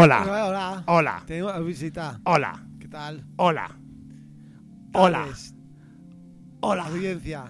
Hola, 0.00 0.22
Hola. 0.22 0.84
hola, 0.86 1.22
Tengo 1.26 1.52
visita. 1.64 2.20
hola, 2.24 2.52
¿Qué 2.78 2.86
tal? 2.86 3.24
hola, 3.36 3.68
hola, 4.94 5.26
hola, 6.60 6.84
Audiencia. 6.84 7.42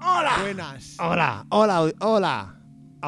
hola, 0.00 0.36
Buenas. 0.40 0.96
hola, 0.98 1.44
hola, 1.50 1.80
hola. 1.82 1.92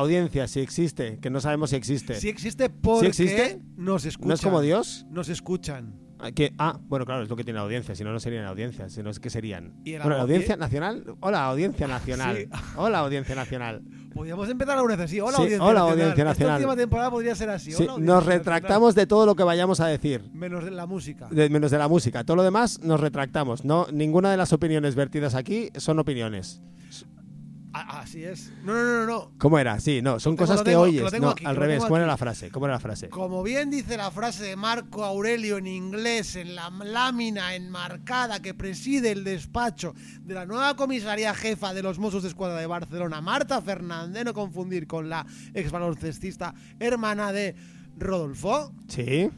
Audiencia, 0.02 0.46
si 0.48 0.60
existe, 0.60 1.18
que 1.20 1.30
no 1.30 1.40
sabemos 1.40 1.70
si 1.70 1.76
existe. 1.76 2.14
Si 2.16 2.28
existe 2.28 2.68
porque 2.70 3.08
existe? 3.08 3.60
nos 3.76 4.04
escuchan. 4.04 4.28
¿No 4.28 4.34
es 4.34 4.40
como 4.42 4.60
Dios? 4.60 5.06
Nos 5.10 5.28
escuchan. 5.28 5.94
Ah, 6.24 6.30
que- 6.30 6.52
ah, 6.56 6.78
bueno, 6.84 7.04
claro, 7.04 7.24
es 7.24 7.28
lo 7.28 7.34
que 7.34 7.42
tiene 7.42 7.56
la 7.58 7.64
audiencia, 7.64 7.96
si 7.96 8.04
no, 8.04 8.12
no 8.12 8.20
serían 8.20 8.44
audiencia, 8.44 8.88
si 8.88 9.02
no 9.02 9.10
es 9.10 9.18
que 9.18 9.28
serían. 9.28 9.72
Y 9.84 9.92
Bueno, 9.96 10.10
la 10.10 10.20
audiencia 10.22 10.56
nacional. 10.56 11.16
Hola, 11.18 11.46
audiencia 11.46 11.88
nacional. 11.88 12.36
Sí. 12.36 12.48
Hola, 12.76 13.00
audiencia 13.00 13.34
nacional. 13.34 13.82
Podríamos 14.14 14.48
empezar 14.48 14.76
alguna 14.76 14.94
vez 14.94 15.06
así. 15.06 15.18
Hola, 15.20 15.36
Sí, 15.38 15.42
Audiencia 15.42 15.64
hola, 15.66 15.80
Nacional. 15.80 15.92
Audiencia 16.00 16.24
Nacional. 16.24 16.56
Esta 16.60 16.68
última 16.68 16.80
temporada 16.82 17.10
podría 17.10 17.34
ser 17.34 17.50
así. 17.50 17.72
Sí, 17.72 17.82
Hola, 17.82 17.92
nos 17.94 18.00
Nacional. 18.00 18.24
retractamos 18.26 18.94
de 18.94 19.06
todo 19.06 19.26
lo 19.26 19.34
que 19.34 19.42
vayamos 19.42 19.80
a 19.80 19.86
decir. 19.88 20.22
Menos 20.32 20.64
de 20.64 20.70
la 20.70 20.86
música. 20.86 21.28
de- 21.30 21.48
menos 21.48 21.70
de 21.72 21.78
la 21.78 21.88
música. 21.88 22.22
Todo 22.22 22.36
lo 22.36 22.42
demás 22.44 22.78
nos 22.84 23.00
retractamos. 23.00 23.64
No, 23.64 23.86
ninguna 23.92 24.30
de 24.30 24.36
las 24.36 24.52
opiniones 24.52 24.94
vertidas 24.94 25.34
aquí 25.34 25.70
son 25.76 25.98
opiniones. 25.98 26.60
Ah, 27.74 28.00
así 28.00 28.22
es. 28.22 28.52
No, 28.64 28.74
no, 28.74 28.82
no, 28.82 29.06
no. 29.06 29.32
¿Cómo 29.38 29.58
era? 29.58 29.80
Sí, 29.80 30.02
no, 30.02 30.20
son 30.20 30.36
tengo, 30.36 30.46
cosas 30.46 30.62
que 30.62 30.70
tengo, 30.70 30.82
oyes. 30.82 31.10
tengo 31.10 31.26
no, 31.26 31.32
aquí, 31.32 31.44
al 31.46 31.56
revés. 31.56 31.82
¿Cómo 31.82 31.96
era 31.96 32.06
la 32.06 32.16
frase? 32.18 32.50
¿Cómo 32.50 32.66
era 32.66 32.74
la 32.74 32.80
frase? 32.80 33.08
Como 33.08 33.42
bien 33.42 33.70
dice 33.70 33.96
la 33.96 34.10
frase 34.10 34.44
de 34.44 34.56
Marco 34.56 35.04
Aurelio 35.04 35.56
en 35.56 35.66
inglés 35.66 36.36
en 36.36 36.54
la 36.54 36.68
lámina 36.70 37.54
enmarcada 37.54 38.40
que 38.42 38.52
preside 38.52 39.12
el 39.12 39.24
despacho 39.24 39.94
de 40.20 40.34
la 40.34 40.44
nueva 40.44 40.76
comisaría 40.76 41.34
jefa 41.34 41.72
de 41.72 41.82
los 41.82 41.98
Mossos 41.98 42.22
de 42.22 42.28
Escuadra 42.28 42.60
de 42.60 42.66
Barcelona, 42.66 43.20
Marta 43.20 43.62
Fernández, 43.62 44.24
no 44.24 44.34
confundir 44.34 44.86
con 44.86 45.08
la 45.08 45.24
ex 45.54 45.70
baloncestista 45.70 46.54
hermana 46.78 47.32
de 47.32 47.54
Rodolfo. 47.96 48.72
Sí. 48.88 49.30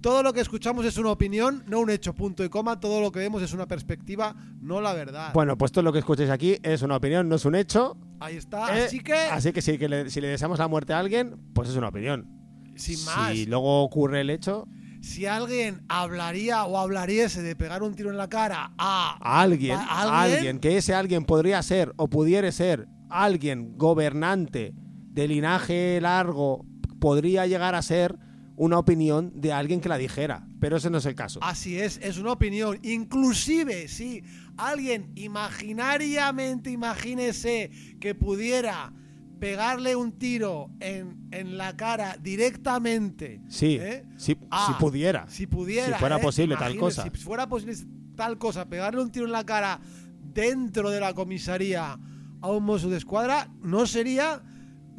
Todo 0.00 0.22
lo 0.22 0.32
que 0.32 0.40
escuchamos 0.40 0.84
es 0.84 0.96
una 0.96 1.10
opinión, 1.10 1.64
no 1.66 1.80
un 1.80 1.90
hecho, 1.90 2.14
punto 2.14 2.44
y 2.44 2.48
coma. 2.48 2.78
Todo 2.78 3.00
lo 3.00 3.10
que 3.10 3.18
vemos 3.18 3.42
es 3.42 3.52
una 3.52 3.66
perspectiva, 3.66 4.34
no 4.60 4.80
la 4.80 4.92
verdad. 4.92 5.32
Bueno, 5.34 5.58
pues 5.58 5.72
todo 5.72 5.82
lo 5.82 5.92
que 5.92 5.98
escuchéis 5.98 6.30
aquí 6.30 6.56
es 6.62 6.82
una 6.82 6.96
opinión, 6.96 7.28
no 7.28 7.34
es 7.36 7.44
un 7.44 7.56
hecho. 7.56 7.96
Ahí 8.20 8.36
está. 8.36 8.78
Eh, 8.78 8.84
Así 8.84 9.00
que, 9.00 9.12
Así 9.14 9.52
que, 9.52 9.60
sí, 9.60 9.76
que 9.76 9.88
le- 9.88 10.10
si 10.10 10.20
le 10.20 10.28
deseamos 10.28 10.58
la 10.60 10.68
muerte 10.68 10.92
a 10.92 11.00
alguien, 11.00 11.36
pues 11.52 11.68
es 11.68 11.76
una 11.76 11.88
opinión. 11.88 12.28
sin 12.76 13.04
más, 13.06 13.32
Si 13.32 13.46
luego 13.46 13.82
ocurre 13.82 14.20
el 14.20 14.30
hecho, 14.30 14.68
si 15.00 15.26
alguien 15.26 15.82
hablaría 15.88 16.64
o 16.64 16.78
hablariese 16.78 17.42
de 17.42 17.56
pegar 17.56 17.82
un 17.82 17.94
tiro 17.94 18.10
en 18.10 18.16
la 18.16 18.28
cara 18.28 18.72
a, 18.78 19.18
a 19.20 19.40
alguien, 19.40 19.76
¿A 19.80 20.02
alguien? 20.22 20.36
alguien, 20.38 20.58
que 20.60 20.76
ese 20.76 20.94
alguien 20.94 21.24
podría 21.24 21.60
ser 21.64 21.92
o 21.96 22.06
pudiera 22.08 22.52
ser 22.52 22.86
alguien 23.10 23.76
gobernante 23.76 24.74
de 25.10 25.26
linaje 25.26 26.00
largo, 26.00 26.64
podría 27.00 27.46
llegar 27.48 27.74
a 27.74 27.82
ser 27.82 28.16
una 28.58 28.78
opinión 28.78 29.32
de 29.40 29.52
alguien 29.52 29.80
que 29.80 29.88
la 29.88 29.96
dijera. 29.96 30.46
Pero 30.60 30.76
ese 30.76 30.90
no 30.90 30.98
es 30.98 31.06
el 31.06 31.14
caso. 31.14 31.38
Así 31.42 31.78
es, 31.78 31.98
es 32.02 32.18
una 32.18 32.32
opinión. 32.32 32.78
Inclusive, 32.82 33.88
si 33.88 34.22
alguien 34.56 35.12
imaginariamente, 35.14 36.70
imagínese 36.70 37.70
que 38.00 38.14
pudiera 38.14 38.92
pegarle 39.38 39.94
un 39.94 40.18
tiro 40.18 40.70
en, 40.80 41.28
en 41.30 41.56
la 41.56 41.76
cara 41.76 42.16
directamente. 42.20 43.40
Sí, 43.48 43.78
¿eh? 43.80 44.04
Ah, 44.50 44.66
si 44.66 44.84
pudiera. 44.84 45.28
Si 45.28 45.46
pudiera. 45.46 45.96
Si 45.96 46.00
fuera 46.00 46.16
¿eh? 46.18 46.22
posible 46.22 46.56
tal 46.56 46.76
cosa. 46.76 47.04
Si 47.04 47.10
fuera 47.10 47.48
posible 47.48 47.76
tal 48.16 48.38
cosa, 48.38 48.68
pegarle 48.68 49.00
un 49.00 49.12
tiro 49.12 49.26
en 49.26 49.32
la 49.32 49.46
cara 49.46 49.80
dentro 50.20 50.90
de 50.90 50.98
la 50.98 51.14
comisaría 51.14 51.96
a 52.40 52.50
un 52.50 52.64
mozo 52.64 52.90
de 52.90 52.96
escuadra, 52.96 53.50
no 53.62 53.86
sería 53.86 54.42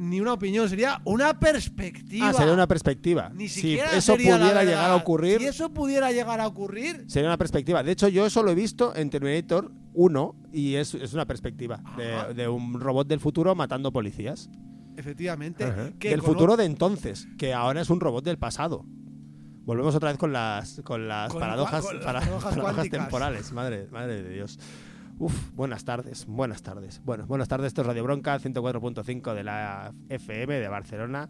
ni 0.01 0.21
una 0.21 0.33
opinión, 0.33 0.69
sería 0.69 1.01
una 1.03 1.39
perspectiva. 1.39 2.29
Ah, 2.29 2.33
sería 2.33 2.53
una 2.53 2.67
perspectiva. 2.67 3.29
Ni 3.35 3.49
si 3.49 3.61
siquiera 3.61 3.91
eso 3.91 4.13
sería 4.13 4.37
pudiera 4.37 4.63
llegar 4.63 4.89
a 4.91 4.95
ocurrir, 4.95 5.39
Si 5.39 5.45
eso 5.45 5.69
pudiera 5.73 6.11
llegar 6.11 6.39
a 6.39 6.47
ocurrir, 6.47 7.03
sería 7.07 7.27
una 7.29 7.37
perspectiva. 7.37 7.83
De 7.83 7.91
hecho, 7.91 8.07
yo 8.07 8.25
eso 8.25 8.41
lo 8.41 8.51
he 8.51 8.55
visto 8.55 8.95
en 8.95 9.09
Terminator 9.09 9.71
1 9.93 10.35
y 10.53 10.75
es, 10.75 10.93
es 10.95 11.13
una 11.13 11.25
perspectiva 11.25 11.81
de, 11.97 12.33
de 12.33 12.47
un 12.47 12.79
robot 12.79 13.07
del 13.07 13.19
futuro 13.19 13.53
matando 13.55 13.91
policías. 13.91 14.49
efectivamente, 14.95 15.63
Ajá. 15.65 15.91
que 15.99 16.09
Del 16.09 16.21
futuro 16.21 16.55
de 16.57 16.63
entonces, 16.65 17.27
que 17.37 17.53
ahora 17.53 17.81
es 17.81 17.89
un 17.89 17.99
robot 17.99 18.23
del 18.23 18.37
pasado. 18.37 18.85
Volvemos 19.65 19.93
otra 19.95 20.09
vez 20.09 20.17
con 20.17 20.31
las, 20.33 20.81
con 20.83 21.07
las 21.07 21.29
Con 21.31 21.41
paradojas, 21.41 21.85
con 21.85 21.95
las 21.97 22.05
para- 22.05 22.19
paradojas 22.21 22.55
paradojas 22.55 22.89
temporales. 22.89 23.51
Madre, 23.51 23.87
madre 23.91 24.23
de 24.23 24.29
Dios. 24.33 24.59
Uf, 25.19 25.51
buenas 25.53 25.83
tardes, 25.83 26.25
buenas 26.27 26.63
tardes. 26.63 27.01
Bueno, 27.03 27.25
buenas 27.27 27.47
tardes, 27.49 27.67
esto 27.67 27.81
es 27.81 27.87
Radio 27.87 28.03
Bronca, 28.03 28.39
104.5 28.39 29.33
de 29.33 29.43
la 29.43 29.93
FM 30.07 30.59
de 30.59 30.67
Barcelona, 30.69 31.27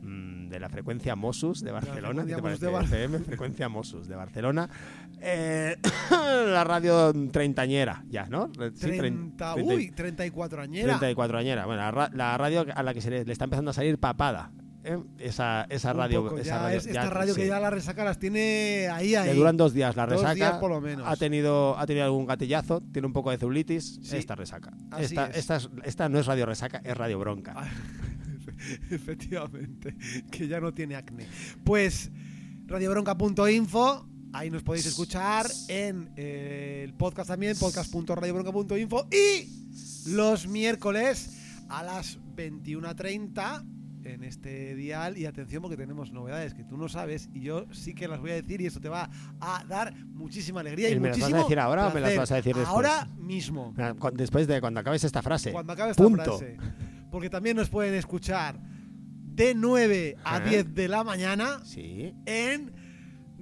mm, 0.00 0.48
de 0.48 0.60
la 0.60 0.68
frecuencia 0.68 1.16
Mossus 1.16 1.60
de 1.62 1.72
Barcelona. 1.72 2.24
¿qué 2.24 2.36
te 2.36 2.42
parece? 2.42 2.66
De 2.66 2.70
Bar- 2.72 2.84
FM, 2.84 3.18
frecuencia 3.18 3.68
Mossus 3.68 4.06
de 4.06 4.14
Barcelona. 4.14 4.68
Eh, 5.20 5.76
la 6.52 6.62
radio 6.62 7.12
treintañera, 7.32 8.04
ya, 8.08 8.26
¿no? 8.26 8.46
Sí, 8.46 8.86
trein- 8.86 8.98
30, 8.98 9.54
treinta 9.54 9.54
y- 9.58 9.76
uy, 9.76 9.90
34 9.90 10.62
añera. 10.62 10.98
34 10.98 11.38
añera. 11.38 11.66
Bueno, 11.66 11.82
la, 11.82 11.90
ra- 11.90 12.10
la 12.14 12.38
radio 12.38 12.64
a 12.72 12.82
la 12.84 12.94
que 12.94 13.00
se 13.00 13.10
le, 13.10 13.24
le 13.24 13.32
está 13.32 13.44
empezando 13.44 13.72
a 13.72 13.74
salir 13.74 13.98
papada. 13.98 14.52
¿Eh? 14.84 14.98
Esa, 15.18 15.64
esa 15.70 15.92
radio. 15.92 16.22
poco, 16.24 16.38
esa 16.38 16.58
radio 16.58 16.78
es- 16.78 16.86
esta 16.86 17.10
radio 17.10 17.34
que 17.34 17.46
ya 17.46 17.60
la 17.60 17.70
resaca 17.70 18.04
las 18.04 18.18
tiene 18.18 18.88
ahí, 18.92 19.14
ahí. 19.14 19.28
Le 19.30 19.34
duran 19.34 19.56
dos 19.56 19.72
días 19.74 19.96
la 19.96 20.06
Dos 20.06 20.16
resaca. 20.20 20.34
días 20.34 20.52
por 20.54 20.70
lo 20.70 20.80
menos. 20.80 21.06
Ha 21.08 21.16
tenido, 21.16 21.78
ha 21.78 21.86
tenido 21.86 22.04
algún 22.06 22.26
gatillazo, 22.26 22.80
tiene 22.92 23.06
un 23.06 23.12
poco 23.12 23.30
de 23.30 23.38
celulitis. 23.38 24.00
Sí. 24.02 24.16
Esta 24.16 24.34
resaca. 24.34 24.72
Esta, 24.98 25.26
es. 25.28 25.36
esta, 25.38 25.56
es- 25.56 25.68
esta 25.84 26.08
no 26.08 26.18
es 26.18 26.26
radio 26.26 26.46
resaca, 26.46 26.80
es 26.84 26.96
radio 26.96 27.18
bronca. 27.18 27.54
Ah, 27.56 27.68
Efectivamente, 28.90 29.96
que 30.30 30.48
ya 30.48 30.60
no 30.60 30.72
tiene 30.72 30.94
acné. 30.96 31.26
Pues 31.64 32.10
radiobronca.info, 32.66 34.06
ahí 34.32 34.50
nos 34.50 34.62
podéis 34.62 34.86
escuchar 34.86 35.46
en 35.68 36.10
eh, 36.16 36.82
el 36.84 36.94
podcast 36.94 37.28
también, 37.28 37.56
podcast.radiobronca.info 37.58 39.08
y 39.10 40.10
los 40.10 40.46
miércoles 40.46 41.38
a 41.68 41.82
las 41.82 42.18
21.30 42.36 43.64
en 44.04 44.24
este 44.24 44.74
dial 44.74 45.16
y 45.16 45.26
atención 45.26 45.62
porque 45.62 45.76
tenemos 45.76 46.12
novedades 46.12 46.54
que 46.54 46.64
tú 46.64 46.76
no 46.76 46.88
sabes 46.88 47.28
y 47.32 47.40
yo 47.42 47.66
sí 47.72 47.94
que 47.94 48.08
las 48.08 48.20
voy 48.20 48.30
a 48.32 48.34
decir 48.34 48.60
y 48.60 48.66
esto 48.66 48.80
te 48.80 48.88
va 48.88 49.08
a 49.40 49.64
dar 49.68 49.94
muchísima 50.06 50.60
alegría 50.60 50.88
y, 50.88 50.92
¿Y 50.94 51.00
me 51.00 51.08
las 51.08 51.18
vas 51.18 51.22
a 51.24 51.26
muchísimo 51.28 51.42
decir 51.48 51.58
ahora 51.60 51.88
o 51.88 51.94
me 51.94 52.00
las 52.00 52.16
vas 52.16 52.32
a 52.32 52.36
decir 52.36 52.54
después? 52.54 52.68
Ahora 52.74 53.08
mismo. 53.18 53.74
Cu- 53.98 54.10
Después 54.12 54.46
de 54.46 54.60
cuando 54.60 54.80
acabes 54.80 55.04
esta 55.04 55.22
frase. 55.22 55.52
Cuando 55.52 55.72
acabe 55.72 55.90
esta 55.92 56.02
Punto. 56.02 56.38
frase. 56.38 56.56
Porque 57.10 57.28
también 57.30 57.56
nos 57.56 57.68
pueden 57.68 57.94
escuchar 57.94 58.58
de 59.34 59.54
9 59.54 60.16
a 60.24 60.36
Ajá. 60.36 60.48
10 60.48 60.74
de 60.74 60.88
la 60.88 61.04
mañana 61.04 61.60
Sí. 61.64 62.14
en 62.26 62.72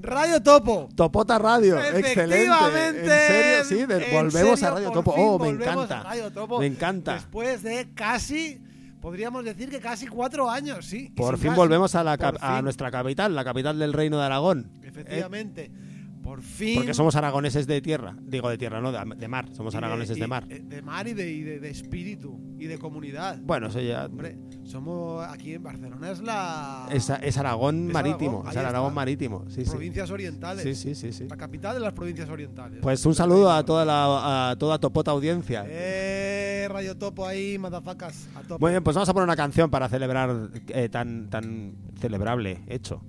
Radio 0.03 0.43
Topo. 0.43 0.89
Topota 0.95 1.39
Radio, 1.39 1.79
excelente. 1.79 2.45
Efectivamente. 2.45 3.01
¿En 3.01 3.65
serio? 3.65 3.65
Sí, 3.65 4.13
volvemos 4.13 4.59
serio, 4.61 4.73
a 4.73 4.75
Radio 4.77 4.93
por 4.93 5.05
Topo. 5.05 5.15
Oh, 5.17 5.39
me 5.39 5.49
encanta. 5.51 6.03
Radio. 6.03 6.31
Me 6.59 6.67
encanta. 6.67 7.15
Después 7.15 7.63
de 7.63 7.91
casi, 7.95 8.63
podríamos 9.01 9.45
decir 9.45 9.71
que 9.71 9.81
casi 9.81 10.07
cuatro 10.07 10.49
años, 10.51 10.87
sí. 10.87 11.13
Por 11.17 11.39
fin 11.39 11.53
casi, 11.53 11.57
volvemos 11.57 11.95
a, 11.95 12.05
la 12.05 12.17
a 12.41 12.63
nuestra 12.63 12.91
capital, 12.91 13.35
la 13.35 13.45
capital 13.45 13.79
del 13.79 13.93
Reino 13.93 14.19
de 14.19 14.25
Aragón. 14.25 14.71
¿eh? 14.83 15.25
Por 16.23 16.43
fin. 16.43 16.77
Porque 16.77 16.95
somos 16.95 17.17
aragoneses 17.17 17.67
de 17.67 17.81
tierra. 17.81 18.15
Digo 18.23 18.49
de 18.51 18.59
tierra, 18.59 18.81
no, 18.81 18.93
de, 18.93 18.99
de 19.17 19.29
mar. 19.29 19.49
Somos 19.53 19.75
aragoneses 19.75 20.19
de, 20.19 20.27
mar. 20.27 20.47
eh, 20.51 20.61
De 20.63 20.83
mar 20.83 21.09
y 21.09 21.15
de, 21.15 21.31
y 21.33 21.43
de- 21.43 21.61
de 21.61 21.71
espíritu. 21.71 22.39
Y 22.59 22.67
de 22.67 22.79
comunidad. 22.79 23.39
Bueno, 23.43 23.69
eso 23.69 23.81
ya. 23.81 24.05
Hombre, 24.05 24.37
somos 24.65 25.27
aquí 25.27 25.55
en 25.55 25.63
Barcelona, 25.63 26.11
es 26.11 26.21
la. 26.21 26.87
Es, 26.93 27.09
es 27.09 27.39
Aragón 27.39 27.87
Es 27.89 27.93
marítimo. 27.95 28.41
Aragón, 28.45 28.51
es 28.51 28.57
Aragón 28.59 28.95
marítimo. 28.95 29.45
Sí, 29.49 29.65
sí. 29.65 29.71
provincias 29.71 30.11
orientales. 30.11 30.63
Sí, 30.63 30.75
sí, 30.75 30.95
sí, 30.95 31.13
sí. 31.13 31.27
La 31.29 31.39
capital 31.39 31.73
de 31.75 31.81
las 31.81 31.95
provincias 31.95 32.29
orientales. 32.29 32.81
Pues 32.83 33.05
un 33.07 33.15
saludo 33.15 33.51
a 33.51 33.65
toda 33.65 33.87
la 33.87 34.51
a 34.51 34.57
toda 34.57 34.79
Topota 34.79 35.11
audiencia. 35.13 35.65
Eh, 35.67 36.69
Radio 36.71 36.97
Topo 36.99 37.27
ahí, 37.27 37.57
madafacas. 37.59 38.29
A. 38.37 38.59
Muy 38.59 38.73
bien, 38.73 38.85
pues 38.85 38.95
vamos 38.95 39.09
a 39.09 39.15
poner 39.15 39.25
una 39.25 39.37
canción 39.37 39.71
para 39.71 39.89
celebrar 39.89 40.51
eh, 40.69 40.91
tan 40.91 41.31
tan 41.31 41.73
celebrable 41.99 42.61
hecho. 42.67 43.01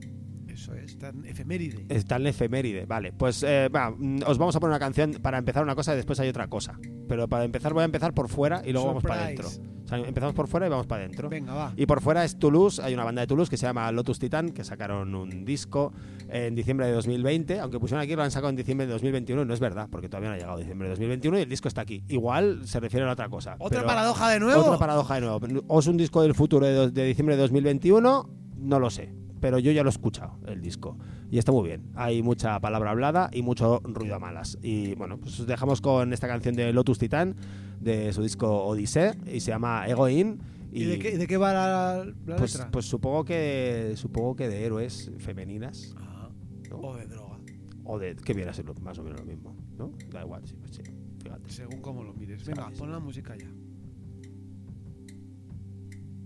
Eso 0.61 0.75
es, 0.75 0.97
tan 0.99 1.25
efeméride. 1.25 1.85
Es 1.89 2.05
tan 2.05 2.27
efeméride. 2.27 2.85
Vale, 2.85 3.11
pues 3.13 3.41
eh, 3.41 3.67
va, 3.69 3.89
mm, 3.89 4.19
os 4.27 4.37
vamos 4.37 4.55
a 4.55 4.59
poner 4.59 4.71
una 4.71 4.79
canción 4.79 5.13
para 5.21 5.39
empezar 5.39 5.63
una 5.63 5.73
cosa 5.73 5.93
y 5.93 5.95
después 5.95 6.19
hay 6.19 6.29
otra 6.29 6.47
cosa. 6.47 6.79
Pero 7.07 7.27
para 7.27 7.43
empezar 7.45 7.73
voy 7.73 7.81
a 7.81 7.85
empezar 7.85 8.13
por 8.13 8.29
fuera 8.29 8.61
y 8.63 8.71
luego 8.71 8.87
vamos 8.87 9.03
para 9.03 9.23
adentro. 9.23 9.47
O 9.47 9.87
sea, 9.87 9.97
empezamos 9.97 10.35
por 10.35 10.47
fuera 10.47 10.67
y 10.67 10.69
vamos 10.69 10.85
para 10.85 11.03
adentro. 11.03 11.29
Venga, 11.29 11.53
va. 11.53 11.73
Y 11.75 11.87
por 11.87 11.99
fuera 11.99 12.23
es 12.23 12.37
Toulouse, 12.37 12.79
hay 12.81 12.93
una 12.93 13.03
banda 13.03 13.21
de 13.21 13.27
Toulouse 13.27 13.49
que 13.49 13.57
se 13.57 13.65
llama 13.65 13.91
Lotus 13.91 14.19
Titan, 14.19 14.51
que 14.51 14.63
sacaron 14.63 15.15
un 15.15 15.43
disco 15.43 15.93
en 16.29 16.53
diciembre 16.53 16.85
de 16.85 16.93
2020, 16.93 17.59
aunque 17.59 17.79
pusieron 17.79 18.03
aquí 18.03 18.15
lo 18.15 18.21
han 18.21 18.31
sacado 18.31 18.51
en 18.51 18.55
diciembre 18.55 18.85
de 18.85 18.93
2021, 18.93 19.43
no 19.43 19.53
es 19.53 19.59
verdad, 19.59 19.89
porque 19.91 20.07
todavía 20.09 20.29
no 20.29 20.35
ha 20.35 20.37
llegado 20.37 20.57
diciembre 20.59 20.87
de 20.87 20.91
2021 20.91 21.39
y 21.39 21.41
el 21.41 21.49
disco 21.49 21.67
está 21.67 21.81
aquí. 21.81 22.03
Igual 22.07 22.67
se 22.67 22.79
refiere 22.79 23.05
a 23.07 23.11
otra 23.11 23.27
cosa. 23.29 23.55
Otra 23.57 23.79
pero- 23.79 23.87
paradoja 23.87 24.29
de 24.29 24.39
nuevo. 24.39 24.61
Otra 24.61 24.77
paradoja 24.77 25.15
de 25.15 25.21
nuevo. 25.21 25.39
O 25.67 25.79
es 25.79 25.87
un 25.87 25.97
disco 25.97 26.21
del 26.21 26.35
futuro 26.35 26.65
de, 26.67 26.91
de 26.91 27.05
diciembre 27.05 27.35
de 27.35 27.41
2021, 27.41 28.29
no 28.57 28.79
lo 28.79 28.89
sé. 28.91 29.20
Pero 29.41 29.59
yo 29.59 29.71
ya 29.71 29.83
lo 29.83 29.89
he 29.89 29.91
escuchado, 29.91 30.38
el 30.47 30.61
disco. 30.61 30.97
Y 31.29 31.38
está 31.39 31.51
muy 31.51 31.67
bien. 31.67 31.91
Hay 31.95 32.21
mucha 32.23 32.59
palabra 32.61 32.91
hablada 32.91 33.29
y 33.33 33.41
mucho 33.41 33.81
ruido 33.83 34.15
a 34.15 34.19
malas. 34.19 34.57
Y 34.61 34.95
bueno, 34.95 35.17
pues 35.17 35.39
os 35.39 35.47
dejamos 35.47 35.81
con 35.81 36.13
esta 36.13 36.27
canción 36.27 36.55
de 36.55 36.71
Lotus 36.71 36.99
Titan, 36.99 37.35
de 37.79 38.13
su 38.13 38.21
disco 38.21 38.63
Odyssey, 38.65 39.11
y 39.33 39.39
se 39.39 39.51
llama 39.51 39.85
Egoin. 39.88 40.39
¿Y, 40.71 40.85
de, 40.85 40.99
qué, 40.99 41.17
de 41.17 41.27
qué 41.27 41.35
va 41.35 41.51
la, 41.51 42.05
la 42.25 42.35
pues, 42.38 42.53
letra? 42.53 42.71
pues 42.71 42.85
supongo 42.85 43.25
que 43.25 43.93
supongo 43.97 44.38
que 44.38 44.47
de 44.47 44.63
héroes 44.65 45.11
femeninas 45.17 45.93
Ah, 45.99 46.29
¿no? 46.69 46.77
o 46.77 46.95
de 46.95 47.07
droga, 47.07 47.39
o 47.83 47.99
de 47.99 48.15
que 48.15 48.33
viera 48.33 48.51
a 48.51 48.53
ser 48.53 48.63
más 48.79 48.97
o 48.97 49.03
menos 49.03 49.19
lo 49.19 49.25
mismo, 49.25 49.53
¿no? 49.77 49.91
Da 50.11 50.21
igual, 50.21 50.47
sí, 50.47 50.55
pues 50.61 50.75
sí. 50.75 50.83
Fíjate. 51.21 51.49
según 51.51 51.81
cómo 51.81 52.03
lo 52.05 52.13
mires. 52.13 52.45
Venga, 52.45 52.69
pon 52.77 52.89
la 52.89 52.99
música 52.99 53.35
ya. 53.35 53.47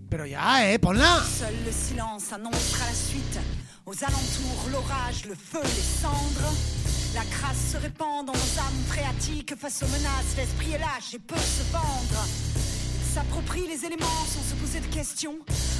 Pero 0.08 0.24
ya, 0.24 0.72
eh, 0.72 0.78
ponla. 0.78 1.22
Seul 1.24 1.54
le 1.64 1.72
silence 1.72 2.32
annoncera 2.32 2.86
la 2.86 2.94
suite. 2.94 3.38
Aux 3.86 4.04
alentours, 4.04 4.68
l'orage, 4.70 5.26
le 5.26 5.34
feu, 5.34 5.62
les 5.62 5.82
cendres. 6.02 6.52
La 7.14 7.22
crasse 7.24 7.72
se 7.72 7.76
répand 7.76 8.26
dans 8.26 8.32
nos 8.32 8.58
âmes 8.58 8.84
phréatiques. 8.88 9.54
Face 9.56 9.82
aux 9.82 9.88
menaces, 9.88 10.36
l'esprit 10.36 10.72
est 10.72 10.78
lâche 10.78 11.14
et 11.14 11.18
peut 11.18 11.36
se 11.36 11.72
vendre. 11.72 12.26
S'approprie 13.14 13.66
les 13.66 13.84
éléments 13.84 14.26
sans 14.28 14.42
se 14.42 14.54
poser 14.60 14.80
de 14.80 14.94
questions. 14.94 15.38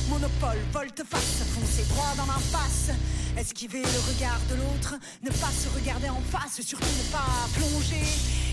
Monopole, 0.08 0.58
volte-face, 0.72 1.42
foncer 1.54 1.84
droit 1.90 2.14
dans 2.16 2.26
l'impasse. 2.26 2.90
Esquiver 3.38 3.82
le 3.82 4.14
regard 4.14 4.40
de 4.48 4.54
l'autre, 4.54 4.94
ne 5.22 5.28
pas 5.28 5.50
se 5.50 5.68
regarder 5.68 6.08
en 6.08 6.20
face, 6.22 6.60
surtout 6.62 6.86
ne 6.86 7.12
pas 7.12 7.48
plonger. 7.54 8.02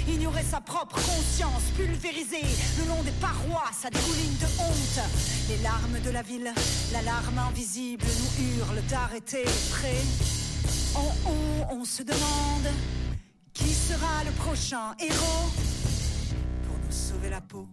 Ignorer 0.09 0.44
sa 0.44 0.59
propre 0.59 0.95
conscience, 0.95 1.63
pulvérisée 1.77 2.45
le 2.77 2.89
long 2.89 3.01
des 3.03 3.13
parois, 3.21 3.71
ça 3.71 3.89
dégouline 3.89 4.38
de 4.39 4.45
honte. 4.59 5.00
Les 5.47 5.57
larmes 5.59 6.00
de 6.03 6.09
la 6.09 6.21
ville, 6.21 6.51
l'alarme 6.91 7.38
invisible 7.39 8.06
nous 8.06 8.45
hurle 8.59 8.81
d'arrêter 8.89 9.45
traits. 9.71 10.06
En 10.95 11.07
haut, 11.30 11.80
on 11.80 11.85
se 11.85 12.03
demande 12.03 12.68
qui 13.53 13.74
sera 13.74 14.24
le 14.25 14.31
prochain 14.31 14.94
héros 15.00 15.50
pour 16.68 16.77
nous 16.77 16.91
sauver 16.91 17.30
la 17.30 17.39
peau, 17.39 17.69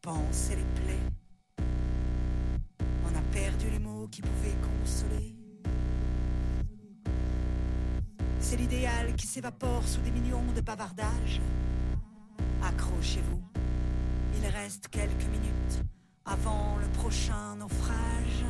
panser 0.00 0.56
les 0.56 0.82
plaies. 0.82 1.66
On 3.04 3.14
a 3.14 3.22
perdu 3.30 3.68
les 3.70 3.78
mots 3.78 4.08
qui 4.10 4.22
pouvaient 4.22 4.56
consoler. 4.80 5.35
C'est 8.48 8.58
l'idéal 8.58 9.12
qui 9.16 9.26
s'évapore 9.26 9.82
sous 9.84 10.00
des 10.02 10.12
millions 10.12 10.44
de 10.54 10.60
bavardages. 10.60 11.40
Accrochez-vous, 12.62 13.42
il 14.38 14.46
reste 14.48 14.86
quelques 14.86 15.26
minutes 15.32 15.82
avant 16.24 16.76
le 16.80 16.86
prochain 16.96 17.56
naufrage. 17.58 18.44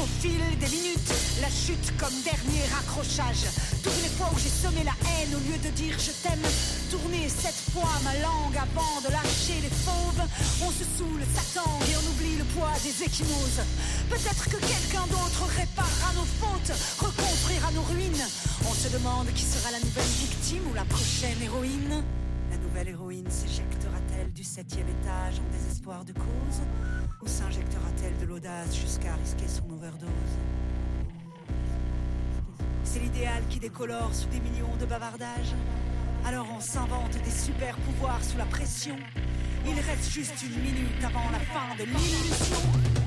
Au 0.00 0.06
fil 0.20 0.38
des 0.60 0.68
minutes, 0.68 1.14
la 1.40 1.50
chute 1.50 1.96
comme 1.98 2.14
dernier 2.22 2.62
accrochage. 2.78 3.44
Toutes 3.82 4.02
les 4.04 4.08
fois 4.10 4.30
où 4.32 4.38
j'ai 4.38 4.48
semé 4.48 4.84
la 4.84 4.94
haine 5.02 5.34
au 5.34 5.40
lieu 5.40 5.58
de 5.58 5.74
dire 5.74 5.98
je 5.98 6.12
t'aime, 6.22 6.46
tourner 6.94 7.28
cette 7.28 7.72
fois 7.72 7.90
ma 8.04 8.14
langue 8.22 8.56
avant 8.56 9.00
de 9.02 9.10
lâcher 9.10 9.58
les 9.60 9.74
fauves. 9.82 10.22
On 10.62 10.70
se 10.70 10.84
saoule, 10.84 11.24
s'attend 11.34 11.78
et 11.90 11.96
on 11.98 12.04
oublie 12.12 12.36
le 12.38 12.44
poids 12.54 12.72
des 12.84 12.94
échymoses. 13.02 13.62
Peut-être 14.08 14.44
que 14.44 14.58
quelqu'un 14.58 15.06
d'autre 15.10 15.42
réparera 15.58 16.12
nos 16.14 16.28
fautes, 16.38 16.72
reconstruira 16.98 17.72
nos 17.72 17.82
ruines. 17.82 18.26
On 18.68 18.74
se 18.74 18.88
demande 18.88 19.26
qui 19.34 19.42
sera 19.42 19.72
la 19.72 19.80
nouvelle 19.80 20.14
victime 20.22 20.62
ou 20.70 20.74
la 20.74 20.84
prochaine 20.84 21.42
héroïne. 21.42 22.04
La 22.50 22.58
nouvelle 22.58 22.88
héroïne 22.88 23.28
s'éjectera-t-elle 23.28 24.32
du 24.32 24.44
septième 24.44 24.88
étage 24.88 25.40
en 25.40 25.48
désespoir 25.52 26.04
de 26.04 26.12
cause? 26.12 26.60
Ou 27.22 27.26
s'injectera-t-elle 27.26 28.18
de 28.18 28.26
l'audace 28.26 28.76
jusqu'à 28.76 29.14
risquer 29.16 29.48
son 29.48 29.68
overdose? 29.74 30.34
C'est 32.84 33.00
l'idéal 33.00 33.42
qui 33.50 33.58
décolore 33.58 34.14
sous 34.14 34.28
des 34.28 34.38
millions 34.38 34.76
de 34.78 34.86
bavardages. 34.86 35.54
Alors 36.26 36.46
on 36.56 36.60
s'invente 36.60 37.12
des 37.22 37.30
super 37.30 37.76
pouvoirs 37.76 38.22
sous 38.24 38.38
la 38.38 38.46
pression. 38.46 38.96
Il 39.66 39.74
reste 39.74 40.10
juste 40.10 40.42
une 40.42 40.62
minute 40.62 41.04
avant 41.04 41.30
la 41.30 41.38
fin 41.38 41.74
de 41.78 41.84
l'illusion. 41.84 43.03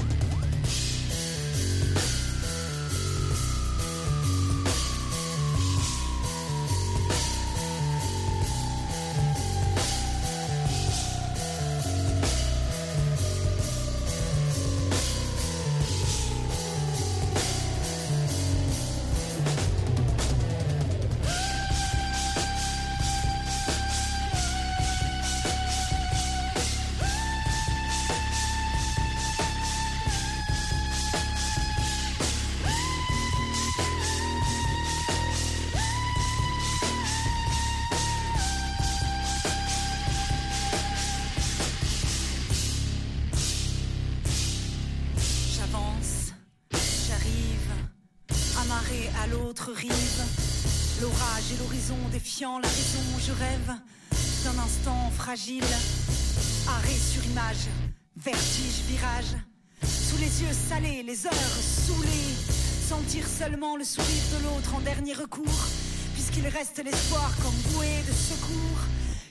Les 60.27 60.41
yeux 60.41 60.53
salés, 60.69 61.03
les 61.03 61.25
heures 61.25 61.57
saoulées. 61.61 62.35
Sentir 62.89 63.25
seulement 63.25 63.77
le 63.77 63.85
sourire 63.85 64.23
de 64.37 64.43
l'autre 64.43 64.75
en 64.75 64.81
dernier 64.81 65.13
recours. 65.13 65.67
Puisqu'il 66.13 66.47
reste 66.47 66.81
l'espoir 66.83 67.31
comme 67.41 67.55
bouée 67.71 68.03
de 68.05 68.11
secours. 68.11 68.81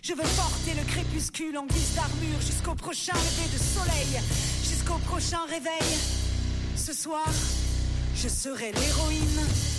Je 0.03 0.15
veux 0.15 0.29
porter 0.37 0.73
le 0.75 0.85
crépuscule 0.85 1.59
en 1.59 1.67
guise 1.67 1.95
d'armure 1.97 2.41
jusqu'au 2.41 2.75
prochain 2.75 3.13
lever 3.13 3.49
de 3.53 3.59
soleil, 3.59 4.23
jusqu'au 4.63 4.99
prochain 5.05 5.45
réveil. 5.51 5.99
Ce 6.77 6.95
soir, 6.95 7.29
je 8.15 8.29
serai 8.29 8.73
l'héroïne. 8.73 9.76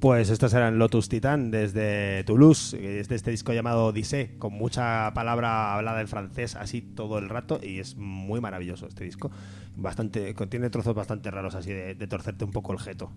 Pues 0.00 0.30
estos 0.30 0.54
eran 0.54 0.78
Lotus 0.78 1.08
Titan 1.08 1.50
desde 1.50 2.22
Toulouse, 2.22 2.78
que 2.78 3.00
es 3.00 3.08
de 3.08 3.16
este 3.16 3.32
disco 3.32 3.52
llamado 3.52 3.86
Odyssey, 3.86 4.36
con 4.38 4.52
mucha 4.52 5.12
palabra 5.12 5.74
hablada 5.74 6.00
en 6.00 6.06
francés 6.06 6.54
así 6.54 6.82
todo 6.82 7.18
el 7.18 7.28
rato 7.28 7.58
y 7.60 7.80
es 7.80 7.96
muy 7.96 8.40
maravilloso 8.40 8.86
este 8.86 9.02
disco. 9.02 9.32
Bastante, 9.74 10.34
contiene 10.34 10.70
trozos 10.70 10.94
bastante 10.94 11.32
raros 11.32 11.56
así 11.56 11.72
de, 11.72 11.96
de 11.96 12.06
torcerte 12.06 12.44
un 12.44 12.52
poco 12.52 12.72
el 12.72 12.78
jeto. 12.78 13.10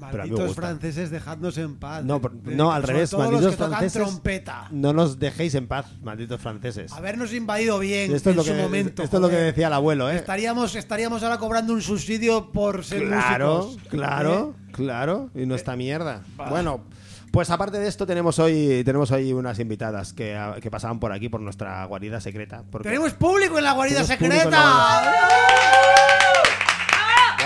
A 0.00 0.12
Malditos 0.12 0.54
franceses, 0.54 1.10
dejadnos 1.10 1.58
en 1.58 1.76
paz. 1.76 2.04
No, 2.04 2.20
De- 2.20 2.54
no, 2.54 2.72
al 2.72 2.82
revés, 2.82 3.12
malditos 3.12 3.56
franceses. 3.56 3.92
trompeta. 4.02 4.68
No 4.70 4.92
nos 4.92 5.18
dejéis 5.18 5.54
en 5.54 5.66
paz, 5.66 5.86
malditos 6.02 6.40
franceses. 6.40 6.92
Habernos 6.92 7.32
invadido 7.32 7.78
bien 7.78 8.14
Esto 8.14 8.30
es 8.30 8.34
en 8.34 8.36
lo 8.36 8.42
su 8.44 8.52
que, 8.52 8.62
momento. 8.62 9.02
esto 9.02 9.16
es 9.16 9.20
lo 9.20 9.28
que 9.28 9.34
joder. 9.34 9.46
decía 9.52 9.66
el 9.66 9.72
abuelo, 9.72 10.10
¿eh? 10.10 10.16
Estaríamos, 10.16 10.74
estaríamos 10.76 11.22
ahora 11.22 11.38
cobrando 11.38 11.72
un 11.72 11.82
subsidio 11.82 12.50
por 12.52 12.84
ser 12.84 13.06
Claro, 13.06 13.64
músicos. 13.64 13.88
claro, 13.88 14.54
¿Eh? 14.68 14.72
claro. 14.72 15.30
Y 15.34 15.46
no 15.46 15.54
esta 15.54 15.74
mierda. 15.76 16.22
Bueno, 16.48 16.84
pues 17.32 17.50
aparte 17.50 17.78
de 17.78 17.88
esto 17.88 18.06
tenemos 18.06 18.38
hoy 18.38 18.82
tenemos 18.84 19.10
hoy 19.10 19.32
unas 19.32 19.58
invitadas 19.58 20.12
que, 20.12 20.34
ah, 20.36 20.56
que 20.62 20.70
pasaban 20.70 20.98
por 21.00 21.12
aquí 21.12 21.28
por 21.28 21.40
nuestra 21.40 21.84
guarida 21.84 22.20
secreta. 22.20 22.62
Tenemos 22.82 23.12
público 23.14 23.58
en 23.58 23.64
la 23.64 23.72
guarida 23.72 24.04
secreta. 24.04 25.12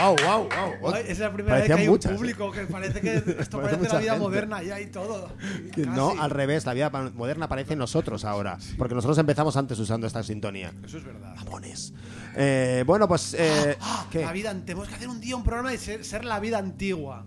Wow, 0.02 0.16
wow, 0.24 0.48
wow. 0.80 0.94
Ay, 0.94 1.04
es 1.08 1.18
la 1.20 1.32
primera 1.32 1.56
Parecían 1.56 1.76
vez 1.76 1.76
que 1.76 1.82
hay 1.82 1.88
muchas, 1.88 2.12
un 2.12 2.18
público 2.18 2.50
que 2.50 2.60
parece 2.66 3.00
que 3.00 3.14
esto 3.14 3.24
Parece 3.60 3.76
parece 3.76 3.94
la 3.94 4.00
vida 4.00 4.12
gente. 4.12 4.18
moderna 4.18 4.62
ya 4.62 4.80
y 4.80 4.86
todo. 4.86 5.28
No, 5.76 6.14
al 6.20 6.30
revés, 6.30 6.66
la 6.66 6.74
vida 6.74 6.90
moderna 6.90 7.48
parece 7.48 7.76
nosotros 7.76 8.24
ahora. 8.24 8.58
Porque 8.78 8.94
nosotros 8.94 9.18
empezamos 9.18 9.56
antes 9.56 9.78
usando 9.78 10.06
esta 10.06 10.22
sintonía. 10.22 10.72
Eso 10.84 10.98
es 10.98 11.04
verdad. 11.04 11.34
Mamones. 11.36 11.92
Eh, 12.34 12.82
bueno, 12.86 13.06
pues. 13.06 13.34
Eh, 13.38 13.76
¿qué? 14.10 14.22
La 14.22 14.32
vida, 14.32 14.52
tenemos 14.64 14.88
que 14.88 14.94
hacer 14.94 15.08
un 15.08 15.20
día 15.20 15.36
un 15.36 15.44
programa 15.44 15.70
de 15.70 15.78
ser, 15.78 16.04
ser 16.04 16.24
la 16.24 16.40
vida 16.40 16.58
antigua. 16.58 17.24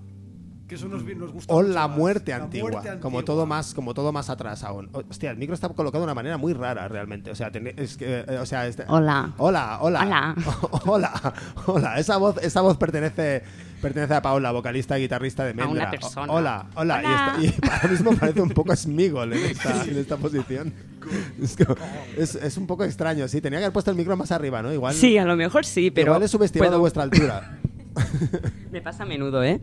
Que 0.67 0.73
eso 0.75 0.87
nos, 0.87 1.03
gusta. 1.03 1.53
O 1.53 1.61
mucho 1.61 1.73
la 1.73 1.87
más. 1.87 1.97
muerte, 1.97 2.31
La 2.31 2.37
antigua, 2.37 2.81
como 2.99 3.23
todo 3.23 3.45
más 3.45 3.75
como 3.75 3.93
todo 3.93 4.11
más 4.11 4.31
atrás 4.31 4.63
aún. 4.63 4.89
Hostia, 4.93 5.29
el 5.29 5.37
micro 5.37 5.53
está 5.53 5.69
colocado 5.69 6.01
de 6.01 6.05
una 6.05 6.15
manera 6.15 6.37
muy 6.37 6.53
rara 6.53 6.87
realmente. 6.87 7.29
O 7.29 7.35
sea, 7.35 7.51
ten- 7.51 7.71
es 7.77 7.97
que, 7.97 8.25
eh, 8.27 8.39
o 8.39 8.45
sea, 8.47 8.65
este- 8.65 8.83
Hola. 8.87 9.33
hola, 9.37 9.77
hola, 9.81 10.01
Hola. 10.01 10.35
hola, 10.87 11.33
hola. 11.67 11.99
Esa 11.99 12.17
voz, 12.17 12.37
esa 12.41 12.61
voz 12.61 12.77
pertenece 12.77 13.43
pertenece 13.79 14.15
a 14.15 14.21
Paula, 14.23 14.51
vocalista 14.51 14.97
y 14.97 15.03
guitarrista 15.03 15.43
de 15.45 15.53
Mendra. 15.53 15.71
una 15.83 15.91
persona. 15.91 16.33
O- 16.33 16.37
Hola, 16.37 16.65
hola. 16.73 17.35
Y, 17.39 17.45
está- 17.45 17.65
y 17.67 17.69
ahora 17.71 17.87
mismo 17.89 18.15
parece 18.15 18.41
un 18.41 18.49
poco 18.49 18.75
Smigol 18.75 19.33
en 19.33 19.45
esta, 19.45 19.83
en 19.83 19.97
esta 19.97 20.17
posición. 20.17 20.73
Es, 21.39 21.55
como- 21.57 21.75
es- 22.17 22.33
es 22.33 22.57
un 22.57 22.65
poco 22.65 22.83
extraño, 22.83 23.27
sí. 23.27 23.39
Tenía 23.39 23.59
que 23.59 23.65
haber 23.65 23.73
puesto 23.73 23.91
el 23.91 23.97
micro 23.97 24.17
más 24.17 24.31
arriba, 24.31 24.63
¿no? 24.63 24.73
Igual. 24.73 24.95
Sí, 24.95 25.15
a 25.19 25.25
lo 25.25 25.35
mejor 25.35 25.63
sí, 25.63 25.91
pero. 25.91 26.07
igual 26.07 26.23
he 26.23 26.27
subestimado 26.27 26.71
puedo- 26.71 26.79
vuestra 26.79 27.03
altura. 27.03 27.59
Me 28.71 28.81
pasa 28.81 29.03
a 29.03 29.05
menudo, 29.05 29.43
¿eh? 29.43 29.61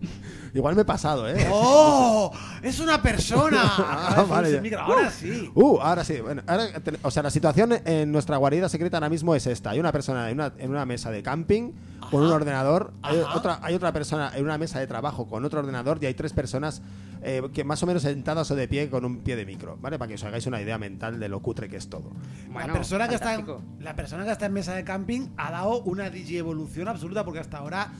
Igual 0.54 0.74
me 0.74 0.82
he 0.82 0.84
pasado, 0.84 1.28
¿eh? 1.28 1.48
¡Oh! 1.50 2.32
¡Es 2.62 2.80
una 2.80 3.00
persona! 3.02 3.62
Ah, 3.84 4.24
vale, 4.28 4.60
micro. 4.60 4.80
Ahora 4.80 5.10
sí. 5.10 5.50
Uh, 5.54 5.78
ahora 5.80 6.04
sí. 6.04 6.20
Bueno, 6.20 6.42
ahora 6.46 6.66
o 7.02 7.10
sea, 7.10 7.22
la 7.22 7.30
situación 7.30 7.72
en 7.84 8.10
nuestra 8.10 8.36
guarida 8.36 8.68
secreta 8.68 8.96
ahora 8.96 9.08
mismo 9.08 9.34
es 9.34 9.46
esta. 9.46 9.70
Hay 9.70 9.80
una 9.80 9.92
persona 9.92 10.28
en 10.30 10.38
una, 10.38 10.52
en 10.58 10.70
una 10.70 10.84
mesa 10.84 11.10
de 11.10 11.22
camping 11.22 11.72
con 12.10 12.22
un 12.22 12.30
ordenador. 12.30 12.92
Hay 13.02 13.20
Ajá. 13.20 13.36
otra, 13.36 13.58
hay 13.62 13.74
otra 13.74 13.92
persona 13.92 14.32
en 14.34 14.44
una 14.44 14.58
mesa 14.58 14.80
de 14.80 14.86
trabajo 14.86 15.26
con 15.26 15.44
otro 15.44 15.60
ordenador 15.60 15.98
y 16.00 16.06
hay 16.06 16.14
tres 16.14 16.32
personas 16.32 16.82
eh, 17.22 17.42
que 17.54 17.64
más 17.64 17.82
o 17.82 17.86
menos 17.86 18.02
sentadas 18.02 18.50
o 18.50 18.56
de 18.56 18.68
pie 18.68 18.90
con 18.90 19.04
un 19.04 19.18
pie 19.18 19.36
de 19.36 19.46
micro, 19.46 19.78
¿vale? 19.80 19.98
Para 19.98 20.08
que 20.08 20.14
os 20.14 20.24
hagáis 20.24 20.46
una 20.46 20.60
idea 20.60 20.78
mental 20.78 21.20
de 21.20 21.28
lo 21.28 21.40
cutre 21.40 21.68
que 21.68 21.76
es 21.76 21.88
todo. 21.88 22.10
Bueno, 22.50 22.68
la, 22.68 22.72
persona 22.72 23.08
que 23.08 23.14
está 23.14 23.34
en, 23.34 23.46
la 23.80 23.94
persona 23.94 24.24
que 24.24 24.32
está 24.32 24.46
en 24.46 24.52
mesa 24.52 24.74
de 24.74 24.84
camping 24.84 25.28
ha 25.36 25.52
dado 25.52 25.82
una 25.82 26.08
evolución 26.08 26.88
absoluta 26.88 27.24
porque 27.24 27.40
hasta 27.40 27.58
ahora 27.58 27.92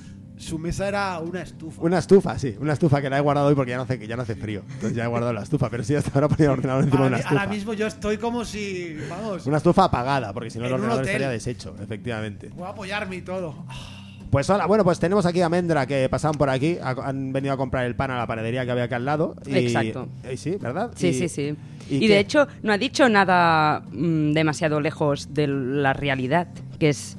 su 0.43 0.59
mesa 0.59 0.89
era 0.89 1.19
una 1.21 1.43
estufa. 1.43 1.81
Una 1.83 1.99
estufa, 1.99 2.39
sí, 2.39 2.57
una 2.61 2.73
estufa 2.73 3.01
que 3.01 3.09
la 3.09 3.19
he 3.19 3.21
guardado 3.21 3.47
hoy 3.49 3.55
porque 3.55 3.71
ya 3.71 3.77
no 3.77 3.85
hace, 3.85 4.07
ya 4.07 4.17
no 4.17 4.23
hace 4.23 4.35
frío. 4.35 4.63
Entonces 4.75 4.95
ya 4.95 5.05
he 5.05 5.07
guardado 5.07 5.33
la 5.33 5.43
estufa, 5.43 5.71
pero 5.71 5.85
sí, 5.85 5.95
hasta 5.95 6.11
ahora 6.15 6.29
ponía 6.29 6.47
el 6.47 6.51
ordenador 6.53 6.85
encima 6.85 7.03
de 7.03 7.09
una 7.09 7.17
estufa. 7.19 7.41
ahora 7.41 7.51
mismo 7.53 7.73
yo 7.75 7.87
estoy 7.87 8.19
como 8.19 8.45
si, 8.45 8.97
vamos, 9.09 9.47
Una 9.47 9.59
estufa 9.59 9.85
apagada, 9.85 10.33
porque 10.33 10.51
si 10.51 10.59
no 10.59 10.67
el 10.67 10.73
ordenador 10.73 11.05
estaría 11.07 11.29
deshecho, 11.31 11.75
efectivamente. 11.81 12.51
voy 12.55 12.67
a 12.67 12.71
apoyarme 12.71 13.17
y 13.17 13.23
todo. 13.23 13.55
Pues 14.31 14.49
hola, 14.49 14.65
bueno, 14.67 14.83
pues 14.83 14.99
tenemos 14.99 15.27
aquí 15.27 15.43
a 15.43 15.51
Mendra 15.51 15.87
que 15.87 16.09
pasaban 16.09 16.39
por 16.39 16.49
aquí, 16.49 16.79
ha- 16.83 16.97
han 17.07 17.35
venido 17.35 17.53
a 17.53 17.57
comprar 17.59 17.85
el 17.85 17.95
pan 17.95 18.11
a 18.13 18.17
la 18.17 18.27
panadería 18.27 18.65
que 18.65 18.71
había 18.71 18.85
aquí 18.85 18.95
al 18.95 19.05
lado. 19.05 19.37
Y, 19.47 19.57
Exacto. 19.59 20.09
y 20.33 20.37
sí, 20.39 20.57
¿verdad? 20.59 20.91
Sí, 20.97 21.09
Y- 21.09 21.15
sí, 21.15 21.29
sí. 21.29 21.55
¿y 21.91 22.09
de 22.09 22.19
hecho, 22.19 22.49
no 22.63 22.73
ha 22.73 22.79
dicho 22.79 23.07
nada 23.11 23.83
mm, 23.93 24.33
demasiado 24.33 24.81
lejos 24.81 25.35
de 25.35 25.47
la 25.49 25.93
realidad, 25.93 26.49
que 26.79 26.89
es. 26.89 27.19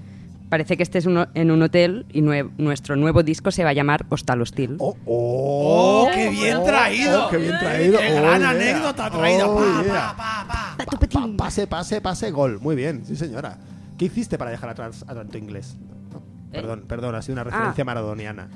Parece 0.54 0.78
que 0.78 0.84
estés 0.84 1.08
uno- 1.08 1.30
en 1.34 1.50
un 1.50 1.64
hotel 1.64 2.06
y 2.14 2.22
nue- 2.22 2.48
nuestro 2.60 2.96
nuevo 2.96 3.24
disco 3.24 3.50
se 3.50 3.64
va 3.64 3.72
a 3.72 3.74
llamar 3.74 4.06
Hostal 4.10 4.40
Hostil. 4.40 4.76
¡Oh, 4.78 4.96
oh! 5.08 6.06
¡Oh, 6.06 6.12
qué 6.14 6.30
bien 6.30 6.64
traído! 6.64 7.26
¡Oh, 7.26 7.30
qué 7.32 7.38
bien 7.38 7.58
traído! 7.58 7.98
¡Qué 7.98 8.12
Oh, 8.12 8.22
gran 8.22 8.40
yeah. 8.42 8.50
anécdota 8.52 9.10
traída! 9.10 9.48
Oh, 9.48 9.56
pa, 9.56 9.84
yeah. 9.84 9.94
pa, 9.94 10.16
pa, 10.16 10.48
pa. 10.48 10.76
Pa, 10.78 10.86
tu 10.86 10.92
Pa- 10.92 11.00
petín. 11.00 11.36
pase, 11.38 11.66
pase, 11.66 12.02
pase, 12.02 12.30
gol. 12.30 12.60
Muy 12.62 12.76
bien, 12.76 13.04
sí, 13.04 13.16
señora. 13.16 13.58
¿Qué 13.98 14.06
hiciste 14.06 14.38
para 14.38 14.52
dejar 14.52 14.70
atrás 14.70 15.04
a 15.08 15.16
tanto 15.16 15.40
inglés? 15.40 15.76
¿Eh? 16.12 16.20
Perdón, 16.52 16.84
perdón, 16.88 17.16
ha 17.16 17.24
sido 17.24 17.34
una 17.34 17.46
referencia 17.46 17.82
Ah. 17.82 17.86
maradoniana. 17.86 18.48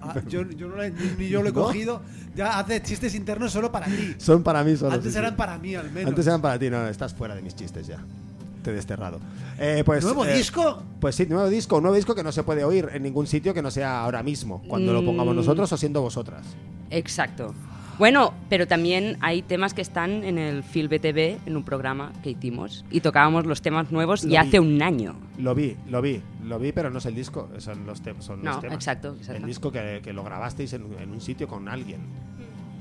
Ah, 0.00 0.14
yo, 0.26 0.48
yo 0.52 0.68
no 0.68 0.76
la- 0.76 0.88
ni, 0.88 1.04
ni 1.18 1.28
yo 1.28 1.42
lo 1.42 1.50
he 1.50 1.52
¿No? 1.52 1.64
cogido. 1.64 2.00
Ya 2.34 2.58
hace 2.60 2.80
chistes 2.80 3.14
internos 3.14 3.52
solo 3.52 3.70
para 3.70 3.84
ti. 3.88 4.14
Son 4.16 4.42
para 4.42 4.64
mí 4.64 4.74
solo. 4.74 4.92
Antes 4.94 5.08
sí, 5.12 5.12
sí. 5.12 5.18
eran 5.18 5.36
para 5.36 5.58
mí, 5.58 5.74
al 5.74 5.90
menos. 5.92 6.08
Antes 6.08 6.26
eran 6.26 6.40
para 6.40 6.58
ti, 6.58 6.70
no, 6.70 6.88
estás 6.88 7.12
fuera 7.12 7.34
de 7.34 7.42
mis 7.42 7.54
chistes 7.54 7.86
ya. 7.88 7.98
Te 8.62 8.70
he 8.70 8.74
desterrado. 8.74 9.18
Eh, 9.64 9.84
pues, 9.86 10.02
¿Nuevo 10.04 10.24
eh, 10.26 10.34
disco? 10.36 10.82
Pues 11.00 11.14
sí, 11.14 11.24
nuevo 11.26 11.48
disco, 11.48 11.76
un 11.76 11.82
nuevo 11.84 11.94
disco 11.96 12.16
que 12.16 12.24
no 12.24 12.32
se 12.32 12.42
puede 12.42 12.64
oír 12.64 12.88
en 12.92 13.04
ningún 13.04 13.28
sitio 13.28 13.54
que 13.54 13.62
no 13.62 13.70
sea 13.70 14.02
ahora 14.02 14.20
mismo, 14.24 14.60
cuando 14.66 14.92
lo 14.92 15.04
pongamos 15.04 15.34
Mm. 15.34 15.36
nosotros 15.38 15.72
o 15.72 15.76
siendo 15.76 16.02
vosotras. 16.02 16.44
Exacto. 16.90 17.54
Bueno, 17.98 18.34
pero 18.48 18.66
también 18.66 19.18
hay 19.20 19.42
temas 19.42 19.72
que 19.72 19.82
están 19.82 20.24
en 20.24 20.36
el 20.36 20.64
Phil 20.64 20.88
BTV, 20.88 21.38
en 21.46 21.56
un 21.56 21.62
programa 21.62 22.12
que 22.24 22.30
hicimos, 22.30 22.84
y 22.90 23.00
tocábamos 23.02 23.46
los 23.46 23.62
temas 23.62 23.92
nuevos 23.92 24.24
Lo 24.24 24.30
ya 24.30 24.42
vi. 24.42 24.48
hace 24.48 24.58
un 24.60 24.82
año. 24.82 25.14
Lo 25.38 25.54
vi, 25.54 25.76
lo 25.88 26.02
vi, 26.02 26.20
lo 26.44 26.58
vi, 26.58 26.72
pero 26.72 26.90
no 26.90 26.98
es 26.98 27.06
el 27.06 27.14
disco, 27.14 27.48
son 27.58 27.86
los, 27.86 28.00
te- 28.02 28.14
son 28.20 28.42
los 28.42 28.56
No, 28.56 28.60
temas. 28.60 28.74
exacto, 28.74 29.14
exacto. 29.16 29.42
El 29.42 29.46
disco 29.46 29.70
que, 29.70 30.00
que 30.02 30.12
lo 30.12 30.24
grabasteis 30.24 30.72
en, 30.72 30.86
en 31.00 31.10
un 31.12 31.20
sitio 31.20 31.46
con 31.46 31.68
alguien. 31.68 32.00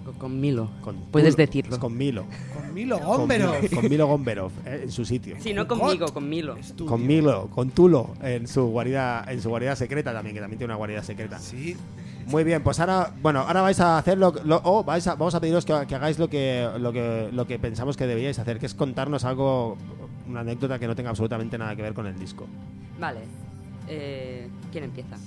Con- 0.06 0.14
Con 0.16 0.40
Milo. 0.40 0.70
Con 0.82 0.96
Puedes 1.12 1.36
decirlo. 1.36 1.74
es 1.76 1.80
con 1.80 1.98
Milo. 1.98 2.26
Con 2.56 2.74
Milo 2.74 3.00
Con 3.00 3.08
Gómbero. 3.18 3.54
Milo- 3.62 3.76
Con 3.82 3.90
Milo 3.90 4.08
Gomberov, 4.08 4.52
eh, 4.66 4.82
en 4.84 4.92
su 4.92 5.06
sitio. 5.06 5.36
Sí, 5.40 5.54
no 5.54 5.68
Con- 5.68 5.80
conmigo, 5.80 6.08
con 6.14 6.28
Milo. 6.30 6.56
Estudio. 6.58 6.90
Con 6.90 7.06
Milo, 7.06 7.50
con 7.54 7.70
Tulo, 7.72 8.14
en 8.22 8.48
su 8.48 8.66
guarida, 8.68 9.26
en 9.28 9.42
su 9.42 9.50
guarida 9.50 9.76
secreta 9.76 10.14
también, 10.14 10.34
que 10.36 10.42
también 10.42 10.58
tiene 10.58 10.72
una 10.74 10.78
guarida 10.78 11.04
secreta. 11.04 11.40
Sí. 11.40 11.76
Muy 12.28 12.44
bien, 12.44 12.62
pues 12.64 12.80
ahora, 12.80 13.12
bueno, 13.22 13.40
ahora 13.42 13.62
vais 13.62 13.80
a 13.80 13.98
hacer 13.98 14.18
lo, 14.18 14.32
lo- 14.46 14.62
o 14.64 14.84
vais 14.84 15.06
a, 15.08 15.16
vamos 15.16 15.34
a 15.36 15.42
pediros 15.42 15.66
que, 15.66 15.74
que 15.88 15.96
hagáis 15.96 16.18
lo 16.20 16.30
que, 16.30 16.68
lo 16.80 16.94
que 16.94 17.30
lo 17.32 17.46
que 17.48 17.58
pensamos 17.60 17.98
que 17.98 18.06
debíais 18.08 18.38
hacer, 18.40 18.60
que 18.60 18.68
es 18.68 18.74
contarnos 18.76 19.26
algo, 19.26 19.76
una 20.30 20.42
anécdota 20.42 20.78
que 20.80 20.88
no 20.88 20.96
tenga 20.96 21.10
absolutamente 21.10 21.58
nada 21.58 21.76
que 21.76 21.82
ver 21.82 21.94
con 21.94 22.06
el 22.08 22.18
disco. 22.18 22.48
Vale. 23.00 23.22
Eh, 23.88 24.48
¿Quién 24.72 24.84
empieza? 24.86 25.18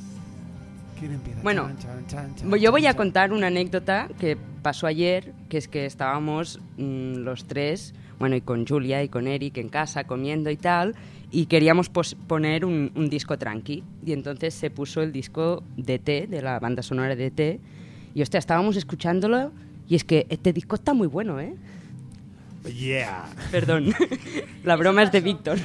Bueno, 1.43 1.71
Yo 2.57 2.71
voy 2.71 2.87
a 2.87 2.95
contar 2.95 3.33
una 3.33 3.49
anécdota 3.49 4.09
que 4.19 4.37
pasó 4.63 4.87
ayer, 4.87 5.33
que 5.49 5.59
es 5.59 5.69
que 5.69 5.87
estábamos 5.87 6.61
mm, 6.77 7.17
los 7.17 7.45
tres, 7.45 7.95
bueno, 8.19 8.37
y 8.37 8.41
con 8.41 8.67
Julia 8.67 9.03
y 9.03 9.09
con 9.09 9.27
Eric 9.27 9.59
en 9.59 9.69
casa 9.69 10.05
comiendo 10.05 10.51
y 10.51 10.57
tal, 10.57 10.95
y 11.31 11.47
queríamos 11.47 11.89
poner 11.89 12.65
un, 12.65 12.93
un 12.95 13.09
disco 13.11 13.37
tranqui. 13.37 13.83
Y 14.05 14.13
entonces 14.13 14.55
se 14.55 14.71
puso 14.71 15.03
el 15.03 15.13
disco 15.13 15.63
de 15.77 15.99
T, 15.99 16.27
de 16.29 16.43
la 16.43 16.59
banda 16.61 16.83
sonora 16.83 17.17
de 17.17 17.31
T, 17.31 17.61
y 18.15 18.23
hostia, 18.23 18.39
estábamos 18.39 18.77
escuchándolo, 18.77 19.53
y 19.89 19.97
es 19.97 20.05
que 20.05 20.27
este 20.31 20.53
disco 20.53 20.77
está 20.77 20.95
muy 20.95 21.09
bueno, 21.09 21.41
¿eh? 21.41 21.55
Yeah, 22.65 23.27
Perdón, 23.51 23.93
la 24.65 24.77
broma 24.77 25.03
es 25.03 25.13
de 25.13 25.21
Víctor. 25.21 25.59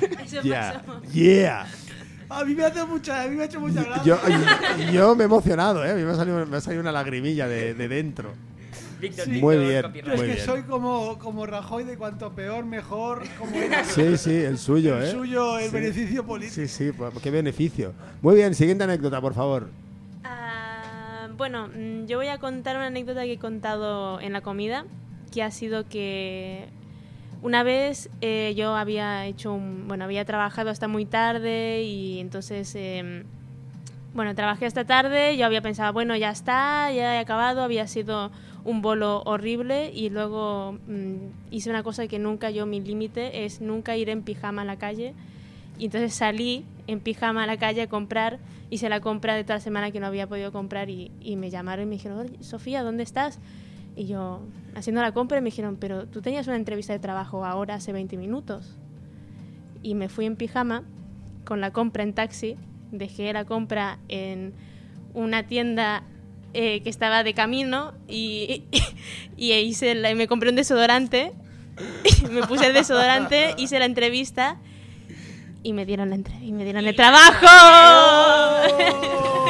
yeah, 0.44 0.82
yeah. 1.14 1.66
A 2.30 2.44
mí 2.44 2.54
me 2.56 2.64
hace 2.66 2.86
mucha, 2.86 3.24
a 3.24 3.28
mí 3.28 3.36
me 3.36 3.44
ha 3.44 3.46
hecho 3.46 3.60
mucha 3.60 3.84
gracia. 3.84 4.04
Yo, 4.04 4.92
yo 4.92 5.16
me 5.16 5.24
he 5.24 5.26
emocionado, 5.26 5.84
¿eh? 5.84 5.92
A 5.92 5.96
mí 5.96 6.04
me 6.04 6.12
ha 6.12 6.16
salido, 6.16 6.46
me 6.46 6.58
ha 6.58 6.62
salido 6.62 6.82
una 6.82 6.92
lagrimilla 6.92 7.48
de, 7.48 7.74
de 7.74 7.88
dentro. 7.88 8.34
Víctor, 9.00 9.28
Muy 9.30 9.58
Víctor, 9.58 9.92
bien. 9.94 10.06
Yo 10.06 10.12
es 10.14 10.20
muy 10.20 10.28
que 10.28 10.34
bien. 10.34 10.46
soy 10.46 10.62
como, 10.64 11.18
como 11.20 11.46
Rajoy 11.46 11.86
de 11.86 11.98
cuanto 11.98 12.32
peor, 12.34 12.66
mejor. 12.66 13.24
Como 13.40 13.56
era 13.56 13.84
Sí, 13.86 14.18
sí, 14.18 14.36
el 14.36 14.58
suyo, 14.58 14.98
el 14.98 15.06
¿eh? 15.06 15.12
suyo, 15.12 15.58
el 15.58 15.70
Sí. 15.70 15.72
beneficio 15.74 16.26
político. 16.26 16.54
Sí, 16.56 16.68
sí, 16.68 16.92
pues, 16.92 17.14
qué 17.24 17.32
beneficio. 17.32 17.94
Muy 18.22 18.36
bien, 18.36 18.54
siguiente 18.54 18.84
anécdota, 18.84 19.22
por 19.22 19.34
favor. 19.34 19.70
Ah, 20.24 21.30
bueno, 21.38 21.70
mm, 21.70 22.06
yo 22.08 22.18
voy 22.18 22.28
a 22.28 22.38
contar 22.40 22.76
una 22.76 22.88
anécdota 22.88 23.24
que 23.24 23.34
he 23.34 23.40
contado 23.40 24.20
en 24.20 24.34
la 24.34 24.42
comida, 24.42 24.86
que 25.34 25.44
ha 25.44 25.52
sido 25.52 25.88
que 25.88 26.68
una 27.42 27.64
vez 27.64 28.10
eh, 28.22 28.54
yo 28.56 28.76
había 28.76 29.26
hecho 29.26 29.54
un, 29.54 29.88
bueno, 29.88 30.04
había 30.04 30.26
trabajado 30.26 30.70
hasta 30.70 30.88
muy 30.88 31.06
tarde 31.06 31.84
y 31.84 32.20
entonces, 32.20 32.76
em, 32.76 33.24
bueno, 34.14 34.36
trabajé 34.36 34.66
hasta 34.66 34.86
tarde, 34.86 35.38
yo 35.38 35.46
había 35.46 35.62
pensado, 35.62 35.94
bueno, 35.94 36.16
ya 36.16 36.32
está, 36.32 36.92
ya 36.92 37.16
he 37.16 37.20
acabado, 37.20 37.62
había 37.64 37.88
sido 37.88 38.32
un 38.66 38.82
bolo 38.82 39.22
horrible 39.26 39.92
y 39.94 40.10
luego 40.10 40.78
mm, 40.88 41.52
hice 41.52 41.70
una 41.70 41.84
cosa 41.84 42.08
que 42.08 42.20
nunca 42.20 42.50
yo, 42.50 42.66
mi 42.66 42.82
límite 42.82 43.46
es 43.46 43.62
nunca 43.62 43.96
ir 43.96 44.10
en 44.10 44.22
pijama 44.24 44.64
a 44.64 44.66
la 44.66 44.78
calle 44.78 45.14
y 45.78 45.86
entonces 45.86 46.14
salí 46.14 46.66
en 46.88 47.00
pijama 47.00 47.44
a 47.44 47.48
la 47.48 47.58
calle 47.58 47.84
a 47.84 47.88
comprar, 47.88 48.40
hice 48.70 48.90
la 48.90 49.00
compra 49.00 49.36
de 49.36 49.44
toda 49.44 49.56
la 49.56 49.62
semana 49.62 49.92
que 49.92 50.02
no 50.02 50.08
había 50.08 50.28
podido 50.28 50.52
comprar 50.52 50.90
y, 50.90 51.12
y 51.22 51.38
me 51.38 51.50
llamaron 51.50 51.84
y 51.86 51.88
me 51.88 51.96
dijeron, 51.96 52.20
"Oye, 52.20 52.44
Sofía, 52.44 52.84
¿dónde 52.84 53.04
estás? 53.04 53.40
Y 53.96 54.06
yo, 54.08 54.42
haciendo 54.76 55.02
la 55.02 55.12
compra, 55.14 55.38
y 55.38 55.42
me 55.42 55.46
dijeron, 55.50 55.78
pero 55.80 56.08
tú 56.08 56.22
tenías 56.22 56.48
una 56.48 56.56
entrevista 56.56 56.94
de 56.94 57.00
trabajo 57.00 57.46
ahora 57.46 57.76
hace 57.76 57.92
20 57.94 58.18
minutos. 58.18 58.78
Y 59.84 59.96
me 59.96 60.10
fui 60.10 60.26
en 60.26 60.36
pijama 60.36 60.84
con 61.46 61.62
la 61.62 61.72
compra 61.72 62.04
en 62.04 62.14
taxi, 62.14 62.58
dejé 62.92 63.32
la 63.34 63.46
compra 63.46 64.00
en 64.10 64.54
una 65.14 65.48
tienda 65.48 66.04
eh, 66.54 66.82
que 66.82 66.90
estaba 66.90 67.24
de 67.24 67.34
camino 67.34 67.94
y, 68.08 68.64
y, 69.38 69.54
hice 69.54 69.96
la- 69.96 70.14
me 70.16 70.28
compré 70.28 70.50
un 70.50 70.56
desodorante, 70.56 71.32
me 72.32 72.44
puse 72.48 72.68
el 72.68 72.74
desodorante, 72.74 73.54
hice 73.58 73.80
la 73.80 73.86
entrevista 73.86 74.58
y 75.64 75.74
me 75.74 75.86
dieron 75.86 76.10
la 76.10 76.16
entre- 76.16 76.44
y 76.44 76.52
me 76.52 76.64
dieron 76.64 76.86
el 76.88 76.96
trabajo. 76.96 77.46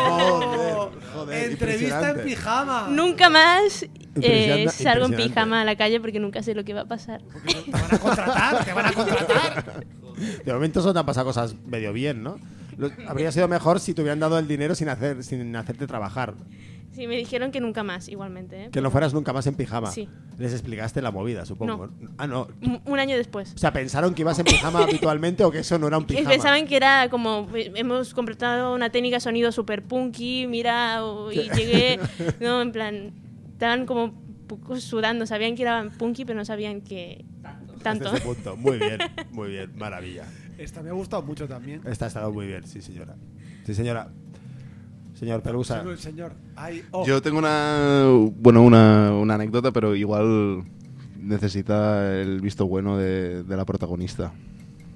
Joder, 0.09 0.89
joder, 1.13 1.51
Entrevista 1.51 2.11
en 2.11 2.23
pijama. 2.23 2.87
nunca 2.89 3.29
más 3.29 3.85
eh, 4.21 4.67
salgo 4.69 5.05
en 5.05 5.15
pijama 5.15 5.61
a 5.61 5.65
la 5.65 5.75
calle 5.75 5.99
porque 5.99 6.19
nunca 6.19 6.41
sé 6.43 6.55
lo 6.55 6.63
que 6.63 6.73
va 6.73 6.81
a 6.81 6.85
pasar. 6.87 7.21
Te 7.45 7.71
van 7.71 7.83
a 7.93 7.97
contratar, 7.99 8.65
te 8.65 8.73
van 8.73 8.85
a 8.85 8.91
contratar. 8.93 9.85
De 10.45 10.53
momento 10.53 10.81
solo 10.81 10.93
te 10.93 10.99
han 10.99 11.05
pasado 11.05 11.25
cosas 11.27 11.55
medio 11.65 11.93
bien, 11.93 12.23
¿no? 12.23 12.37
Lo- 12.77 12.91
habría 13.07 13.31
sido 13.31 13.47
mejor 13.47 13.79
si 13.79 13.93
te 13.93 14.01
hubieran 14.01 14.19
dado 14.19 14.37
el 14.39 14.47
dinero 14.47 14.75
sin, 14.75 14.89
hacer, 14.89 15.23
sin 15.23 15.55
hacerte 15.55 15.87
trabajar. 15.87 16.33
Sí, 16.91 17.07
me 17.07 17.15
dijeron 17.15 17.51
que 17.51 17.61
nunca 17.61 17.83
más, 17.83 18.09
igualmente. 18.09 18.65
¿eh? 18.65 18.69
Que 18.71 18.81
no 18.81 18.91
fueras 18.91 19.13
nunca 19.13 19.31
más 19.31 19.47
en 19.47 19.55
pijama. 19.55 19.91
Sí. 19.91 20.09
Les 20.37 20.51
explicaste 20.51 21.01
la 21.01 21.11
movida, 21.11 21.45
supongo. 21.45 21.89
Ah, 22.17 22.27
no. 22.27 22.47
Un- 22.61 22.81
Un 22.83 22.99
año 22.99 23.15
después. 23.15 23.53
O 23.53 23.57
sea, 23.57 23.71
pensaron 23.71 24.13
que 24.13 24.23
ibas 24.23 24.39
en 24.39 24.45
pijama 24.45 24.79
habitualmente 24.83 25.43
o 25.45 25.51
que 25.51 25.59
eso 25.59 25.77
no 25.79 25.87
era 25.87 25.97
un 25.97 26.05
Que 26.05 26.15
pijama. 26.15 26.29
pensaban 26.31 26.67
que 26.67 26.75
era 26.75 27.07
como 27.09 27.47
eh, 27.55 27.71
hemos 27.75 28.13
contratado 28.13 28.73
una 28.73 28.89
técnica 28.89 29.17
de 29.17 29.21
sonido 29.21 29.51
super 29.53 29.83
punky, 29.83 30.47
mira, 30.47 31.05
o- 31.05 31.31
y 31.31 31.49
llegué, 31.51 31.99
no, 32.41 32.61
en 32.61 32.71
plan, 32.73 33.11
estaban 33.59 33.85
como 33.85 34.13
sudando, 34.79 35.25
sabían 35.25 35.55
que 35.55 35.63
era 35.63 35.89
punky, 35.97 36.23
pero 36.23 36.39
no 36.39 36.45
sabían 36.45 36.79
que 36.79 37.25
tanto. 37.83 38.05
Hasta 38.05 38.17
ese 38.17 38.25
punto. 38.25 38.55
Muy 38.55 38.77
bien, 38.77 38.99
muy 39.31 39.49
bien, 39.49 39.71
maravilla. 39.75 40.23
Esta 40.57 40.81
me 40.81 40.89
ha 40.89 40.93
gustado 40.93 41.23
mucho 41.23 41.45
también. 41.45 41.81
Esta 41.85 42.05
ha 42.05 42.07
estado 42.07 42.31
muy 42.31 42.47
bien, 42.47 42.65
sí, 42.65 42.81
señora. 42.81 43.15
Sí, 43.65 43.73
señora. 43.73 44.09
Señor 45.13 45.41
Pelusa. 45.41 45.83
Señor. 45.97 46.31
Ay, 46.55 46.85
oh. 46.91 47.05
Yo 47.05 47.21
tengo 47.21 47.37
una, 47.39 48.05
bueno, 48.37 48.63
una, 48.63 49.11
una 49.11 49.33
anécdota, 49.35 49.73
pero 49.73 49.93
igual 49.93 50.63
necesita 51.17 52.17
el 52.21 52.39
visto 52.39 52.65
bueno 52.65 52.97
de, 52.97 53.43
de 53.43 53.57
la 53.57 53.65
protagonista. 53.65 54.31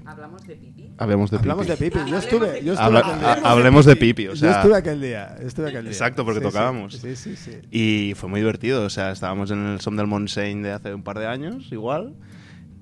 Hablamos 0.05 0.47
de. 0.47 0.72
Hablemos 1.03 1.29
de 1.31 1.37
Hablamos 1.37 1.67
de 1.67 1.77
Pipi. 1.77 1.97
Pipi. 1.99 2.09
Yo 2.11 2.17
estuve, 2.17 2.63
yo 2.63 2.73
estuve 2.73 2.85
Habla- 2.85 2.99
aquel 2.99 3.19
día. 3.19 3.33
ha- 3.33 3.51
hablemos 3.51 3.85
de 3.85 3.95
Pipi, 3.95 4.27
o 4.27 4.31
yo 4.31 4.35
sea, 4.35 4.51
estuve 4.61 4.75
aquel 4.77 5.01
día. 5.01 5.35
Estuve 5.41 5.69
aquel 5.69 5.83
día. 5.83 5.91
Exacto, 5.91 6.23
porque 6.25 6.39
Sí, 6.39 6.45
tocábamos. 6.45 6.93
Sí, 6.95 7.15
sí, 7.15 7.35
sí. 7.35 7.51
Y 7.71 8.13
fue 8.15 8.29
muy 8.29 8.39
divertido, 8.39 8.83
o 8.85 8.89
sea, 8.89 9.11
estábamos 9.11 9.51
en 9.51 9.65
el 9.65 9.81
Som 9.81 9.95
del 9.95 10.07
Montseny 10.07 10.61
de 10.61 10.71
hace 10.71 10.93
un 10.93 11.03
par 11.03 11.19
de 11.19 11.27
años, 11.27 11.67
igual. 11.71 12.13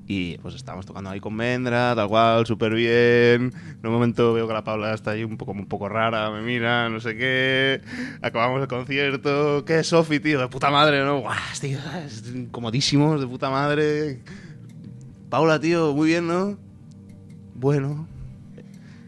Y 0.07 0.37
pues 0.39 0.55
estábamos 0.55 0.85
tocando 0.85 1.09
ahí 1.09 1.21
con 1.21 1.33
Mendra, 1.33 1.95
tal 1.95 2.09
cual, 2.09 2.45
súper 2.45 2.73
bien. 2.73 3.53
En 3.53 3.79
un 3.85 3.91
momento 3.93 4.33
veo 4.33 4.45
que 4.45 4.53
la 4.53 4.63
Paula 4.63 4.93
está 4.93 5.11
ahí 5.11 5.23
un 5.23 5.37
poco, 5.37 5.53
un 5.53 5.67
poco 5.67 5.87
rara, 5.87 6.29
me 6.31 6.41
mira, 6.41 6.89
no 6.89 6.99
sé 6.99 7.15
qué. 7.15 7.79
Acabamos 8.21 8.61
el 8.61 8.67
concierto. 8.67 9.63
¿Qué 9.63 9.79
es 9.79 9.87
Sofi, 9.87 10.19
tío? 10.19 10.39
De 10.41 10.47
puta 10.49 10.69
madre, 10.69 11.05
¿no? 11.05 11.19
Guau, 11.21 11.37
tío, 11.61 11.79
es 12.05 12.23
comodísimos, 12.51 13.21
de 13.21 13.27
puta 13.27 13.49
madre. 13.49 14.19
Paula, 15.29 15.59
tío, 15.61 15.93
muy 15.93 16.07
bien, 16.09 16.27
¿no? 16.27 16.57
Bueno, 17.55 18.07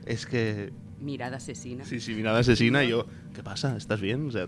es 0.05 0.25
que 0.25 0.72
Mirada 1.00 1.36
asesina. 1.38 1.83
Sí, 1.83 2.00
sí, 2.00 2.13
mirada 2.13 2.39
asesina 2.39 2.81
y 2.86 2.89
yo, 2.89 3.05
¿qué 3.36 3.43
pasa? 3.43 3.75
¿Estás 3.75 4.00
bien? 4.00 4.25
O 4.27 4.31
sea, 4.31 4.48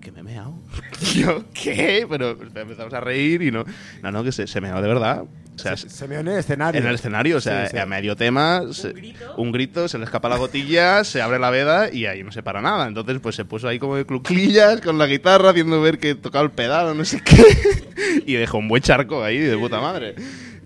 que 0.00 0.10
me 0.10 0.20
he 0.20 0.22
meado. 0.24 0.54
Yo, 1.14 1.44
¿qué? 1.54 2.04
Pero 2.08 2.30
empezamos 2.30 2.92
a 2.92 3.00
reír 3.00 3.42
y 3.42 3.52
no. 3.52 3.64
No, 4.02 4.10
no, 4.10 4.24
que 4.24 4.32
se, 4.32 4.48
se 4.48 4.60
meó 4.60 4.82
de 4.82 4.88
verdad. 4.88 5.22
O 5.22 5.58
sea, 5.58 5.76
Se, 5.76 5.88
se 5.88 6.08
me 6.08 6.16
en 6.16 6.26
el 6.26 6.38
escenario. 6.38 6.80
en 6.80 6.86
el 6.86 6.94
escenario, 6.96 7.36
o 7.36 7.40
sea, 7.40 7.66
Sí, 7.66 7.72
sí. 7.72 7.78
a 7.78 7.86
medio 7.86 8.16
tema, 8.16 8.62
se- 8.72 8.92
un 9.36 9.52
grito, 9.52 9.86
se 9.88 9.98
le 9.98 10.04
escapa 10.04 10.28
la 10.28 10.36
gotilla, 10.36 11.04
se 11.04 11.22
abre 11.22 11.38
la 11.38 11.50
veda 11.50 11.92
y 11.92 12.06
ahí 12.06 12.24
no 12.24 12.32
se 12.32 12.42
para 12.42 12.60
nada. 12.60 12.88
Entonces, 12.88 13.18
pues 13.20 13.36
se 13.36 13.44
puso 13.44 13.68
ahí 13.68 13.78
como 13.78 13.94
de 13.94 14.04
cluclillas 14.04 14.80
con 14.80 14.98
la 14.98 15.06
guitarra, 15.06 15.50
haciendo 15.50 15.80
ver 15.80 15.98
que 16.00 16.16
tocaba 16.16 16.44
el 16.44 16.50
pedal 16.50 16.88
o 16.88 16.94
no 16.94 17.04
sé 17.04 17.20
qué. 17.24 17.44
y 18.26 18.34
dejó 18.34 18.58
un 18.58 18.66
buen 18.66 18.82
charco 18.82 19.22
ahí 19.22 19.38
de 19.38 19.56
puta 19.56 19.80
madre. 19.80 20.16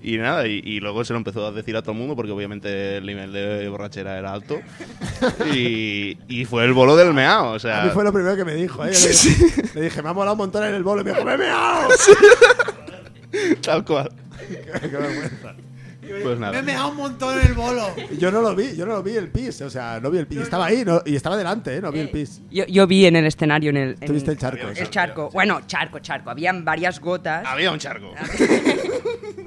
Y 0.03 0.19
nada, 0.19 0.47
y, 0.49 0.61
y 0.65 0.81
luego 0.81 1.05
se 1.05 1.13
lo 1.13 1.19
empezó 1.19 1.47
a 1.47 1.53
decir 1.53 1.77
a 1.77 1.83
todo 1.83 1.93
el 1.93 1.99
mundo 1.99 2.17
porque 2.17 2.33
obviamente 2.33 2.97
el 2.97 3.07
nivel 3.07 3.33
de 3.33 3.69
borrachera 3.69 4.19
era 4.19 4.33
alto. 4.33 4.61
Y, 5.55 6.19
y 6.29 6.45
fue 6.45 6.65
el 6.65 6.73
bolo 6.73 6.97
del 6.97 7.15
meao, 7.15 7.53
o 7.53 7.59
sea... 7.59 7.83
A 7.83 7.85
mí 7.85 7.91
fue 7.93 8.03
lo 8.03 8.13
primero 8.13 8.35
que 8.35 8.45
me 8.45 8.55
dijo. 8.55 8.85
¿eh? 8.85 8.89
Le, 8.91 8.95
Sí, 8.95 9.29
dije, 9.45 9.63
le 9.75 9.81
dije, 9.83 10.03
me 10.03 10.09
ha 10.09 10.13
molado 10.13 10.33
un 10.33 10.39
montón 10.39 10.65
en 10.65 10.75
el 10.75 10.83
bolo. 10.83 11.03
Y 11.03 11.05
me 11.05 11.13
dijo, 11.13 11.25
¡me 11.25 11.35
he 11.35 11.39
meado! 11.39 11.89
Tal 13.63 13.85
cual. 13.85 14.11
Qué 14.49 14.89
vergüenza. 14.89 15.55
Pues 16.23 16.39
Me 16.39 16.47
he 16.49 16.51
nada. 16.51 16.63
meado 16.63 16.91
un 16.91 16.97
montón 16.97 17.39
en 17.41 17.47
el 17.47 17.55
bolo. 17.55 17.87
Yo 18.19 18.31
no 18.31 18.41
lo 18.43 18.55
vi, 18.55 18.77
yo 18.77 18.85
no 18.87 18.93
lo 18.93 19.03
vi 19.03 19.17
el 19.17 19.29
pis. 19.29 19.61
O 19.63 19.71
sea, 19.71 19.99
no 20.01 20.11
vi 20.11 20.19
el 20.19 20.27
pis. 20.27 20.41
Estaba 20.41 20.67
ahí 20.67 20.85
no- 20.85 21.03
y 21.07 21.17
estaba 21.17 21.37
delante, 21.37 21.77
¿eh? 21.77 21.81
No 21.81 21.91
vi 21.93 22.01
el 22.01 22.11
pis. 22.11 22.43
Yo, 22.51 22.65
yo 22.67 22.87
vi 22.87 23.07
en 23.07 23.17
el 23.17 23.27
escenario, 23.27 23.71
en 23.71 23.77
el... 23.77 23.97
en- 24.01 24.07
Tuviste 24.07 24.31
el 24.33 24.39
charco. 24.39 24.69
El 24.69 24.91
charco. 24.91 25.31
Bueno, 25.33 25.61
charco, 25.67 25.99
charco. 26.01 26.31
Habían 26.31 26.65
varias 26.65 27.01
gotas. 27.01 27.45
Había 27.47 27.71
un 27.73 27.79
charco. 27.79 28.13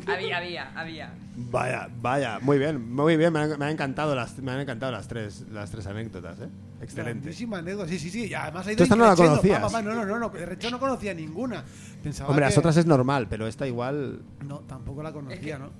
Había, 0.08 0.38
había, 0.38 0.72
había. 0.76 1.14
Vaya, 1.36 1.90
vaya, 2.00 2.38
muy 2.40 2.60
bien, 2.60 2.94
muy 2.94 3.18
bien, 3.18 3.34
me 3.34 3.40
han, 3.40 3.58
me 3.58 3.66
han 3.66 3.72
encantado 3.72 4.16
las, 4.16 4.38
me 4.38 4.52
han 4.52 4.60
encantado 4.60 4.92
las 4.92 5.08
tres, 5.08 5.46
las 5.52 5.72
tres 5.72 5.86
anécdotas, 5.88 6.40
¿eh? 6.40 6.48
Excelente. 6.82 7.32
Anécdota, 7.56 7.90
sí, 7.90 7.98
sí, 7.98 8.10
sí. 8.12 8.28
Y 8.28 8.34
además 8.36 8.68
ha 8.68 8.72
ido 8.72 8.78
Tú 8.78 8.84
esta 8.84 8.96
no 8.96 9.06
la 9.08 9.16
conocías. 9.16 9.60
pa, 9.60 9.68
pa, 9.68 9.72
pa. 9.74 9.82
No, 9.82 9.94
no, 9.96 10.06
no, 10.06 10.20
no. 10.20 10.30
De 10.30 10.54
hecho 10.54 10.70
no 10.70 10.80
conocía 10.80 11.14
ninguna. 11.16 11.64
Pensaba 12.04 12.30
Hombre, 12.30 12.46
las 12.46 12.54
que- 12.54 12.60
otras 12.60 12.78
es 12.78 12.86
normal, 12.86 13.28
pero 13.30 13.48
esta 13.48 13.66
igual. 13.66 14.22
No, 14.48 14.60
tampoco 14.60 15.02
la 15.02 15.12
conocía, 15.12 15.58
¿no? 15.58 15.72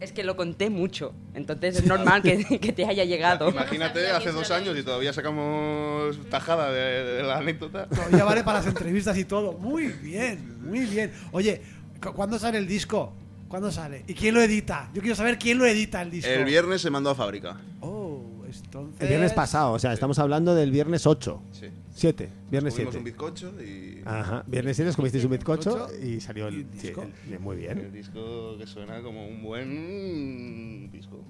Es 0.00 0.12
que 0.12 0.22
lo 0.24 0.36
conté 0.36 0.68
mucho, 0.70 1.12
entonces 1.34 1.76
es 1.76 1.86
normal 1.86 2.20
que, 2.22 2.44
que 2.60 2.72
te 2.72 2.84
haya 2.84 3.04
llegado. 3.04 3.48
Imagínate, 3.48 4.10
hace 4.10 4.32
dos 4.32 4.50
años 4.50 4.76
y 4.78 4.82
todavía 4.82 5.12
sacamos 5.12 6.18
tajada 6.28 6.70
de, 6.72 7.04
de 7.04 7.22
la 7.22 7.38
anécdota. 7.38 7.86
Todavía 7.86 8.24
vale 8.24 8.44
para 8.44 8.58
las 8.58 8.66
entrevistas 8.74 9.16
y 9.16 9.24
todo. 9.24 9.52
Muy 9.54 9.86
bien, 9.88 10.58
muy 10.62 10.80
bien. 10.80 11.12
Oye, 11.32 11.62
cu- 12.02 12.12
¿cuándo 12.12 12.38
sale 12.38 12.58
el 12.58 12.66
disco? 12.66 13.12
¿Cuándo 13.48 13.70
sale? 13.70 14.04
¿Y 14.08 14.14
quién 14.14 14.34
lo 14.34 14.42
edita? 14.42 14.90
Yo 14.92 15.00
quiero 15.00 15.14
saber 15.16 15.38
quién 15.38 15.58
lo 15.58 15.64
edita 15.66 16.02
el 16.02 16.10
disco. 16.10 16.30
El 16.30 16.44
viernes 16.44 16.82
se 16.82 16.90
mandó 16.90 17.10
a 17.10 17.14
fábrica. 17.14 17.56
Oh, 17.80 18.20
entonces. 18.44 19.00
El 19.00 19.08
viernes 19.08 19.32
pasado, 19.32 19.72
o 19.72 19.78
sea, 19.78 19.92
estamos 19.92 20.18
hablando 20.18 20.54
del 20.54 20.70
viernes 20.72 21.06
8. 21.06 21.40
Sí. 21.52 21.66
7, 21.94 22.28
viernes 22.50 22.74
Comimos 22.74 22.94
7. 22.94 22.98
un 22.98 23.04
bizcocho 23.04 23.62
y. 23.62 24.02
Ajá, 24.04 24.44
viernes 24.46 24.76
7 24.76 24.92
comisteis 24.96 25.24
un 25.24 25.30
bizcocho 25.30 25.88
y 26.02 26.20
salió 26.20 26.50
y 26.50 26.54
el. 26.56 26.66
sí, 26.72 26.88
disco. 26.88 27.06
el- 27.30 27.38
muy 27.40 27.64
El 27.64 27.74
bien. 27.76 27.92
disco 27.92 28.58
que 28.58 28.66
suena 28.66 29.00
como 29.00 29.26
un 29.26 29.42
buen 29.42 30.90
disco. 30.90 31.24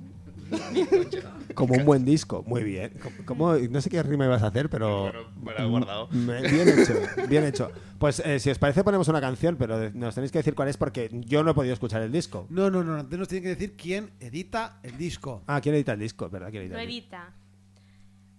Como 1.54 1.74
un 1.74 1.84
buen 1.84 2.04
disco, 2.04 2.42
muy 2.46 2.62
bien. 2.62 2.92
Como, 3.02 3.16
como- 3.24 3.56
no 3.56 3.80
sé 3.80 3.88
qué 3.90 4.02
rima 4.02 4.24
ibas 4.26 4.42
a 4.42 4.48
hacer, 4.48 4.68
pero. 4.68 5.02
Bueno, 5.02 5.20
me 5.42 5.52
lo 5.52 5.58
he 5.58 5.68
guardado. 5.68 6.08
Me- 6.10 6.42
Bien 6.42 6.68
hecho, 6.68 6.94
bien 7.28 7.44
hecho. 7.44 7.70
Pues 7.98 8.20
eh, 8.20 8.38
si 8.40 8.50
os 8.50 8.58
parece, 8.58 8.84
ponemos 8.84 9.08
una 9.08 9.20
canción, 9.20 9.56
pero 9.56 9.78
de- 9.78 9.90
nos 9.92 10.14
tenéis 10.14 10.32
que 10.32 10.38
decir 10.38 10.54
cuál 10.54 10.68
es 10.68 10.76
porque 10.76 11.10
yo 11.26 11.42
no 11.42 11.52
he 11.52 11.54
podido 11.54 11.72
escuchar 11.72 12.02
el 12.02 12.12
disco. 12.12 12.46
No, 12.50 12.70
no, 12.70 12.84
no. 12.84 12.94
Antes 12.96 13.18
nos 13.18 13.28
tiene 13.28 13.42
que 13.42 13.48
decir 13.50 13.74
quién 13.76 14.10
edita 14.20 14.80
el 14.82 14.96
disco. 14.98 15.42
Ah, 15.46 15.60
¿quién 15.60 15.74
edita 15.74 15.92
el 15.94 16.00
disco? 16.00 16.28
¿Verdad? 16.28 16.50
¿Quién 16.50 16.62
edita 16.64 16.76
Lo 16.76 16.82
el 16.82 16.88
disco? 16.88 17.02
edita. 17.16 17.34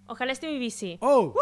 Ojalá 0.08 0.32
esté 0.32 0.46
mi 0.48 0.58
bici. 0.58 0.98
¡Oh! 1.00 1.34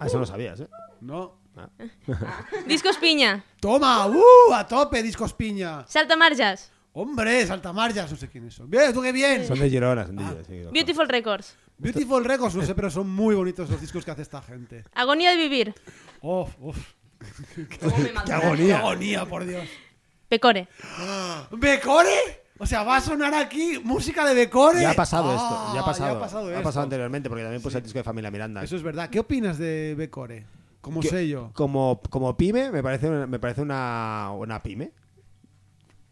Ah, 0.00 0.06
eso 0.06 0.18
lo 0.18 0.26
sabías, 0.26 0.60
¿eh? 0.60 0.68
No. 1.00 1.38
Ah. 1.56 1.68
Discos 2.66 2.96
Piña. 2.98 3.44
¡Toma! 3.60 4.06
¡Uh! 4.06 4.52
A 4.52 4.66
tope, 4.66 5.02
discos 5.02 5.32
piña. 5.32 5.84
Salta 5.88 6.16
Marjas. 6.16 6.70
Hombre, 6.92 7.46
saltamarjas, 7.46 8.10
no 8.10 8.16
sé 8.16 8.28
quiénes 8.28 8.54
son. 8.54 8.70
Bien, 8.70 8.92
tú 8.94 9.02
qué 9.02 9.12
bien. 9.12 9.46
Son 9.46 9.58
de 9.58 9.68
Girona, 9.68 10.06
son 10.06 10.16
de 10.16 10.24
Girona, 10.24 10.44
sí. 10.44 10.62
Beautiful 10.72 11.08
Records. 11.08 11.56
Beautiful 11.76 12.24
Records, 12.24 12.54
no 12.54 12.62
sé, 12.62 12.74
pero 12.74 12.90
son 12.90 13.10
muy 13.10 13.34
bonitos 13.34 13.68
los 13.68 13.78
discos 13.80 14.02
que 14.02 14.10
hace 14.10 14.22
esta 14.22 14.40
gente. 14.40 14.82
Agonía 14.94 15.30
de 15.30 15.36
vivir. 15.36 15.74
¡Oh! 16.22 16.48
uf. 16.60 16.94
¡Qué 17.54 17.66
¡Qué 18.24 18.32
agonía! 18.32 18.78
agonía, 18.78 19.26
por 19.26 19.44
Dios! 19.44 19.68
Pecore. 20.28 20.68
¿Becore? 21.50 22.45
O 22.58 22.66
sea, 22.66 22.82
va 22.84 22.96
a 22.96 23.00
sonar 23.00 23.34
aquí 23.34 23.78
música 23.84 24.24
de 24.24 24.34
Becore. 24.34 24.80
Ya 24.80 24.90
ha 24.92 24.94
pasado 24.94 25.30
Ah, 25.30 25.34
esto, 25.34 25.74
ya 25.74 25.80
ha 25.80 25.84
pasado. 25.84 26.12
Ya 26.12 26.16
ha 26.16 26.20
pasado, 26.20 26.58
ha 26.58 26.62
pasado 26.62 26.82
anteriormente 26.84 27.28
porque 27.28 27.42
también 27.42 27.62
puse 27.62 27.78
el 27.78 27.84
disco 27.84 27.98
de 27.98 28.04
Familia 28.04 28.30
Miranda. 28.30 28.62
Eso 28.62 28.76
es 28.76 28.82
verdad. 28.82 29.10
¿Qué 29.10 29.18
opinas 29.20 29.58
de 29.58 29.94
Becore? 29.96 30.46
Como 30.80 31.00
Que- 31.00 31.08
sello. 31.08 31.50
Como, 31.52 32.00
como 32.10 32.36
pyme, 32.36 32.70
me 32.70 32.82
parece, 32.82 33.10
me 33.10 33.38
parece 33.38 33.60
una, 33.62 34.30
una 34.36 34.62
pyme. 34.62 34.92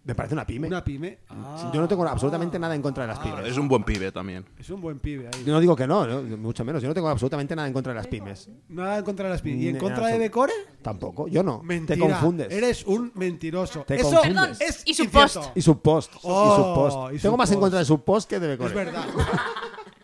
Me 0.04 0.14
parece 0.14 0.34
una 0.34 0.46
pyme. 0.46 0.68
Una 0.68 0.84
pyme. 0.84 1.18
Ah, 1.30 1.70
Yo 1.72 1.80
no 1.80 1.88
tengo 1.88 2.06
absolutamente 2.06 2.58
nada 2.58 2.74
en 2.74 2.82
contra 2.82 3.04
de 3.04 3.08
las 3.08 3.18
pymes. 3.20 3.46
Es 3.46 3.56
un 3.56 3.68
buen 3.68 3.84
pibe 3.84 4.12
también. 4.12 4.44
Es 4.58 4.68
un 4.68 4.80
buen 4.82 4.98
pibe 4.98 5.28
ahí. 5.32 5.44
Yo 5.46 5.52
no 5.52 5.60
digo 5.60 5.74
que 5.74 5.86
no, 5.86 6.06
¿no? 6.06 6.20
mucho 6.36 6.62
menos. 6.64 6.82
Yo 6.82 6.88
no 6.88 6.94
tengo 6.94 7.08
absolutamente 7.08 7.56
nada 7.56 7.66
en 7.68 7.72
contra 7.74 7.92
de 7.94 7.96
las 8.00 8.06
pymes. 8.06 8.50
Nada 8.68 8.98
en 8.98 9.04
contra 9.04 9.24
de 9.26 9.30
las 9.32 9.40
pymes. 9.40 9.62
¿Y 9.62 9.68
en 9.68 9.78
contra 9.78 10.08
de 10.08 10.18
Becore? 10.18 10.52
Tampoco, 10.82 11.26
yo 11.28 11.42
no. 11.42 11.62
Mentira. 11.62 11.94
Te 11.96 12.00
confundes. 12.00 12.52
Eres 12.52 12.84
un 12.86 13.12
mentiroso. 13.14 13.84
Te 13.86 13.94
Eso 13.96 14.10
confundes. 14.10 14.60
es 14.60 14.82
Y 14.84 14.92
su 14.92 15.08
post. 15.10 15.38
Y 15.54 15.62
su 15.62 15.80
post. 15.80 16.12
Oh, 16.22 16.44
y 16.52 16.56
su 16.56 16.62
post. 16.74 17.14
y 17.14 17.18
su 17.18 17.22
tengo 17.22 17.36
más 17.38 17.50
en 17.52 17.60
contra 17.60 17.78
de 17.78 17.84
su 17.86 18.04
post 18.04 18.28
que 18.28 18.38
de 18.38 18.48
Becore. 18.48 18.68
Es 18.70 18.74
verdad. 18.76 19.04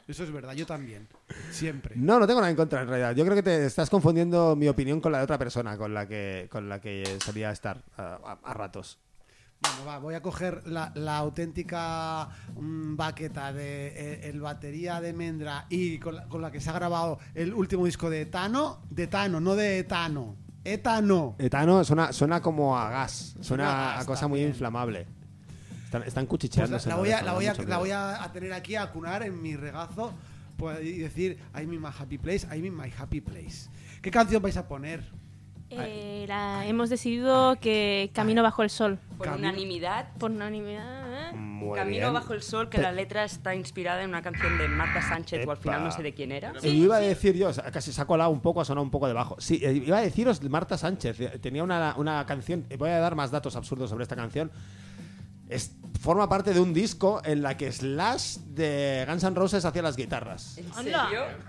Eso 0.09 0.25
es 0.25 0.33
verdad. 0.33 0.55
Yo 0.55 0.67
también. 0.67 1.07
Siempre. 1.53 1.95
No, 1.97 2.19
no 2.19 2.27
tengo 2.27 2.41
nada 2.41 2.51
en 2.51 2.57
contra 2.57 2.81
en 2.83 2.89
realidad. 2.89 3.15
Yo 3.15 3.23
creo 3.25 3.37
que 3.37 3.43
te 3.45 3.67
estás 3.67 3.89
confundiendo 3.91 4.57
mi 4.57 4.67
opinión 4.67 5.01
con 5.01 5.13
la 5.13 5.19
de 5.19 5.25
otra 5.25 5.39
persona 5.39 5.77
con 5.77 5.95
la 5.95 6.09
que, 6.09 6.49
con 6.51 6.69
la 6.69 6.81
que 6.81 7.05
solía 7.25 7.51
estar 7.53 7.83
a, 7.97 8.19
a- 8.25 8.39
a 8.43 8.55
ratos. 8.55 8.99
Bueno, 9.63 9.85
va, 9.87 9.99
voy 9.99 10.15
a 10.15 10.23
coger 10.23 10.67
la, 10.69 10.91
la 10.95 11.19
auténtica 11.19 12.29
mm, 12.59 12.97
baqueta 12.97 13.53
de 13.53 13.89
eh, 13.89 14.31
el 14.31 14.41
batería 14.41 15.01
de 15.03 15.13
Mendra 15.13 15.67
y 15.69 15.99
con 15.99 16.17
la, 16.17 16.27
con 16.29 16.41
la 16.41 16.51
que 16.51 16.61
se 16.61 16.71
ha 16.71 16.73
grabado 16.73 17.19
el 17.35 17.53
último 17.53 17.85
disco 17.85 18.09
de 18.09 18.23
Etano, 18.23 18.81
de 18.89 19.03
Etano, 19.05 19.39
no 19.39 19.55
de 19.57 19.81
Etano, 19.81 20.37
Etano. 20.65 21.37
Etano 21.39 21.85
suena, 21.85 22.11
suena 22.13 22.41
como 22.41 22.79
a 22.79 22.89
gas, 22.91 23.37
suena 23.41 23.45
Suena 23.45 23.99
a 24.01 24.05
cosa 24.07 24.29
muy 24.29 24.43
inflamable. 24.43 25.07
Están, 25.85 26.05
están 26.05 26.25
Pues 26.25 26.31
cuchicheándose. 26.31 26.89
la, 26.89 26.97
voy 26.97 27.11
a, 27.11 27.17
la, 27.21 27.25
da 27.27 27.33
voy 27.35 27.47
a, 27.47 27.51
mucho 27.51 27.63
la 27.63 27.67
miedo. 27.67 27.79
voy 27.81 27.91
a 27.91 28.25
a 28.25 28.33
tener 28.33 28.53
aquí 28.55 28.77
a 28.77 28.91
cunar 28.91 29.23
en 29.25 29.43
mi 29.43 29.57
regazo 29.57 30.13
pues, 30.57 30.81
y 30.83 30.99
decir 30.99 31.39
I'm 31.55 31.71
in 31.73 31.81
my 31.83 31.89
happy 31.89 32.17
place, 32.17 32.47
I'm 32.51 32.65
in 32.65 32.75
my 32.75 32.91
happy 32.97 33.21
place. 33.21 33.69
¿Qué 34.01 34.11
canción 34.11 34.41
vais 34.41 34.57
a 34.57 34.67
poner? 34.67 35.03
Eh, 35.71 36.25
la- 36.29 36.67
hemos 36.67 36.91
decidido 36.91 37.57
que 37.61 38.11
Camino 38.13 38.43
bajo 38.43 38.63
el 38.63 38.71
sol. 38.71 38.99
Por 39.17 39.29
Camino- 39.29 39.49
unanimidad, 39.49 40.09
Por 40.19 40.31
unanimidad. 40.31 41.31
¿eh? 41.31 41.37
Muy 41.37 41.77
Camino 41.79 41.99
bien. 42.01 42.13
bajo 42.15 42.33
el 42.35 42.43
sol, 42.43 42.69
que 42.69 42.79
Pe- 42.79 42.83
la 42.83 42.91
letra 42.93 43.23
está 43.25 43.55
inspirada 43.55 44.03
en 44.03 44.09
una 44.09 44.21
canción 44.23 44.59
de 44.59 44.67
Marta 44.69 45.01
Sánchez, 45.03 45.47
o 45.47 45.51
al 45.51 45.57
final 45.59 45.85
no 45.85 45.91
sé 45.93 46.03
de 46.03 46.13
quién 46.15 46.33
era. 46.33 46.53
Eh, 46.63 46.71
iba 46.71 46.97
a 46.97 47.01
decir 47.01 47.37
yo, 47.37 47.51
casi 47.73 47.93
se 47.93 48.01
ha 48.01 48.07
colado 48.07 48.31
un 48.31 48.41
poco, 48.41 48.61
ha 48.61 48.65
sonado 48.65 48.83
un 48.83 48.91
poco 48.91 49.07
debajo. 49.07 49.37
Sí, 49.39 49.61
eh, 49.63 49.73
iba 49.73 49.99
a 49.99 50.01
deciros 50.01 50.43
Marta 50.43 50.77
Sánchez, 50.77 51.21
eh, 51.21 51.39
tenía 51.41 51.63
una, 51.63 51.95
una 51.97 52.25
canción, 52.27 52.67
eh, 52.71 52.77
voy 52.77 52.91
a 52.91 52.99
dar 52.99 53.15
más 53.15 53.31
datos 53.31 53.55
absurdos 53.57 53.91
sobre 53.91 54.03
esta 54.03 54.17
canción. 54.17 54.51
Es, 55.49 55.73
forma 56.01 56.29
parte 56.29 56.55
de 56.55 56.61
un 56.61 56.73
disco 56.73 57.21
en 57.25 57.43
la 57.43 57.57
que 57.57 57.73
Slash 57.73 58.37
de 58.55 59.05
Guns 59.09 59.25
N' 59.25 59.35
Roses 59.35 59.65
hacía 59.65 59.83
las 59.83 59.97
guitarras. 59.97 60.57
¿En 60.59 60.73
serio? 60.73 60.99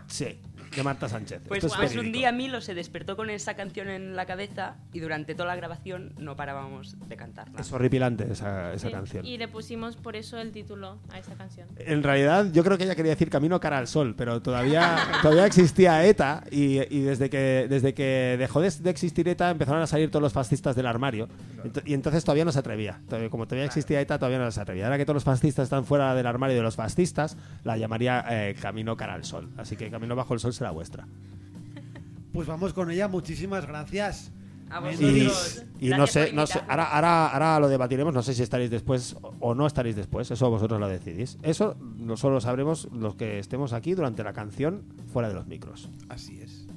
Sí, 0.07 0.39
de 0.75 0.83
Marta 0.83 1.09
Sánchez. 1.09 1.41
Pues, 1.47 1.63
Esto 1.63 1.81
es 1.83 1.91
pues 1.91 1.97
un 2.05 2.11
día 2.11 2.31
Milo 2.31 2.61
se 2.61 2.73
despertó 2.73 3.15
con 3.17 3.29
esa 3.29 3.55
canción 3.55 3.89
en 3.89 4.15
la 4.15 4.25
cabeza 4.25 4.75
y 4.93 4.99
durante 4.99 5.35
toda 5.35 5.47
la 5.47 5.55
grabación 5.55 6.13
no 6.17 6.35
parábamos 6.35 6.95
de 7.07 7.15
cantarla. 7.17 7.59
Es 7.59 7.71
horripilante 7.71 8.31
esa, 8.31 8.73
esa 8.73 8.87
Sí, 8.87 8.93
canción. 8.93 9.25
Y 9.25 9.37
le 9.37 9.47
pusimos 9.47 9.95
por 9.97 10.15
eso 10.15 10.37
el 10.39 10.51
título 10.51 10.99
a 11.11 11.19
esta 11.19 11.35
canción. 11.35 11.67
En 11.77 12.03
realidad, 12.03 12.47
yo 12.53 12.63
creo 12.63 12.77
que 12.77 12.85
ella 12.85 12.95
quería 12.95 13.11
decir 13.11 13.29
camino 13.29 13.59
cara 13.59 13.77
al 13.77 13.87
sol, 13.87 14.15
pero 14.17 14.41
todavía, 14.41 14.97
todavía 15.21 15.45
existía 15.45 16.05
ETA 16.05 16.43
y, 16.51 16.79
y 16.95 17.01
desde, 17.01 17.29
que, 17.29 17.67
desde 17.69 17.93
que 17.93 18.35
dejó 18.39 18.61
de, 18.61 18.71
de 18.71 18.89
existir 18.89 19.27
ETA 19.27 19.49
empezaron 19.51 19.81
a 19.81 19.87
salir 19.87 20.09
todos 20.09 20.23
los 20.23 20.33
fascistas 20.33 20.75
del 20.75 20.85
armario. 20.87 21.27
Ent- 21.63 21.81
Y 21.85 21.93
entonces 21.93 22.23
todavía 22.23 22.45
no 22.45 22.51
se 22.51 22.59
atrevía. 22.59 23.01
Como 23.29 23.45
todavía 23.45 23.65
existía 23.65 23.99
ETA, 24.01 24.17
todavía 24.17 24.39
no 24.39 24.49
se 24.51 24.61
atrevía. 24.61 24.85
Ahora 24.85 24.97
que 24.97 25.05
todos 25.05 25.15
los 25.15 25.23
fascistas 25.23 25.63
están 25.63 25.85
fuera 25.85 26.15
del 26.15 26.25
armario 26.27 26.55
de 26.55 26.61
los 26.63 26.75
fascistas, 26.75 27.37
la 27.63 27.77
llamaría 27.77 28.23
eh, 28.29 28.55
camino 28.59 28.95
cara 28.95 29.13
al 29.13 29.25
sol. 29.25 29.49
Así 29.57 29.75
que 29.75 29.89
camino 29.91 30.15
bajo 30.15 30.33
el 30.33 30.39
sol 30.39 30.53
será 30.61 30.69
vuestra. 30.71 31.07
Pues 32.33 32.47
vamos 32.47 32.71
con 32.73 32.91
ella, 32.91 33.07
muchísimas 33.07 33.65
gracias. 33.65 34.31
A 34.69 34.79
Y, 34.79 35.25
vosotros. 35.25 35.65
y 35.79 35.89
no 35.89 36.05
sé, 36.07 36.31
no 36.33 36.45
sé 36.47 36.59
ahora, 36.69 36.83
ahora, 36.85 37.27
ahora 37.29 37.59
lo 37.59 37.67
debatiremos, 37.67 38.13
no 38.13 38.21
sé 38.23 38.33
si 38.35 38.43
estaréis 38.43 38.69
después 38.69 39.17
o- 39.39 39.53
no 39.55 39.65
estaréis 39.67 39.95
después, 39.97 40.29
eso 40.31 40.49
vosotros 40.51 40.79
lo 40.79 40.87
decidís. 40.87 41.37
Eso 41.41 41.75
lo 41.99 42.15
solo 42.15 42.35
lo 42.35 42.41
sabremos 42.41 42.87
los 42.93 43.15
que 43.15 43.39
estemos 43.39 43.73
aquí 43.73 43.95
durante 43.95 44.23
la 44.23 44.31
canción 44.33 44.83
fuera 45.11 45.27
de 45.29 45.33
los 45.33 45.47
micros. 45.47 45.89
Así 46.09 46.39
es. 46.39 46.67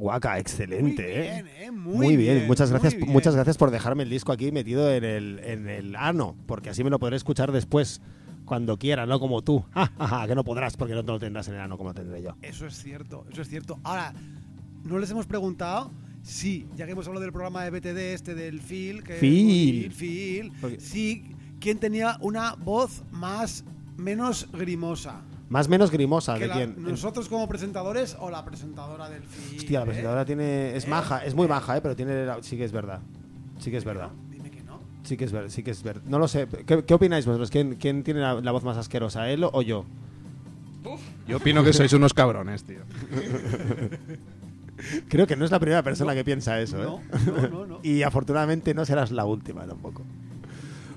Guaca, 0.00 0.38
excelente, 0.38 1.02
Muy 1.02 1.12
¿eh? 1.12 1.20
bien, 1.20 1.48
¿eh? 1.58 1.70
Muy 1.70 1.96
Muy 1.96 2.16
bien, 2.16 2.36
bien, 2.36 2.46
muchas 2.46 2.70
muy 2.70 2.80
gracias, 2.80 2.98
bien. 3.00 3.12
muchas 3.12 3.34
gracias 3.34 3.58
por 3.58 3.70
dejarme 3.70 4.02
el 4.02 4.08
disco 4.10 4.32
aquí 4.32 4.50
metido 4.50 4.90
en 4.90 5.04
el, 5.04 5.40
en 5.44 5.68
el 5.68 5.94
ano, 5.94 6.36
porque 6.46 6.70
así 6.70 6.82
me 6.82 6.88
lo 6.90 6.98
podré 6.98 7.16
escuchar 7.16 7.52
después 7.52 8.00
cuando 8.46 8.78
quiera, 8.78 9.04
no 9.04 9.20
como 9.20 9.42
tú. 9.42 9.62
Ja, 9.74 9.92
ja, 9.98 10.06
ja, 10.08 10.26
que 10.26 10.34
no 10.34 10.42
podrás 10.42 10.76
porque 10.78 10.94
no 10.94 11.04
te 11.04 11.12
lo 11.12 11.18
tendrás 11.18 11.48
en 11.48 11.54
el 11.54 11.60
ano 11.60 11.76
como 11.76 11.90
lo 11.90 11.94
tendré 11.94 12.22
yo. 12.22 12.34
Eso 12.40 12.66
es 12.66 12.82
cierto, 12.82 13.26
eso 13.30 13.42
es 13.42 13.48
cierto. 13.48 13.78
Ahora, 13.84 14.14
no 14.84 14.98
les 14.98 15.10
hemos 15.10 15.26
preguntado 15.26 15.90
si, 16.22 16.66
ya 16.76 16.86
que 16.86 16.92
hemos 16.92 17.06
hablado 17.06 17.22
del 17.22 17.32
programa 17.32 17.62
de 17.64 17.70
BTD 17.70 17.98
este 18.14 18.34
del 18.34 18.60
Phil, 18.60 19.02
que 19.04 19.14
Phil. 19.14 19.92
Phil, 19.92 20.52
sí, 20.78 21.24
quién 21.60 21.78
tenía 21.78 22.16
una 22.20 22.54
voz 22.54 23.02
más 23.10 23.64
menos 23.98 24.48
grimosa. 24.52 25.20
Más 25.50 25.68
menos 25.68 25.90
grimosa 25.90 26.34
Que 26.34 26.42
de 26.42 26.46
la- 26.46 26.54
quién. 26.54 26.76
nosotros 26.82 27.28
como 27.28 27.48
presentadores 27.48 28.16
o 28.20 28.30
la 28.30 28.44
presentadora 28.44 29.10
del 29.10 29.22
Phil. 29.24 29.58
Hostia, 29.58 29.80
la 29.80 29.84
¿eh? 29.84 29.88
presentadora 29.88 30.24
tiene. 30.24 30.76
Es 30.76 30.84
¿Eh? 30.86 30.88
maja, 30.88 31.24
es 31.24 31.34
muy 31.34 31.48
maja, 31.48 31.76
¿eh? 31.76 31.80
pero 31.82 31.96
tiene. 31.96 32.24
la- 32.24 32.42
Sí 32.42 32.56
que 32.56 32.64
es 32.64 32.72
verdad. 32.72 33.00
Sí 33.58 33.70
que 33.70 33.76
es 33.76 33.84
verdad. 33.84 34.10
Dime 34.30 34.50
que 34.50 34.62
no. 34.62 34.80
Sí 35.02 35.16
que 35.16 35.24
es 35.24 35.32
verdad. 35.32 35.50
Sí 35.50 35.62
que 35.62 35.72
es 35.72 35.82
verdad. 35.82 36.02
No 36.06 36.18
lo 36.18 36.28
sé. 36.28 36.46
¿Qué, 36.66 36.84
qué 36.84 36.94
opináis 36.94 37.26
vosotros? 37.26 37.50
¿Quién, 37.50 37.74
quién 37.74 38.04
tiene 38.04 38.20
la, 38.20 38.40
la 38.40 38.52
voz 38.52 38.62
más 38.64 38.76
asquerosa, 38.76 39.28
él 39.28 39.44
o 39.44 39.62
yo? 39.62 39.84
Yo 41.28 41.36
opino 41.36 41.62
que 41.62 41.72
sois 41.74 41.92
unos 41.92 42.14
cabrones, 42.14 42.64
tío. 42.64 42.80
Creo 45.08 45.26
que 45.26 45.36
no 45.36 45.44
es 45.44 45.50
la 45.50 45.58
primera 45.58 45.82
persona 45.82 46.14
que 46.14 46.24
piensa 46.24 46.58
eso, 46.60 46.82
¿eh? 46.82 46.86
No, 46.86 47.00
no, 47.32 47.48
no, 47.48 47.66
no. 47.66 47.80
y 47.84 48.02
afortunadamente 48.02 48.72
no 48.72 48.84
serás 48.86 49.10
la 49.10 49.26
última 49.26 49.66
tampoco. 49.66 50.02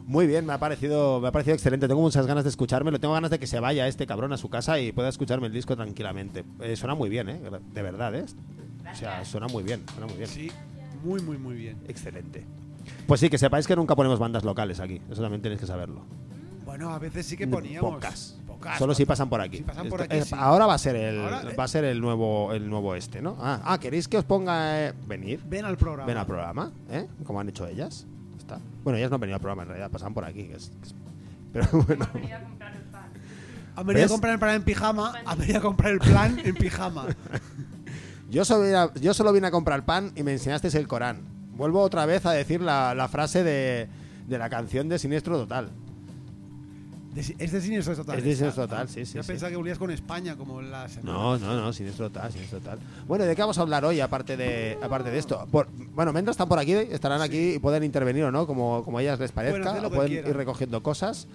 Muy 0.05 0.27
bien, 0.27 0.45
me 0.45 0.53
ha 0.53 0.57
parecido, 0.59 1.21
me 1.21 1.29
ha 1.29 1.31
parecido 1.31 1.55
excelente. 1.55 1.87
Tengo 1.87 2.01
muchas 2.01 2.25
ganas 2.27 2.43
de 2.43 2.49
escuchármelo. 2.49 2.99
Tengo 2.99 3.13
ganas 3.13 3.31
de 3.31 3.39
que 3.39 3.47
se 3.47 3.59
vaya 3.59 3.87
este 3.87 4.05
cabrón 4.05 4.33
a 4.33 4.37
su 4.37 4.49
casa 4.49 4.79
y 4.79 4.91
pueda 4.91 5.09
escucharme 5.09 5.47
el 5.47 5.53
disco 5.53 5.75
tranquilamente. 5.75 6.43
Eh, 6.61 6.75
suena 6.75 6.93
muy 6.95 7.09
bien, 7.09 7.29
¿eh? 7.29 7.39
De 7.73 7.81
verdad, 7.81 8.13
¿eh? 8.15 8.25
O 8.91 8.95
sea, 8.95 9.23
suena 9.23 9.47
muy 9.47 9.63
bien, 9.63 9.83
suena 9.91 10.07
muy 10.07 10.17
bien. 10.17 10.27
Sí, 10.29 10.51
muy, 11.03 11.21
muy, 11.21 11.37
muy 11.37 11.55
bien. 11.55 11.77
Excelente. 11.87 12.45
Pues 13.07 13.21
sí, 13.21 13.29
que 13.29 13.37
sepáis 13.37 13.65
que 13.65 13.75
nunca 13.77 13.95
ponemos 13.95 14.19
bandas 14.19 14.43
locales 14.43 14.79
aquí. 14.81 15.01
Eso 15.09 15.21
también 15.21 15.41
tenéis 15.41 15.61
que 15.61 15.67
saberlo. 15.67 16.01
Bueno, 16.65 16.89
a 16.93 16.99
veces 16.99 17.25
sí 17.25 17.37
que 17.37 17.47
poníamos. 17.47 17.93
Pocas. 17.93 18.37
Pocas. 18.45 18.77
Solo 18.77 18.93
si 18.93 19.05
pasan 19.05 19.29
por 19.29 19.39
aquí. 19.39 19.57
Si 19.57 19.63
pasan 19.63 19.87
por 19.89 20.01
Esto- 20.01 20.13
aquí, 20.15 20.23
sí. 20.25 20.35
Ahora 20.37 20.65
va 20.65 20.73
a 20.73 20.77
ser 20.77 20.95
el 20.97 21.19
Ahora, 21.21 21.43
eh. 21.49 21.55
va 21.57 21.63
a 21.63 21.67
ser 21.67 21.85
el 21.85 22.01
nuevo 22.01 22.51
el 22.53 22.69
nuevo 22.69 22.95
este, 22.95 23.21
¿no? 23.21 23.37
Ah, 23.39 23.61
ah, 23.63 23.79
¿queréis 23.79 24.07
que 24.07 24.17
os 24.17 24.25
ponga 24.25 24.87
eh, 24.87 24.93
venir? 25.07 25.39
Ven 25.47 25.63
al 25.65 25.77
programa. 25.77 26.07
Ven 26.07 26.17
al 26.17 26.25
programa, 26.25 26.71
¿eh? 26.89 27.07
Como 27.23 27.39
han 27.39 27.47
hecho 27.49 27.65
ellas. 27.67 28.05
Está. 28.43 28.59
Bueno, 28.83 28.97
ellas 28.97 29.09
no 29.09 29.15
han 29.15 29.21
venido 29.21 29.35
al 29.35 29.41
programa 29.41 29.63
en 29.63 29.67
realidad, 29.69 29.89
pasan 29.91 30.13
por 30.13 30.23
aquí. 30.25 30.43
que 30.47 30.55
es- 30.55 30.69
que 30.81 30.87
es- 30.87 30.95
Pero 31.51 31.67
bueno, 31.87 32.07
Han 33.75 33.87
venido 33.87 34.03
¿Ves? 34.03 34.11
a 34.11 34.13
comprar 34.13 34.33
el 34.33 34.39
plan 34.39 34.55
en 34.55 34.63
pijama. 34.63 35.13
Han 35.25 35.37
venido 35.39 35.57
a 35.57 35.61
comprar 35.61 35.91
el 35.93 35.99
plan 35.99 36.39
en 36.43 36.55
pijama. 36.55 37.07
yo 38.29 38.45
solo, 38.45 38.63
vine 38.65 38.75
a, 38.75 38.93
yo 38.95 39.13
solo 39.13 39.31
vine 39.33 39.47
a 39.47 39.51
comprar 39.51 39.83
pan 39.85 40.11
y 40.15 40.23
me 40.23 40.33
enseñasteis 40.33 40.75
el 40.75 40.87
Corán. 40.87 41.21
Vuelvo 41.55 41.81
otra 41.81 42.05
vez 42.05 42.25
a 42.25 42.31
decir 42.31 42.61
la, 42.61 42.93
la 42.95 43.07
frase 43.07 43.43
de, 43.43 43.87
de 44.27 44.37
la 44.37 44.49
canción 44.49 44.89
de 44.89 44.99
Siniestro 44.99 45.37
Total. 45.37 45.69
Es 47.15 47.51
de 47.51 47.61
Siniestro 47.61 47.95
Total. 47.95 48.17
Es 48.17 48.23
de 48.23 48.35
Siniestro. 48.35 48.63
Total, 48.67 48.89
sí, 48.89 49.05
sí, 49.05 49.13
Yo 49.15 49.23
sí. 49.23 49.27
pensaba 49.27 49.49
que 49.51 49.55
volvías 49.57 49.77
con 49.77 49.91
España 49.91 50.35
como 50.35 50.59
en 50.59 50.71
la 50.71 50.87
semana. 50.89 51.11
No, 51.11 51.37
no, 51.37 51.55
no, 51.61 51.71
siniestro 51.73 52.09
total, 52.09 52.31
siniestro 52.31 52.59
total. 52.59 52.79
Bueno, 53.07 53.25
¿de 53.25 53.35
qué 53.35 53.41
vamos 53.41 53.57
a 53.57 53.61
hablar 53.61 53.85
hoy 53.85 53.99
aparte 54.01 54.35
de 54.35 54.77
aparte 54.81 55.11
de 55.11 55.19
esto? 55.19 55.47
Por- 55.51 55.67
bueno, 55.93 56.11
mientras 56.11 56.33
están 56.33 56.49
por 56.49 56.57
aquí, 56.59 56.73
estarán 56.73 57.21
aquí 57.21 57.53
y 57.55 57.59
pueden 57.59 57.83
intervenir 57.83 58.23
o 58.23 58.31
no, 58.31 58.47
como, 58.47 58.83
como 58.83 58.97
a 58.97 59.01
ellas 59.03 59.19
les 59.19 59.31
parezca, 59.31 59.79
lo 59.79 59.89
o 59.89 59.91
pueden 59.91 60.11
quieran. 60.11 60.29
ir 60.31 60.35
recogiendo 60.37 60.81
cosas 60.81 61.27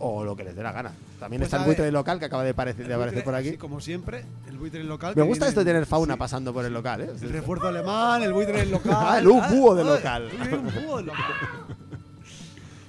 o 0.00 0.22
lo 0.24 0.36
que 0.36 0.44
les 0.44 0.54
dé 0.56 0.62
la 0.62 0.72
gana. 0.72 0.92
También 1.18 1.40
Pues 1.40 1.48
está 1.48 1.58
el 1.58 1.64
buitre 1.64 1.84
ver, 1.84 1.92
local 1.92 2.18
que 2.20 2.24
acaba 2.26 2.44
de, 2.44 2.50
aparecer- 2.54 2.86
de 2.86 2.94
aparecer 2.94 3.14
buitre, 3.18 3.22
por 3.24 3.34
aquí. 3.34 3.50
sí, 3.50 3.56
como 3.56 3.80
siempre, 3.80 4.24
el 4.48 4.56
buitre 4.58 4.82
local. 4.84 5.12
Me 5.16 5.22
gusta 5.22 5.46
esto 5.48 5.60
de 5.64 5.70
en- 5.70 5.74
tener 5.76 5.86
fauna 5.86 6.14
sí, 6.14 6.18
pasando 6.18 6.52
por 6.52 6.64
el 6.64 6.72
local, 6.72 7.00
¿eh? 7.00 7.10
El 7.20 7.30
refuerzo 7.30 7.68
alemán, 7.68 8.22
el 8.22 8.32
buitre 8.32 8.58
del 8.58 8.70
local. 8.72 8.96
Ah, 8.98 9.18
el 9.18 9.28
un 9.28 9.42
búho 9.50 9.74
de 9.74 9.84
local. 9.84 10.28
sí, 10.30 10.54
un 10.54 10.84
búho 10.86 10.96
de 10.98 11.02
local. 11.04 11.24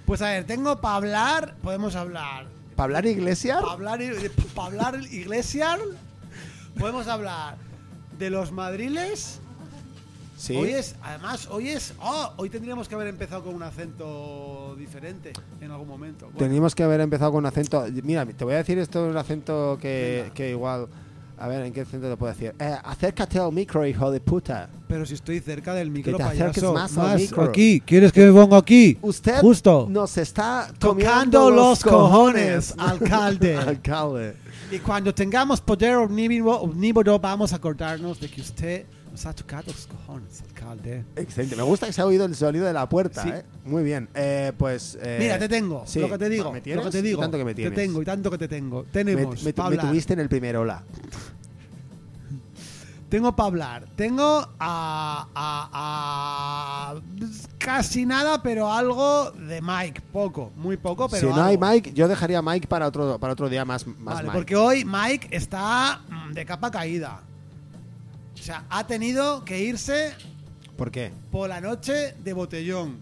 Pues 0.10 0.24
a 0.24 0.32
ver, 0.32 0.44
tengo 0.44 0.82
para 0.82 0.96
hablar, 0.96 1.56
podemos 1.62 1.96
hablar. 1.96 2.48
¿Para 2.76 2.86
hablar 2.86 3.06
Iglesias? 3.06 3.62
Para 3.62 3.74
hablar, 3.74 4.00
pa 4.56 4.66
hablar 4.66 5.00
Iglesias, 5.12 5.80
podemos 6.80 7.08
hablar 7.08 7.58
de 8.18 8.32
los 8.32 8.52
madriles. 8.52 9.40
Sí. 10.36 10.56
Hoy 10.56 10.72
es, 10.72 10.96
además, 11.04 11.48
hoy 11.52 11.70
es. 11.70 11.94
Oh, 12.02 12.34
hoy 12.38 12.50
tendríamos 12.50 12.90
que 12.90 12.96
haber 12.96 13.06
empezado 13.06 13.44
con 13.44 13.54
un 13.54 13.62
acento 13.62 14.76
diferente 14.80 15.32
en 15.62 15.70
algún 15.70 15.88
momento. 15.88 16.26
Bueno, 16.26 16.40
Teníamos 16.40 16.74
que 16.74 16.82
haber 16.82 17.02
empezado 17.02 17.32
con 17.32 17.42
un 17.42 17.46
acento. 17.46 17.86
Mira, 18.02 18.26
te 18.26 18.44
voy 18.44 18.56
a 18.56 18.58
decir 18.58 18.80
esto 18.80 19.06
en 19.06 19.12
un 19.12 19.18
acento 19.18 19.78
que, 19.80 20.32
que 20.34 20.50
igual. 20.50 20.88
A 21.42 21.48
ver, 21.48 21.62
¿en 21.66 21.72
qué 21.72 21.82
acento 21.82 22.10
te 22.10 22.18
puedo 22.18 22.34
decir? 22.34 22.54
Eh, 22.60 22.76
acércate 22.84 23.40
al 23.40 23.52
micro, 23.54 23.86
hijo 23.88 24.12
de 24.12 24.20
puta. 24.20 24.68
pero 24.90 25.06
si 25.06 25.14
estoy 25.14 25.40
cerca 25.40 25.74
del 25.74 25.90
micro, 25.90 26.18
te 26.18 26.24
acerques 26.24 26.62
payaso. 26.64 26.74
más 26.74 26.98
al 26.98 27.18
micro. 27.18 27.44
aquí. 27.44 27.82
¿Quieres 27.86 28.12
que 28.12 28.26
me 28.26 28.32
ponga 28.34 28.58
aquí? 28.58 28.98
Usted 29.02 29.40
Justo. 29.40 29.88
nos 29.90 30.18
está 30.18 30.70
Tocando 30.78 31.50
los 31.50 31.82
cojones, 31.84 32.74
alcalde. 32.78 33.56
alcalde. 33.68 34.36
Y 34.70 34.80
cuando 34.80 35.14
tengamos 35.16 35.62
poder 35.62 35.96
omnívodo, 35.96 37.20
vamos 37.20 37.54
a 37.54 37.56
acordarnos 37.56 38.20
de 38.20 38.30
que 38.30 38.42
usted 38.42 38.86
nos 39.12 39.26
ha 39.26 39.34
tocado 39.34 39.64
los 39.68 39.88
cojones, 39.88 40.42
alcalde. 40.42 41.04
Excelente. 41.16 41.56
Me 41.56 41.64
gusta 41.64 41.88
que 41.88 41.94
se 41.94 42.02
ha 42.02 42.06
oído 42.06 42.26
el 42.26 42.36
sonido 42.36 42.66
de 42.66 42.74
la 42.74 42.88
puerta. 42.88 43.24
Sí. 43.24 43.30
¿eh? 43.30 43.44
Muy 43.66 43.84
bien. 43.84 44.08
Eh, 44.14 44.52
pues. 44.58 44.98
eh, 45.02 45.18
Mira, 45.20 45.40
te 45.40 45.48
tengo, 45.50 45.84
sí. 45.86 46.00
lo 46.00 46.10
que 46.10 46.18
te 46.18 46.30
digo, 46.30 46.52
¿Me 46.52 46.62
tienes? 46.62 46.84
lo 46.86 46.92
que 46.92 46.98
te 46.98 47.02
digo. 47.02 47.20
Y 47.20 47.22
tanto 47.22 47.38
que 47.38 47.46
me 47.46 47.52
Te 47.54 47.62
tienes. 47.62 47.76
tengo 47.76 48.02
y 48.02 48.06
tanto 48.06 48.30
que 48.30 48.38
te 48.38 48.48
tengo. 48.48 48.84
Me, 48.84 48.90
Tenemos 48.92 49.44
me- 49.44 49.54
me 49.56 49.64
hablar. 49.64 49.88
tuviste 49.88 50.14
en 50.14 50.20
el 50.20 50.30
primer 50.30 50.58
hola. 50.58 50.84
Tengo 53.10 53.36
para 53.36 53.48
hablar. 53.48 53.86
Tengo 53.96 54.48
a, 54.60 55.28
a- 55.34 56.94
a- 56.94 57.02
casi 57.58 58.06
nada, 58.06 58.42
pero 58.44 58.72
algo 58.72 59.32
de 59.32 59.62
Mike. 59.62 60.02
Poco, 60.14 60.52
muy 60.56 60.78
poco, 60.78 61.10
pero 61.10 61.30
si 61.32 61.36
no 61.36 61.44
hay. 61.44 61.58
Mike, 61.58 61.94
yo 61.94 62.08
dejaría 62.08 62.38
a 62.40 62.42
Mike 62.44 62.68
para 62.68 62.88
otro, 62.88 63.18
para 63.20 63.34
otro 63.34 63.50
día 63.50 63.66
más, 63.66 63.88
más 63.88 64.16
Vale, 64.16 64.28
Mike. 64.28 64.38
porque 64.38 64.56
hoy 64.56 64.86
Mike 64.86 65.28
está 65.32 66.02
mm, 66.08 66.34
de 66.34 66.46
capa 66.46 66.70
caída. 66.70 67.22
O 68.36 68.38
sea, 68.42 68.66
ha 68.70 68.86
tenido 68.86 69.44
que 69.44 69.60
irse 69.60 70.14
¿Por 70.78 70.92
qué? 70.92 71.12
por 71.32 71.50
la 71.50 71.60
noche 71.62 72.14
de 72.24 72.34
botellón. 72.34 72.98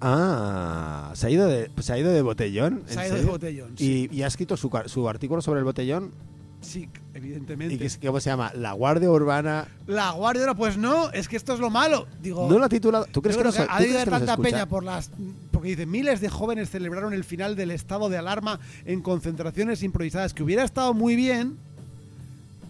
Ah, 0.00 1.10
se 1.14 1.26
ha 1.26 1.30
ido 1.30 1.46
de, 1.48 1.70
se 1.80 1.92
ha 1.92 1.98
ido 1.98 2.10
de 2.12 2.22
botellón. 2.22 2.84
¿En 2.86 2.94
Se 2.94 3.00
ha 3.00 3.06
ido 3.08 3.16
de 3.16 3.24
botellón, 3.24 3.74
Y, 3.78 4.14
y 4.14 4.22
ha 4.22 4.26
escrito 4.26 4.56
su, 4.56 4.70
su 4.86 5.08
artículo 5.08 5.42
sobre 5.42 5.58
el 5.58 5.64
botellón. 5.64 6.12
Sí, 6.60 6.88
evidentemente. 7.14 7.74
¿Y 7.74 7.78
que, 7.78 7.86
es- 7.86 7.98
cómo 8.04 8.18
se 8.20 8.30
llama? 8.30 8.52
La 8.54 8.72
Guardia 8.72 9.10
Urbana. 9.10 9.68
La 9.86 10.10
Guardia 10.10 10.42
Urbana, 10.42 10.58
pues 10.58 10.76
no, 10.76 11.10
es 11.12 11.28
que 11.28 11.36
esto 11.36 11.54
es 11.54 11.60
lo 11.60 11.70
malo. 11.70 12.06
Digo, 12.20 12.48
No 12.50 12.58
lo 12.58 12.64
ha 12.64 12.68
titulado. 12.68 13.06
¿Tú 13.06 13.22
crees 13.22 13.36
yo 13.36 13.42
que, 13.42 13.48
creo 13.48 13.52
nos- 13.60 13.66
que 13.68 13.72
ha 13.72 13.76
tú 13.76 13.82
debido 13.82 13.94
crees 13.94 13.96
haber 13.96 14.04
que 14.06 14.10
nos 14.10 14.18
tanta 14.20 14.32
escucha? 14.32 14.50
peña 14.50 14.66
por 14.68 14.82
las. 14.84 15.10
Porque 15.52 15.68
dice: 15.68 15.86
miles 15.86 16.20
de 16.20 16.28
jóvenes 16.28 16.68
celebraron 16.70 17.12
el 17.14 17.24
final 17.24 17.54
del 17.56 17.70
estado 17.70 18.08
de 18.08 18.18
alarma 18.18 18.58
en 18.84 19.02
concentraciones 19.02 19.82
improvisadas. 19.82 20.34
Que 20.34 20.42
hubiera 20.42 20.64
estado 20.64 20.94
muy 20.94 21.14
bien 21.16 21.56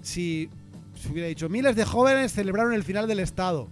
si 0.02 0.48
se 1.02 1.10
hubiera 1.10 1.28
dicho: 1.28 1.48
miles 1.48 1.74
de 1.76 1.84
jóvenes 1.84 2.32
celebraron 2.32 2.72
el 2.74 2.84
final 2.84 3.06
del 3.08 3.20
estado. 3.20 3.68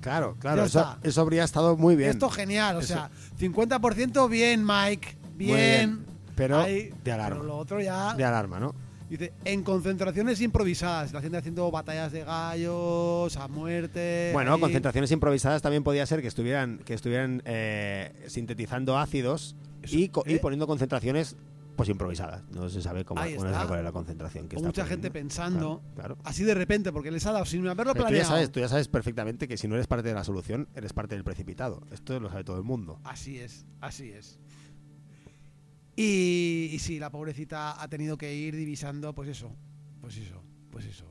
Claro, 0.00 0.36
claro. 0.40 0.56
Ya 0.62 0.66
Eso, 0.66 0.80
está. 0.80 0.98
eso 1.02 1.20
habría 1.20 1.44
estado 1.44 1.76
muy 1.76 1.94
bien. 1.96 2.10
Esto 2.10 2.28
genial, 2.28 2.76
o 2.76 2.80
Eso- 2.80 2.94
sea, 2.94 3.10
50% 3.38 4.28
bien, 4.28 4.64
Mike. 4.66 5.16
Muy 5.36 5.46
Bien. 5.46 6.04
Pero 6.34 6.60
Ahí, 6.60 6.92
de 7.04 7.12
alarma. 7.12 7.36
Pero 7.36 7.46
lo 7.46 7.56
otro 7.58 7.80
ya. 7.80 8.14
De 8.14 8.24
alarma, 8.24 8.58
¿no? 8.58 8.74
Dice, 9.12 9.30
en 9.44 9.62
concentraciones 9.62 10.40
improvisadas, 10.40 11.12
la 11.12 11.20
gente 11.20 11.36
haciendo 11.36 11.70
batallas 11.70 12.12
de 12.12 12.24
gallos, 12.24 13.36
a 13.36 13.46
muerte. 13.46 14.30
Bueno, 14.32 14.54
ahí. 14.54 14.60
concentraciones 14.60 15.10
improvisadas 15.10 15.60
también 15.60 15.84
podía 15.84 16.06
ser 16.06 16.22
que 16.22 16.28
estuvieran, 16.28 16.78
que 16.78 16.94
estuvieran 16.94 17.42
eh, 17.44 18.10
sintetizando 18.28 18.96
ácidos 18.96 19.54
y, 19.86 20.08
co- 20.08 20.22
y 20.26 20.34
¿eh? 20.34 20.38
poniendo 20.38 20.66
concentraciones 20.66 21.36
pues 21.76 21.90
improvisadas. 21.90 22.42
No 22.52 22.70
se 22.70 22.80
sabe 22.80 23.04
cómo 23.04 23.20
no 23.22 23.26
se 23.28 23.36
sabe 23.38 23.66
cuál 23.66 23.80
es 23.80 23.84
la 23.84 23.92
concentración 23.92 24.48
que 24.48 24.56
O 24.56 24.60
está 24.60 24.68
mucha 24.68 24.86
gente 24.86 25.10
pensando, 25.10 25.82
Claro, 25.94 26.16
claro. 26.16 26.18
así 26.24 26.44
de 26.44 26.54
repente, 26.54 26.90
porque 26.90 27.10
les 27.10 27.26
ha 27.26 27.32
dado 27.32 27.44
sin 27.44 27.66
haberlo 27.68 27.92
Pero 27.92 28.04
tú 28.06 28.12
ya, 28.12 28.20
planeado. 28.20 28.30
sabes, 28.30 28.50
tú 28.50 28.60
ya 28.60 28.68
sabes 28.68 28.88
perfectamente 28.88 29.46
que 29.46 29.58
si 29.58 29.68
no 29.68 29.74
eres 29.74 29.86
parte 29.88 30.08
de 30.08 30.14
la 30.14 30.24
solución, 30.24 30.68
eres 30.74 30.94
parte 30.94 31.16
del 31.16 31.24
precipitado. 31.24 31.82
Esto 31.90 32.18
lo 32.18 32.30
sabe 32.30 32.44
todo 32.44 32.56
el 32.56 32.62
mundo. 32.62 32.98
Así 33.04 33.38
es, 33.38 33.66
así 33.82 34.10
es. 34.10 34.38
Y, 35.96 36.70
y 36.72 36.78
sí, 36.78 36.98
la 36.98 37.10
pobrecita 37.10 37.80
ha 37.82 37.88
tenido 37.88 38.16
que 38.16 38.34
ir 38.34 38.56
divisando, 38.56 39.14
pues 39.14 39.28
eso, 39.28 39.54
pues 40.00 40.16
eso, 40.16 40.42
pues 40.70 40.86
eso. 40.86 41.04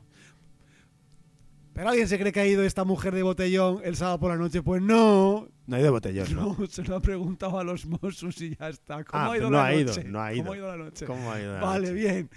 Pero 1.74 1.88
alguien 1.88 2.06
se 2.06 2.18
cree 2.18 2.32
que 2.32 2.40
ha 2.40 2.46
ido 2.46 2.62
esta 2.64 2.84
mujer 2.84 3.14
de 3.14 3.22
botellón 3.22 3.80
el 3.82 3.96
sábado 3.96 4.18
por 4.20 4.30
la 4.30 4.36
noche. 4.36 4.60
Pues 4.62 4.82
no, 4.82 5.48
No 5.66 5.76
hay 5.76 5.82
de 5.82 5.88
botellón, 5.88 6.26
¿no? 6.34 6.54
no, 6.58 6.66
se 6.66 6.82
lo 6.84 6.96
ha 6.96 7.00
preguntado 7.00 7.58
a 7.58 7.64
los 7.64 7.86
Mossos 7.86 8.38
y 8.42 8.54
ya 8.56 8.68
está. 8.68 9.02
¿Cómo 9.04 9.22
Ah, 9.22 9.32
ha 9.32 9.36
ido 9.38 9.48
no 9.50 9.56
la 9.56 9.64
ha 9.66 9.74
ido, 9.74 9.86
noche? 9.86 10.04
no 10.04 10.20
ha 10.20 10.34
ido. 10.34 10.42
¿Cómo 10.44 10.52
ha 10.52 10.56
ido 10.58 10.68
la 10.68 10.84
noche? 10.84 11.06
¿Cómo 11.06 11.32
ha 11.32 11.40
ido 11.40 11.54
la 11.54 11.60
Vale, 11.62 11.88
noche? 11.88 11.94
bien. 11.94 12.30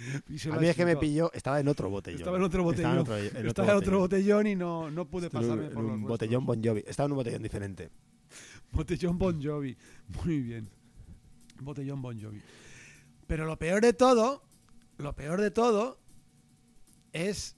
A 0.52 0.56
ha 0.56 0.60
mí 0.60 0.68
es 0.68 0.76
que 0.76 0.86
me 0.86 0.96
pilló, 0.96 1.30
estaba 1.34 1.60
en 1.60 1.68
otro 1.68 1.90
botellón. 1.90 2.20
Estaba 2.20 2.36
en 2.38 2.42
otro 2.44 2.62
botellón. 2.62 2.98
Estaba 2.98 3.18
en 3.18 3.26
otro, 3.26 3.40
en 3.40 3.46
Estaba 3.46 3.72
en 3.72 3.76
otro 3.76 3.98
botellón 3.98 4.46
y 4.46 4.54
no, 4.56 4.90
no 4.90 5.04
pude 5.06 5.26
Estaba 5.26 5.42
pasarme 5.42 5.68
por 5.68 5.82
en 5.84 5.88
los 5.90 5.96
un 5.96 6.02
botellón 6.04 6.46
Bon 6.46 6.64
Jovi. 6.64 6.84
Estaba 6.86 7.04
en 7.06 7.12
un 7.12 7.16
botellón 7.18 7.42
diferente. 7.42 7.90
Botellón 8.72 9.18
Bon 9.18 9.42
Jovi. 9.42 9.76
Muy 10.24 10.40
bien. 10.40 10.70
Botellón 11.60 12.02
Bon 12.02 12.20
Jovi. 12.20 12.40
Pero 13.26 13.44
lo 13.46 13.58
peor 13.58 13.80
de 13.80 13.92
todo, 13.92 14.42
lo 14.98 15.14
peor 15.14 15.40
de 15.40 15.50
todo 15.50 15.98
es, 17.12 17.56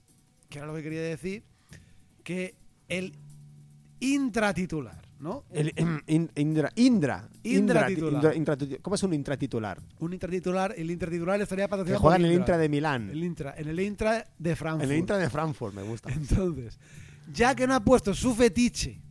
que 0.49 0.57
era 0.59 0.67
lo 0.67 0.75
que 0.75 0.83
quería 0.83 1.01
decir, 1.01 1.43
que 2.23 2.55
el 2.87 3.15
intratitular 3.99 5.01
¿no? 5.19 5.43
El, 5.51 5.73
in- 6.07 6.31
Indra, 6.37 6.71
Indra, 6.75 7.29
Indra 7.43 7.91
Indra, 7.91 8.57
¿Cómo 8.81 8.95
es 8.95 9.03
un 9.03 9.13
intratitular? 9.13 9.81
Un 9.99 10.13
intratitular, 10.13 10.73
el 10.77 10.89
intratitular 10.89 11.41
estaría 11.41 11.65
Que 11.65 11.69
patrocinado 11.69 11.99
juega 12.01 12.15
en 12.15 12.25
el 12.25 12.31
Intra 12.31 12.57
de 12.57 12.69
Milán. 12.69 13.09
El 13.09 13.23
Intra, 13.25 13.53
en 13.57 13.67
el 13.67 13.79
Intra 13.81 14.25
de 14.37 14.55
Frankfurt. 14.55 14.85
En 14.85 14.91
el 14.91 14.97
Intra 14.97 15.17
de 15.17 15.29
Frankfurt, 15.29 15.75
me 15.75 15.83
gusta. 15.83 16.09
Entonces, 16.13 16.79
ya 17.33 17.53
que 17.53 17.67
no 17.67 17.75
ha 17.75 17.81
puesto 17.83 18.13
su 18.13 18.33
fetiche, 18.33 19.01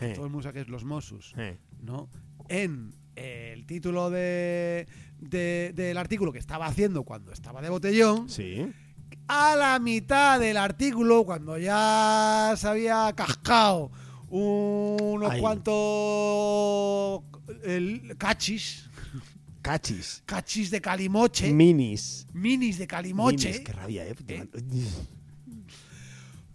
Eh, 0.00 0.12
todo 0.14 0.26
el 0.26 0.30
mundo 0.30 0.44
sabe 0.44 0.54
que 0.54 0.60
es 0.60 0.68
los 0.68 0.84
Mossos, 0.84 1.34
eh. 1.36 1.58
¿no? 1.82 2.08
En 2.48 2.94
el 3.18 3.66
título 3.66 4.10
de, 4.10 4.86
de- 5.18 5.72
del 5.74 5.96
artículo 5.98 6.32
que 6.32 6.38
estaba 6.38 6.66
haciendo 6.66 7.02
cuando 7.02 7.32
estaba 7.32 7.60
de 7.60 7.68
botellón, 7.68 8.28
Sí. 8.28 8.66
a 9.28 9.56
la 9.56 9.78
mitad 9.78 10.38
del 10.40 10.56
artículo, 10.56 11.24
cuando 11.24 11.58
ya 11.58 12.54
se 12.56 12.68
había 12.68 13.12
cascado 13.16 13.90
unos 14.30 15.30
Ahí. 15.32 15.40
cuantos 15.40 17.22
el, 17.64 18.14
cachis, 18.18 18.88
Cachis. 19.62 20.22
cachis 20.26 20.70
de 20.70 20.80
calimoche, 20.80 21.52
Minis. 21.52 22.26
minis 22.32 22.78
de 22.78 22.86
calimoche, 22.86 23.48
Minis, 23.48 23.60
qué 23.64 23.72
rabia, 23.72 24.06
eh. 24.06 24.14
¿Eh? 24.28 24.46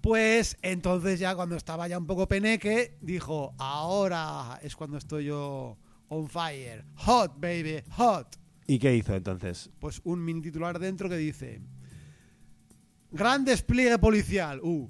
pues 0.02 0.58
entonces 0.62 1.20
ya 1.20 1.36
cuando 1.36 1.56
estaba 1.56 1.88
ya 1.88 1.98
un 1.98 2.06
poco 2.06 2.28
peneque, 2.28 2.98
dijo, 3.02 3.54
ahora 3.58 4.60
es 4.62 4.76
cuando 4.76 4.98
estoy 4.98 5.26
yo 5.26 5.78
on 6.14 6.28
fire, 6.28 6.86
hot 6.96 7.34
baby, 7.40 7.82
hot. 7.98 8.36
¿Y 8.68 8.80
qué 8.80 8.96
hizo 8.96 9.14
entonces? 9.16 9.70
Pues 9.80 10.00
un 10.04 10.24
mini 10.24 10.42
titular 10.42 10.80
dentro 10.80 11.10
que 11.10 11.18
dice, 11.18 11.62
gran 13.12 13.44
despliegue 13.46 13.98
policial, 14.00 14.60
uh, 14.64 14.90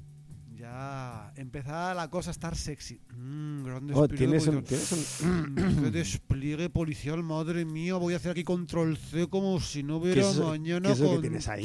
ya 0.55 1.33
empezaba 1.35 1.93
la 1.93 2.09
cosa 2.09 2.29
a 2.29 2.33
estar 2.33 2.55
sexy. 2.55 3.01
Mm, 3.15 3.63
gran 3.63 3.91
Oh, 3.93 4.07
despliegue 4.07 4.37
un, 4.37 4.53
policial. 4.53 4.63
tienes 4.63 5.21
un- 5.21 5.55
qué 5.83 5.91
despliegue 5.91 6.69
policial, 6.69 7.23
madre 7.23 7.65
mía, 7.65 7.95
voy 7.95 8.13
a 8.13 8.17
hacer 8.17 8.31
aquí 8.31 8.43
control 8.43 8.95
C 8.97 9.27
como 9.27 9.59
si 9.59 9.83
no 9.83 9.97
hubiera 9.97 10.21
¿Qué 10.21 10.27
es 10.29 10.35
eso- 10.35 10.47
mañana 10.47 10.87
qué 10.87 10.93
es 10.93 10.99
eso 10.99 11.03
que 11.03 11.13
contigo. 11.15 11.21
tienes 11.21 11.47
ahí? 11.49 11.63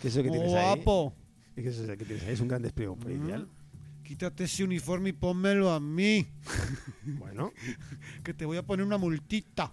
¿Qué 0.00 0.08
es 0.08 0.14
eso 0.14 0.22
que 0.22 0.30
tienes 0.30 0.52
ahí? 0.54 0.64
Guapo. 0.76 1.14
¿Y 1.56 1.62
qué 1.62 1.68
es 1.68 1.78
eso 1.78 1.96
que 1.96 2.04
tienes 2.04 2.24
ahí? 2.24 2.32
¿Es 2.32 2.40
un 2.40 2.48
gran 2.48 2.62
despliegue 2.62 2.94
policial? 2.96 3.42
Mm. 3.42 3.63
Quítate 4.04 4.44
ese 4.44 4.62
uniforme 4.62 5.08
y 5.08 5.12
pónmelo 5.12 5.70
a 5.70 5.80
mí, 5.80 6.26
Bueno, 7.04 7.52
que 8.22 8.34
te 8.34 8.44
voy 8.44 8.58
a 8.58 8.62
poner 8.62 8.84
una 8.84 8.98
multita. 8.98 9.72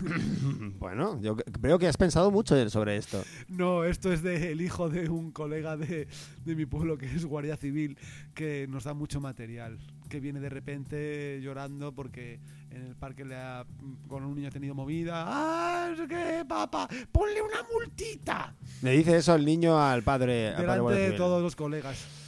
bueno, 0.80 1.20
yo 1.20 1.36
creo 1.36 1.78
que 1.78 1.86
has 1.86 1.96
pensado 1.96 2.32
mucho 2.32 2.68
sobre 2.70 2.96
esto. 2.96 3.22
No, 3.48 3.84
esto 3.84 4.12
es 4.12 4.22
del 4.22 4.60
hijo 4.60 4.88
de 4.88 5.08
un 5.08 5.30
colega 5.30 5.76
de, 5.76 6.08
de 6.44 6.56
mi 6.56 6.66
pueblo 6.66 6.98
que 6.98 7.06
es 7.06 7.24
guardia 7.24 7.56
civil, 7.56 7.96
que 8.34 8.66
nos 8.68 8.84
da 8.84 8.94
mucho 8.94 9.20
material, 9.20 9.78
que 10.08 10.18
viene 10.18 10.40
de 10.40 10.48
repente 10.48 11.40
llorando 11.40 11.94
porque 11.94 12.40
en 12.70 12.82
el 12.82 12.96
parque 12.96 13.24
le 13.24 13.36
ha, 13.36 13.64
con 14.08 14.24
un 14.24 14.34
niño 14.34 14.48
ha 14.48 14.52
tenido 14.52 14.74
movida. 14.74 15.24
¡Ah, 15.26 15.94
qué, 16.08 16.44
papá! 16.48 16.88
¡Ponle 17.12 17.40
una 17.40 17.62
multita! 17.72 18.54
Le 18.82 18.92
dice 18.92 19.18
eso 19.18 19.36
el 19.36 19.44
niño 19.44 19.80
al 19.80 20.02
padre. 20.02 20.48
al 20.48 20.66
padre 20.66 20.82
Delante 20.82 21.10
de 21.10 21.16
todos 21.16 21.40
los 21.40 21.54
colegas. 21.54 22.21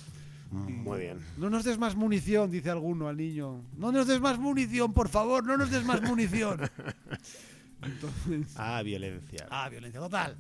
Mm, 0.55 0.83
Muy 0.85 1.01
bien. 1.01 1.19
No 1.37 1.51
nos 1.51 1.65
des 1.65 1.79
más 1.79 1.95
munición, 1.97 2.51
dice 2.51 2.71
alguno 2.71 3.09
al 3.09 3.17
niño. 3.17 3.63
No 3.77 3.91
nos 3.93 4.07
des 4.07 4.21
más 4.21 4.39
munición, 4.39 4.93
por 4.93 5.09
favor, 5.09 5.45
no 5.45 5.57
nos 5.57 5.71
des 5.71 5.85
más 5.85 6.01
munición. 6.03 6.61
Entonces, 7.83 8.55
Ah, 8.57 8.83
violencia. 8.83 9.47
ah, 9.51 9.69
violencia 9.69 10.01
total. 10.01 10.37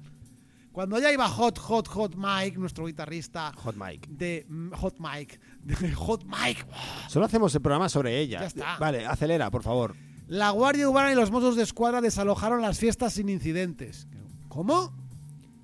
Cuando 0.73 0.99
ya 0.99 1.13
iba 1.13 1.29
Hot, 1.29 1.59
Hot, 1.59 1.87
Hot 1.89 2.15
Mike, 2.17 2.59
nuestro 2.59 2.87
guitarrista 2.87 3.53
Hot 3.59 3.77
Mike. 3.77 4.09
de 4.11 4.45
mm, 4.49 4.71
Hot 4.73 4.97
Mike, 4.99 5.39
de 5.63 5.93
Hot 5.93 6.25
Mike, 6.25 6.65
Solo 7.09 7.27
hacemos 7.27 7.55
el 7.55 7.61
programa 7.61 7.89
sobre 7.89 8.19
ella. 8.19 8.41
Ya 8.41 8.47
está. 8.47 8.79
Vale, 8.79 9.07
acelera, 9.07 9.51
por 9.51 9.63
favor. 9.63 9.95
la 10.27 10.51
Guardia 10.51 10.89
Urbana 10.89 11.13
y 11.13 11.15
los 11.15 11.31
Mossos 11.31 11.55
de 11.57 11.63
Escuadra 11.63 12.01
desalojaron 12.01 12.61
las 12.63 12.79
fiestas 12.79 13.13
sin 13.13 13.29
incidentes. 13.29 14.09
¿Cómo? 14.49 14.93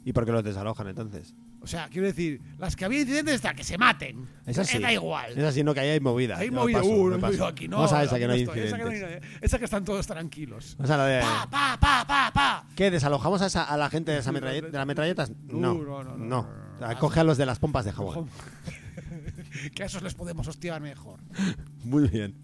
¿Y 0.04 0.12
por 0.12 0.24
qué 0.26 0.32
los 0.32 0.44
desalojan 0.44 0.86
entonces? 0.88 1.34
O 1.62 1.66
sea, 1.66 1.88
quiero 1.88 2.06
decir, 2.06 2.40
las 2.58 2.74
que 2.74 2.84
había 2.86 3.00
incidentes 3.00 3.34
hasta 3.36 3.52
que 3.54 3.62
se 3.64 3.76
maten. 3.76 4.26
Es 4.46 4.58
así. 4.58 4.78
Eh, 4.78 4.80
Da 4.80 4.92
igual. 4.92 5.32
Es 5.36 5.44
así, 5.44 5.62
no, 5.62 5.74
que 5.74 5.80
ahí 5.80 5.88
hay 5.90 6.00
movida. 6.00 6.38
Hay 6.38 6.50
movida. 6.50 6.80
paso, 6.80 7.44
Uh, 7.44 7.44
aquí, 7.46 7.68
no. 7.68 7.76
Vamos 7.76 7.92
a 7.92 8.02
esa 8.02 8.18
que 8.18 8.26
no 8.26 8.32
hay 8.32 8.42
estoy, 8.42 8.60
esa 8.60 8.76
que 8.78 8.84
no 8.84 8.90
incidentes. 8.92 9.22
hay- 9.30 9.38
esa 9.42 9.58
que 9.58 9.64
están 9.66 9.84
todos 9.84 10.06
tranquilos. 10.06 10.74
Vamos 10.78 10.90
a 10.90 10.96
la 10.96 11.06
de... 11.06 11.20
Pa, 11.20 11.48
pa, 11.50 11.78
pa, 11.78 12.04
pa, 12.06 12.30
pa. 12.32 12.66
¿Qué? 12.74 12.90
¿Desalojamos 12.90 13.42
a, 13.42 13.46
esa- 13.46 13.64
a 13.64 13.76
la 13.76 13.90
gente 13.90 14.10
de, 14.12 14.18
esa 14.18 14.32
metralle- 14.32 14.70
de 14.70 14.78
las 14.78 14.86
metralletas? 14.86 15.32
No. 15.48 15.74
Uh, 15.74 15.82
no, 15.84 16.04
no, 16.04 16.16
no. 16.16 16.98
Coge 16.98 17.20
a 17.20 17.24
los 17.24 17.36
de 17.36 17.44
las 17.46 17.58
pompas 17.58 17.84
de 17.84 17.92
jabón. 17.92 18.30
que 19.74 19.82
a 19.82 19.86
esos 19.86 20.02
les 20.02 20.14
podemos 20.14 20.46
hostiar 20.48 20.80
mejor. 20.80 21.20
Muy 21.84 22.08
bien. 22.08 22.34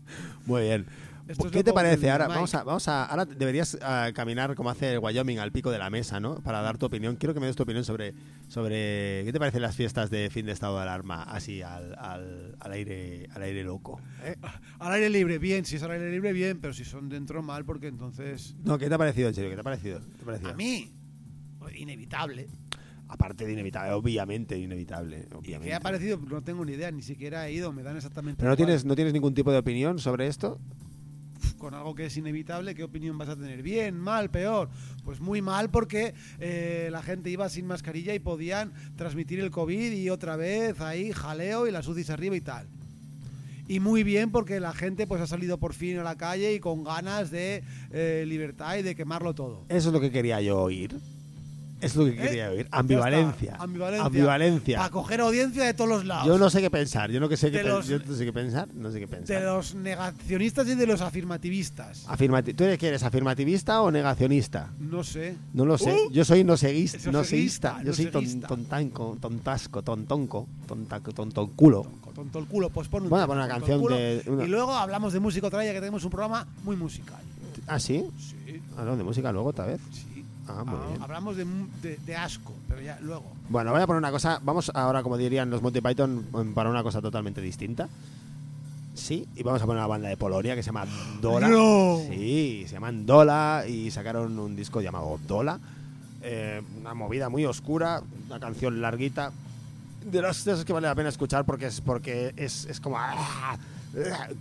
Muy 0.44 0.62
bien. 0.62 0.86
Esto 1.28 1.50
¿Qué 1.50 1.64
te 1.64 1.72
parece? 1.72 2.08
Ahora 2.10 2.28
vamos 2.28 2.54
a, 2.54 2.62
vamos 2.62 2.86
a, 2.86 3.04
ahora 3.04 3.24
deberías 3.24 3.76
ah, 3.82 4.10
caminar 4.14 4.54
como 4.54 4.70
hace 4.70 4.92
el 4.92 5.00
Wyoming 5.00 5.38
al 5.40 5.50
pico 5.50 5.72
de 5.72 5.78
la 5.78 5.90
mesa, 5.90 6.20
¿no? 6.20 6.36
Para 6.36 6.62
dar 6.62 6.78
tu 6.78 6.86
opinión. 6.86 7.16
Quiero 7.16 7.34
que 7.34 7.40
me 7.40 7.46
des 7.46 7.56
tu 7.56 7.64
opinión 7.64 7.84
sobre, 7.84 8.14
sobre 8.46 9.22
qué 9.24 9.30
te 9.32 9.38
parecen 9.40 9.62
las 9.62 9.74
fiestas 9.74 10.08
de 10.08 10.30
fin 10.30 10.46
de 10.46 10.52
estado 10.52 10.76
de 10.76 10.82
alarma, 10.82 11.24
así 11.24 11.62
al, 11.62 11.96
al, 11.98 12.56
al 12.60 12.72
aire, 12.72 13.28
al 13.34 13.42
aire 13.42 13.64
loco. 13.64 14.00
¿eh? 14.24 14.36
Al 14.78 14.92
aire 14.92 15.10
libre, 15.10 15.38
bien. 15.38 15.64
Si 15.64 15.76
es 15.76 15.82
al 15.82 15.90
aire 15.90 16.10
libre, 16.12 16.32
bien. 16.32 16.60
Pero 16.60 16.72
si 16.72 16.84
son 16.84 17.08
dentro, 17.08 17.42
mal, 17.42 17.64
porque 17.64 17.88
entonces. 17.88 18.54
No, 18.62 18.78
¿qué 18.78 18.88
te 18.88 18.94
ha 18.94 18.98
parecido 18.98 19.28
en 19.28 19.34
serio? 19.34 19.50
¿Qué 19.50 19.56
te 19.56 19.60
ha 19.60 19.64
parecido? 19.64 20.00
¿Qué 20.00 20.16
te 20.16 20.22
ha 20.22 20.26
parecido? 20.26 20.50
A 20.50 20.54
mí, 20.54 20.92
inevitable. 21.74 22.46
Aparte 23.08 23.46
de 23.46 23.52
inevitable, 23.52 23.92
obviamente 23.92 24.58
inevitable. 24.58 25.28
¿Y 25.30 25.34
Obviamente. 25.34 25.68
qué 25.68 25.74
ha 25.74 25.80
parecido? 25.80 26.18
No 26.18 26.42
tengo 26.42 26.64
ni 26.64 26.72
idea, 26.72 26.90
ni 26.90 27.02
siquiera 27.02 27.48
he 27.48 27.52
ido, 27.52 27.72
me 27.72 27.84
dan 27.84 27.96
exactamente. 27.96 28.38
Pero 28.38 28.50
no 28.50 28.54
igual. 28.54 28.66
tienes, 28.66 28.84
no 28.84 28.94
tienes 28.96 29.12
ningún 29.12 29.32
tipo 29.34 29.52
de 29.52 29.58
opinión 29.58 29.98
sobre 30.00 30.26
esto. 30.26 30.60
Con 31.54 31.74
algo 31.74 31.94
que 31.94 32.06
es 32.06 32.16
inevitable, 32.16 32.74
¿qué 32.74 32.84
opinión 32.84 33.16
vas 33.18 33.28
a 33.28 33.36
tener? 33.36 33.62
¿Bien, 33.62 33.98
mal, 33.98 34.30
peor? 34.30 34.68
Pues 35.04 35.20
muy 35.20 35.42
mal 35.42 35.70
porque 35.70 36.14
eh, 36.38 36.88
la 36.90 37.02
gente 37.02 37.30
iba 37.30 37.48
sin 37.48 37.66
mascarilla 37.66 38.14
y 38.14 38.18
podían 38.18 38.72
transmitir 38.96 39.40
el 39.40 39.50
COVID 39.50 39.92
y 39.92 40.10
otra 40.10 40.36
vez 40.36 40.80
ahí 40.80 41.12
jaleo 41.12 41.66
y 41.66 41.70
las 41.70 41.88
UCIs 41.88 42.10
arriba 42.10 42.36
y 42.36 42.40
tal. 42.40 42.68
Y 43.68 43.80
muy 43.80 44.04
bien 44.04 44.30
porque 44.30 44.60
la 44.60 44.72
gente 44.72 45.06
pues 45.06 45.20
ha 45.20 45.26
salido 45.26 45.58
por 45.58 45.74
fin 45.74 45.98
a 45.98 46.04
la 46.04 46.16
calle 46.16 46.54
y 46.54 46.60
con 46.60 46.84
ganas 46.84 47.30
de 47.30 47.64
eh, 47.90 48.24
libertad 48.26 48.76
y 48.76 48.82
de 48.82 48.94
quemarlo 48.94 49.34
todo. 49.34 49.64
Eso 49.68 49.88
es 49.88 49.92
lo 49.92 50.00
que 50.00 50.10
quería 50.10 50.40
yo 50.40 50.60
oír. 50.60 50.94
Es 51.80 51.94
lo 51.94 52.06
que 52.06 52.12
¿Eh? 52.12 52.16
quería 52.16 52.50
oír. 52.50 52.66
Ambivalencia. 52.70 53.56
Ambivalencia. 53.58 54.06
Ambivalencia. 54.06 54.78
Para 54.78 54.90
coger 54.90 55.20
audiencia 55.20 55.62
de 55.64 55.74
todos 55.74 55.90
los 55.90 56.04
lados. 56.06 56.26
Yo 56.26 56.38
no 56.38 56.48
sé 56.48 56.62
qué 56.62 56.70
pensar. 56.70 57.10
Yo 57.10 57.20
no 57.20 57.28
que 57.28 57.36
sé 57.36 57.50
qué 57.50 57.58
De 57.58 57.64
los- 57.64 57.86
yo 57.86 57.98
no 57.98 58.14
sé 58.14 58.24
qué 58.24 58.32
pensar. 58.32 58.68
No 58.74 58.90
sé 58.90 58.94
qué 58.98 59.06
De 59.06 59.16
pensar. 59.16 59.42
los 59.42 59.74
negacionistas 59.74 60.66
y 60.68 60.74
de 60.74 60.86
los 60.86 61.02
afirmativistas. 61.02 62.06
Afirmati- 62.08 62.54
¿Tú 62.56 62.64
eres, 62.64 62.78
qué 62.78 62.88
eres 62.88 63.02
afirmativista 63.02 63.82
o 63.82 63.90
negacionista? 63.90 64.70
No 64.78 65.04
sé. 65.04 65.36
No 65.52 65.66
lo 65.66 65.76
sé. 65.76 65.92
Uh, 65.92 66.10
yo 66.10 66.24
soy 66.24 66.44
noseguista. 66.44 66.96
eso 66.96 67.12
noseísta. 67.12 67.74
seguista, 67.74 67.84
Yo 67.84 67.92
soy 67.92 68.06
ton- 68.06 68.40
tontanco, 68.40 69.18
tontasco, 69.20 69.82
tontonco, 69.82 70.48
tontaco, 70.66 71.12
tontonculo. 71.12 71.82
Tonto, 71.82 72.10
tonto 72.12 72.38
el 72.38 72.46
culo. 72.46 72.70
Pues 72.70 72.88
pon 72.88 73.02
un 73.06 73.12
una 73.12 73.48
canción 73.48 73.82
de 73.86 74.22
una- 74.26 74.44
Y 74.44 74.48
luego 74.48 74.72
hablamos 74.74 75.12
de 75.12 75.20
música 75.20 75.46
otra 75.48 75.58
vez, 75.58 75.68
ya 75.68 75.74
que 75.74 75.80
tenemos 75.80 76.02
un 76.04 76.10
programa 76.10 76.46
muy 76.64 76.76
musical. 76.76 77.20
¿Ah, 77.66 77.78
sí? 77.80 78.04
Sí, 78.18 78.60
Hablamos 78.76 78.98
de 78.98 79.04
música 79.04 79.32
luego 79.32 79.48
otra 79.50 79.66
vez. 79.66 79.80
sí. 79.92 80.15
Ah, 80.48 80.64
muy 80.64 80.76
Ah, 80.80 80.86
bien. 80.88 81.02
hablamos 81.02 81.36
de, 81.36 81.44
de- 81.82 81.96
de 82.04 82.16
asco, 82.16 82.52
pero 82.68 82.80
ya 82.80 82.98
luego. 83.02 83.32
Bueno, 83.48 83.72
voy 83.72 83.80
a 83.80 83.86
poner 83.86 83.98
una 83.98 84.10
cosa. 84.10 84.40
Vamos 84.42 84.70
ahora, 84.74 85.02
como 85.02 85.16
dirían 85.16 85.50
los 85.50 85.62
Monty 85.62 85.80
Python, 85.80 86.24
em, 86.34 86.54
para 86.54 86.70
una 86.70 86.82
cosa 86.82 87.00
totalmente 87.02 87.40
distinta. 87.40 87.88
Sí, 88.94 89.28
y 89.36 89.42
vamos 89.42 89.60
a 89.60 89.66
poner 89.66 89.78
una 89.80 89.86
banda 89.88 90.08
de 90.08 90.16
Polonia 90.16 90.54
que 90.54 90.62
se 90.62 90.68
llama 90.68 90.86
Dola. 91.20 91.48
¡No! 91.48 91.98
Sí, 92.08 92.64
se 92.66 92.74
llaman 92.74 93.04
Dola 93.04 93.64
y 93.68 93.90
sacaron 93.90 94.38
un 94.38 94.56
disco 94.56 94.80
llamado 94.80 95.18
Dola. 95.26 95.58
Eh, 96.22 96.62
una 96.80 96.94
movida 96.94 97.28
muy 97.28 97.44
oscura, 97.44 98.02
una 98.26 98.40
canción 98.40 98.80
larguita. 98.80 99.32
De 100.04 100.22
las 100.22 100.44
que 100.64 100.72
vale 100.72 100.86
la 100.86 100.94
pena 100.94 101.08
escuchar 101.08 101.44
porque 101.44 101.66
es 101.66 101.80
porque 101.80 102.32
es, 102.36 102.64
es 102.66 102.80
como 102.80 102.96
ah, 102.98 103.56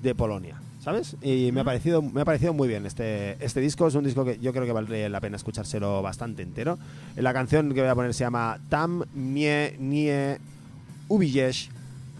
de 0.02 0.14
Polonia, 0.16 0.56
¿sabes? 0.86 1.18
Y 1.22 1.52
me 1.52 1.60
ha 1.62 1.64
parecido 1.66 2.02
me 2.02 2.22
ha 2.22 2.26
parecido 2.26 2.54
muy 2.54 2.68
bien 2.70 2.86
este 2.86 3.44
este 3.44 3.60
disco 3.60 3.88
es 3.88 3.96
un 3.96 4.04
disco 4.06 4.24
que 4.24 4.38
yo 4.40 4.54
creo 4.54 4.66
que 4.66 4.72
vale 4.72 5.10
la 5.10 5.20
pena 5.20 5.36
escuchárselo 5.36 6.02
bastante 6.02 6.44
entero. 6.44 6.78
La 7.18 7.34
canción 7.34 7.74
que 7.74 7.82
voy 7.82 7.90
a 7.90 7.96
poner 7.96 8.14
se 8.14 8.24
llama 8.24 8.60
Tam 8.70 9.04
Mie 9.16 9.76
Nie 9.80 10.38
Ubijesz 11.10 11.70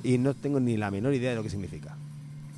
y 0.04 0.18
no 0.18 0.34
tengo 0.34 0.60
ni 0.60 0.76
la 0.78 0.92
menor 0.92 1.14
idea 1.14 1.30
de 1.30 1.36
lo 1.38 1.44
que 1.44 1.50
significa. 1.50 1.96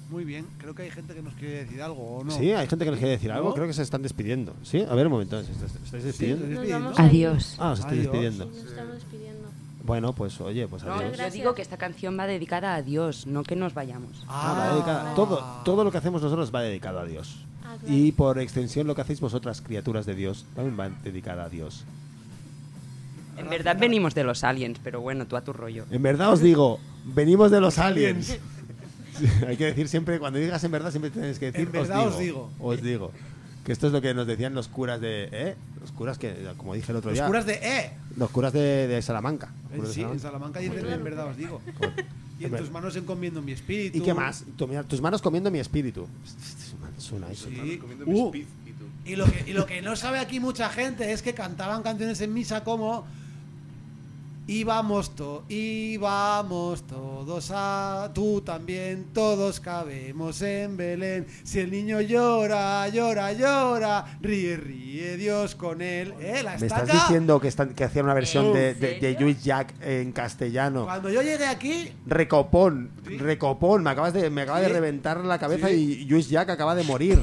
Muy 0.10 0.24
bien, 0.24 0.46
creo 0.58 0.74
que 0.74 0.84
hay 0.84 0.90
gente 0.90 1.14
que 1.14 1.22
nos 1.22 1.34
quiere 1.34 1.66
decir 1.66 1.82
algo, 1.82 2.20
¿o 2.20 2.24
no? 2.24 2.32
Sí, 2.32 2.52
hay 2.54 2.66
gente 2.68 2.86
que 2.86 2.92
nos 2.92 2.98
quiere 3.00 3.12
decir 3.12 3.30
algo. 3.30 3.50
¿No? 3.50 3.56
Creo 3.56 3.68
que 3.68 3.74
se 3.74 3.82
están 3.84 4.02
despidiendo. 4.02 4.54
¿Sí? 4.64 4.82
A 4.90 4.96
ver, 4.96 5.06
un 5.08 5.12
momento. 5.12 5.42
¿se- 5.44 5.54
se- 5.54 5.68
se- 5.68 5.78
¿Estáis 5.84 6.04
despidiendo? 6.06 6.46
Sí, 6.46 6.52
despidiendo. 6.52 6.94
Adiós. 6.96 7.56
Ah, 7.60 7.72
os 7.72 7.80
estáis 7.80 8.00
Adiós. 8.00 8.12
despidiendo. 8.14 8.46
Sí, 8.54 8.60
nos 8.62 8.70
estamos 8.72 8.94
despidiendo. 8.96 9.47
Bueno, 9.88 10.14
pues 10.14 10.40
oye, 10.42 10.68
pues 10.68 10.84
No, 10.84 10.92
adiós. 10.92 11.06
yo 11.06 11.10
Gracias. 11.14 11.34
digo 11.34 11.56
que 11.56 11.62
esta 11.64 11.78
canción 11.78 12.20
va 12.20 12.28
dedicada 12.28 12.76
a 12.76 12.82
Dios, 12.84 13.26
no 13.26 13.42
que 13.44 13.56
nos 13.56 13.74
vayamos. 13.74 14.24
Ah, 14.28 14.54
va 14.60 14.74
dedicada- 14.76 15.16
todo, 15.16 15.42
todo 15.64 15.84
lo 15.86 15.92
que 15.92 15.98
hacemos 15.98 16.22
nosotros 16.22 16.52
va 16.54 16.62
dedicado 16.62 17.00
a 17.00 17.06
Dios. 17.06 17.38
Ah, 17.64 17.78
claro. 17.80 17.96
Y 17.96 18.12
por 18.12 18.38
extensión 18.38 18.86
lo 18.86 18.94
que 18.96 19.02
hacéis 19.02 19.22
vosotras, 19.22 19.62
criaturas 19.62 20.06
de 20.06 20.14
Dios, 20.14 20.46
también 20.56 20.78
va 20.78 20.90
dedicada 21.04 21.46
a 21.46 21.50
Dios. 21.50 21.86
En 23.38 23.50
verdad 23.50 23.78
venimos 23.80 24.14
de 24.14 24.24
los 24.26 24.44
aliens, 24.44 24.78
pero 24.84 25.00
bueno, 25.00 25.26
tú 25.26 25.38
a 25.38 25.42
tu 25.42 25.54
rollo. 25.54 25.86
En 25.90 26.02
verdad 26.04 26.34
os 26.34 26.42
digo, 26.42 26.80
venimos 27.06 27.50
de 27.50 27.62
los 27.62 27.78
aliens. 27.80 28.38
Hay 29.48 29.56
que 29.58 29.66
decir 29.66 29.88
siempre, 29.88 30.20
cuando 30.20 30.38
digas 30.38 30.64
en 30.66 30.72
verdad, 30.72 30.92
siempre 30.92 31.12
tienes 31.12 31.40
que 31.40 31.48
decir 31.48 31.62
En 31.68 31.72
verdad 31.72 32.08
os 32.08 32.20
digo. 32.20 32.52
Os 32.60 32.82
digo. 32.82 33.12
Que 33.68 33.74
esto 33.74 33.88
es 33.88 33.92
lo 33.92 34.00
que 34.02 34.14
nos 34.14 34.26
decían 34.26 34.54
los 34.56 34.70
curas 34.70 35.02
de. 35.02 35.28
¿Eh? 35.30 35.56
Los 35.82 35.92
curas 35.92 36.18
que, 36.18 36.34
como 36.56 36.74
dije 36.74 36.90
el 36.94 37.00
otro 37.00 37.10
Los 37.12 37.18
día. 37.18 37.28
curas 37.28 37.46
de 37.46 37.56
E. 37.56 37.92
Los 38.16 38.30
curas 38.32 38.54
de, 38.54 38.88
de 38.88 39.02
Salamanca. 39.02 39.50
Eh, 39.74 39.76
Curas 39.76 39.90
de 39.90 39.94
Sí, 39.94 40.02
en 40.04 40.20
Salamanca. 40.22 40.22
Salamanca 40.22 40.60
dicen 40.62 40.90
en 40.94 41.04
verdad 41.04 41.28
os 41.28 41.36
digo. 41.36 41.62
Y 42.40 42.46
en 42.46 42.56
tus 42.56 42.72
manos 42.72 42.96
encomiendo 42.96 43.42
mi 43.42 43.52
espíritu. 43.52 43.98
¿Y 43.98 44.02
qué 44.02 44.14
más? 44.14 44.46
Tu- 44.56 44.68
mira, 44.70 44.84
tus 44.84 45.02
manos 45.02 45.22
comiendo 45.22 45.52
mi 45.52 45.60
espíritu. 45.60 46.08
Suena 46.98 47.30
eso. 47.30 47.50
Sí. 47.50 47.78
Comiendo 47.78 48.06
Uh, 48.06 48.32
mi 48.32 48.40
espíritu. 48.40 48.86
y, 49.04 49.16
lo 49.18 49.26
que, 49.26 49.44
y 49.50 49.54
lo 49.54 49.66
que 49.66 49.82
no 49.82 49.98
sabe 49.98 50.20
aquí 50.20 50.40
mucha 50.40 50.70
gente 50.70 51.12
es 51.12 51.22
que 51.22 51.34
cantaban 51.34 51.84
canciones 51.84 52.22
en 52.22 52.34
misa 52.34 52.64
como 52.64 53.06
Íbamos 54.50 55.14
to, 55.14 55.44
íbamos 55.50 56.88
todos 56.88 57.52
a 57.54 58.10
tú 58.14 58.40
también, 58.40 59.08
todos 59.14 59.60
cabemos 59.60 60.42
en 60.42 60.78
Belén. 60.78 61.28
Si 61.44 61.60
el 61.60 61.70
niño 61.70 62.00
llora, 62.00 62.88
llora, 62.88 63.34
llora, 63.34 64.18
ríe, 64.22 64.56
ríe 64.56 65.18
Dios 65.18 65.54
con 65.56 65.82
él. 65.82 66.14
¿Eh? 66.22 66.44
La 66.44 66.58
¿Me 66.58 66.66
estás 66.68 66.90
diciendo 66.90 67.42
que, 67.42 67.50
están, 67.50 67.74
que 67.74 67.84
hacían 67.84 68.06
una 68.06 68.14
versión 68.14 68.54
de, 68.54 68.74
de, 68.74 68.96
¿En 69.10 69.18
de 69.18 69.36
Jack 69.36 69.74
en 69.82 70.14
castellano? 70.14 70.86
Cuando 70.86 71.10
yo 71.10 71.22
llegué 71.22 71.46
aquí, 71.46 71.92
Recopón, 72.06 72.92
Sí. 73.06 73.18
recopón, 73.18 73.84
me 73.84 73.90
acabas 73.90 74.14
de, 74.14 74.30
me 74.30 74.44
acaba 74.44 74.62
de 74.62 74.70
reventar 74.70 75.26
la 75.26 75.40
cabeza 75.40 75.68
Sí. 75.68 75.74
y 76.04 76.06
Luis 76.06 76.30
Jack 76.30 76.50
acaba 76.50 76.74
de 76.74 76.84
morir. 76.84 77.22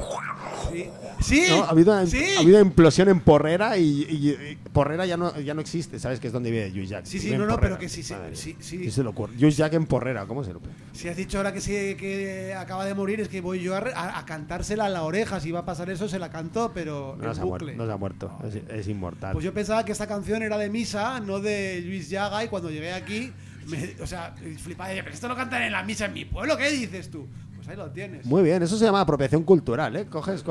Sí, 1.24 1.44
¿no? 1.50 1.64
Ha, 1.64 1.70
habido 1.70 1.92
una, 1.92 2.06
sí. 2.06 2.22
ha 2.36 2.40
habido 2.40 2.60
implosión 2.60 3.08
en 3.08 3.20
Porrera 3.20 3.76
y, 3.78 3.82
y- 4.08 4.30
y 4.52 4.56
Porrera 4.72 5.06
ya 5.06 5.16
no, 5.16 5.38
ya 5.40 5.54
no 5.54 5.60
existe, 5.60 5.98
¿sabes? 5.98 6.20
Que 6.20 6.26
es 6.28 6.32
donde 6.32 6.50
vive 6.50 6.70
Luis 6.70 6.88
Jack. 6.90 7.04
Sí, 7.06 7.18
sí, 7.18 7.26
Vive 7.26 7.38
no, 7.38 7.46
no, 7.46 7.54
Porrera. 7.54 7.76
pero 7.76 7.80
que 7.80 7.88
sí, 7.88 8.02
sí, 8.02 8.12
Madre 8.14 8.36
sí, 8.36 8.56
sí. 8.60 8.78
¿Qué 8.78 8.90
se? 8.90 9.02
Luis 9.38 9.56
Jack 9.56 9.72
en 9.74 9.86
Porrera, 9.86 10.26
¿cómo 10.26 10.44
se 10.44 10.52
lo 10.52 10.58
ocurre? 10.58 10.72
Si 10.92 11.08
has 11.08 11.16
dicho 11.16 11.38
ahora 11.38 11.52
que 11.52 11.60
sí 11.60 11.72
que 11.98 12.54
acaba 12.56 12.84
de 12.84 12.94
morir, 12.94 13.20
es 13.20 13.28
que 13.28 13.40
voy 13.40 13.60
yo 13.60 13.74
a, 13.74 13.80
re- 13.80 13.92
a- 13.94 14.18
a 14.18 14.24
cantársela 14.26 14.86
a 14.86 14.88
la 14.88 15.02
oreja. 15.02 15.40
Si 15.40 15.50
va 15.50 15.60
a 15.60 15.64
pasar 15.64 15.90
eso, 15.90 16.08
se 16.08 16.18
la 16.18 16.30
cantó, 16.30 16.72
pero 16.74 17.16
No 17.18 17.28
en 17.28 17.34
se, 17.34 17.40
ha 17.40 17.44
muerto, 17.44 17.64
bucle. 17.66 17.76
no 17.76 17.86
se 17.86 17.92
ha 17.92 17.96
muerto, 17.96 18.38
es, 18.46 18.54
es 18.78 18.88
inmortal. 18.88 19.32
Pues 19.32 19.44
yo 19.44 19.52
pensaba 19.54 19.84
que 19.84 19.92
esta 19.92 20.06
canción 20.06 20.42
era 20.42 20.58
de 20.58 20.70
misa, 20.70 21.20
no 21.20 21.40
de 21.40 21.80
Luis 21.84 22.08
Llaga, 22.10 22.44
y 22.44 22.48
cuando 22.48 22.70
llegué 22.70 22.92
aquí, 22.92 23.32
me- 23.66 23.94
o 24.02 24.06
sea, 24.06 24.34
flipaba, 24.62 24.90
pero 24.90 25.10
esto 25.10 25.26
lo 25.28 25.34
cantan 25.36 25.62
en 25.62 25.72
la 25.72 25.82
misa 25.82 26.04
en 26.06 26.12
mi 26.12 26.24
pueblo, 26.26 26.56
¿qué 26.58 26.70
dices 26.70 27.10
tú? 27.10 27.26
Pues 27.64 27.68
ahí 27.78 27.82
lo 27.82 27.90
tienes. 27.90 28.26
Muy 28.26 28.42
bien, 28.42 28.62
eso 28.62 28.76
se 28.76 28.84
llama 28.84 29.00
apropiación 29.00 29.42
cultural, 29.42 29.96
¿eh? 29.96 30.06
Coges, 30.06 30.44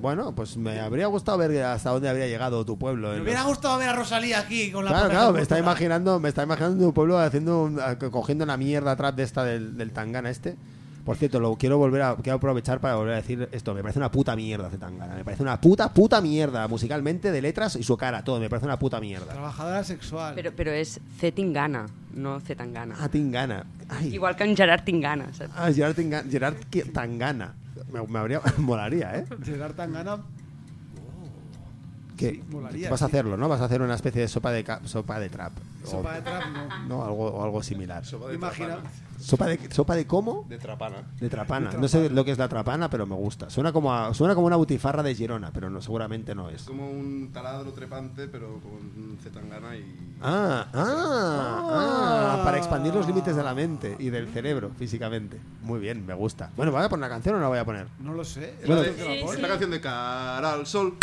bueno, 0.00 0.32
pues 0.34 0.56
me 0.56 0.78
habría 0.78 1.06
gustado 1.06 1.36
ver 1.38 1.62
hasta 1.64 1.90
dónde 1.90 2.08
habría 2.08 2.28
llegado 2.28 2.64
tu 2.64 2.78
pueblo. 2.78 3.08
me 3.10 3.16
en 3.16 3.22
hubiera 3.22 3.40
los- 3.40 3.48
gustado 3.48 3.78
ver 3.78 3.88
a 3.88 3.92
Rosalía 3.94 4.38
aquí 4.38 4.70
con 4.70 4.84
la 4.84 4.92
Claro, 4.92 5.10
claro, 5.10 5.32
me 5.32 5.42
está 5.42 5.58
imaginando, 5.58 6.20
me 6.20 6.28
está 6.28 6.44
imaginando 6.44 6.84
tu 6.84 6.94
pueblo 6.94 7.18
haciendo 7.18 7.62
un- 7.64 7.80
cogiendo 8.12 8.44
una 8.44 8.56
mierda 8.56 8.94
trap 8.94 9.16
de 9.16 9.22
esta 9.24 9.44
del, 9.44 9.76
del 9.76 9.92
Tangana 9.92 10.30
este. 10.30 10.56
Por 11.04 11.16
cierto, 11.16 11.40
lo 11.40 11.56
quiero 11.56 11.78
volver 11.78 12.02
a 12.02 12.14
quiero 12.16 12.36
aprovechar 12.36 12.80
para 12.80 12.94
volver 12.96 13.14
a 13.14 13.16
decir 13.16 13.48
esto, 13.52 13.74
me 13.74 13.82
parece 13.82 13.98
una 13.98 14.10
puta 14.10 14.36
mierda 14.36 14.68
de 14.68 14.78
Tangana, 14.78 15.14
me 15.14 15.24
parece 15.24 15.42
una 15.42 15.60
puta 15.60 15.92
puta 15.92 16.20
mierda 16.20 16.68
musicalmente 16.68 17.32
de 17.32 17.40
letras 17.42 17.76
y 17.76 17.82
su 17.82 17.96
cara, 17.96 18.22
todo, 18.22 18.38
me 18.38 18.48
parece 18.50 18.66
una 18.66 18.78
puta 18.78 19.00
mierda. 19.00 19.32
Trabajadora 19.32 19.82
sexual. 19.82 20.34
Pero, 20.34 20.52
pero 20.54 20.70
és 20.72 21.00
C 21.18 21.32
Tingana, 21.32 21.86
no 22.14 22.38
C 22.40 22.54
Tangana. 22.54 22.96
Ah, 23.00 23.08
Tingana. 23.08 23.64
Ay. 23.88 24.14
Igual 24.14 24.36
que 24.36 24.44
en 24.44 24.56
Gerard 24.56 24.84
Tingana, 24.84 25.32
saps? 25.32 25.52
Ah, 25.56 25.72
Gerard, 25.72 25.96
Tinga- 25.96 26.24
Gerard 26.30 26.56
Tangana. 26.92 27.54
Me, 27.92 28.02
me 28.06 28.18
habría 28.18 28.40
molaría, 28.58 29.16
¿eh? 29.16 29.24
Gerard 29.42 29.74
Tangana. 29.74 30.18
Que 32.20 32.30
Sí, 32.32 32.42
molaría, 32.50 32.90
vas 32.90 33.00
a 33.02 33.06
hacerlo, 33.06 33.36
¿no? 33.36 33.48
Vas 33.48 33.60
a 33.60 33.64
hacer 33.64 33.80
una 33.80 33.94
especie 33.94 34.20
de 34.20 34.28
sopa 34.28 34.50
de 34.52 34.64
sopa 34.84 35.18
de 35.18 35.28
trap. 35.30 35.52
Sopa 35.84 36.10
o, 36.10 36.12
de 36.12 36.20
trap, 36.20 36.42
no. 36.52 36.86
no, 36.88 37.04
algo 37.04 37.26
o 37.32 37.42
algo 37.44 37.62
similar. 37.62 38.04
Sopa 38.04 38.28
de 38.28 38.34
Imagina. 38.34 38.66
trapana. 38.76 38.90
Sopa 39.18 39.46
de 39.46 39.70
sopa 39.72 39.94
de 39.96 40.06
cómo? 40.06 40.46
De 40.48 40.58
trapana. 40.58 40.96
De 41.18 41.28
trapana. 41.28 41.70
De 41.70 41.78
No 41.78 41.88
sé 41.88 42.08
lo 42.10 42.24
que 42.24 42.30
es 42.32 42.38
la 42.38 42.48
trapana, 42.48 42.88
pero 42.90 43.06
me 43.06 43.14
gusta. 43.14 43.48
Suena 43.50 43.72
como 43.72 43.92
a- 43.94 44.12
suena 44.14 44.34
como 44.34 44.46
una 44.46 44.56
butifarra 44.56 45.02
de 45.02 45.14
Girona, 45.14 45.50
pero 45.52 45.68
no, 45.70 45.80
seguramente 45.82 46.34
no 46.34 46.48
es. 46.50 46.56
Es 46.62 46.66
como 46.66 46.90
un 46.90 47.30
taladro 47.32 47.72
trepante, 47.72 48.28
pero 48.28 48.60
con 48.60 49.18
zetangana 49.22 49.76
y. 49.76 50.14
Ah, 50.22 50.66
ah, 50.74 51.62
Ah. 51.72 52.36
ah, 52.38 52.44
para 52.44 52.58
expandir 52.58 52.94
los 52.94 53.06
límites 53.06 53.34
de 53.36 53.42
la 53.42 53.54
mente 53.54 53.96
y 53.98 54.10
del 54.10 54.28
cerebro 54.28 54.70
físicamente. 54.78 55.38
Muy 55.62 55.80
bien, 55.80 56.04
me 56.06 56.14
gusta. 56.14 56.50
Bueno, 56.56 56.72
¿voy 56.72 56.82
a 56.82 56.88
poner 56.88 57.00
una 57.06 57.14
canción 57.14 57.34
o 57.34 57.38
no 57.38 57.42
la 57.44 57.48
voy 57.48 57.58
a 57.58 57.64
poner? 57.64 57.86
No 58.00 58.12
lo 58.14 58.24
sé. 58.24 58.54
Es 58.62 58.68
la, 58.68 58.74
Bueno, 58.76 58.82
de- 58.82 58.94
Sí, 58.94 59.10
es 59.24 59.30
sí. 59.36 59.40
la 59.42 59.48
canción 59.48 59.70
de 59.70 59.80
Cara 59.80 60.52
al 60.52 60.66
Sol. 60.66 60.94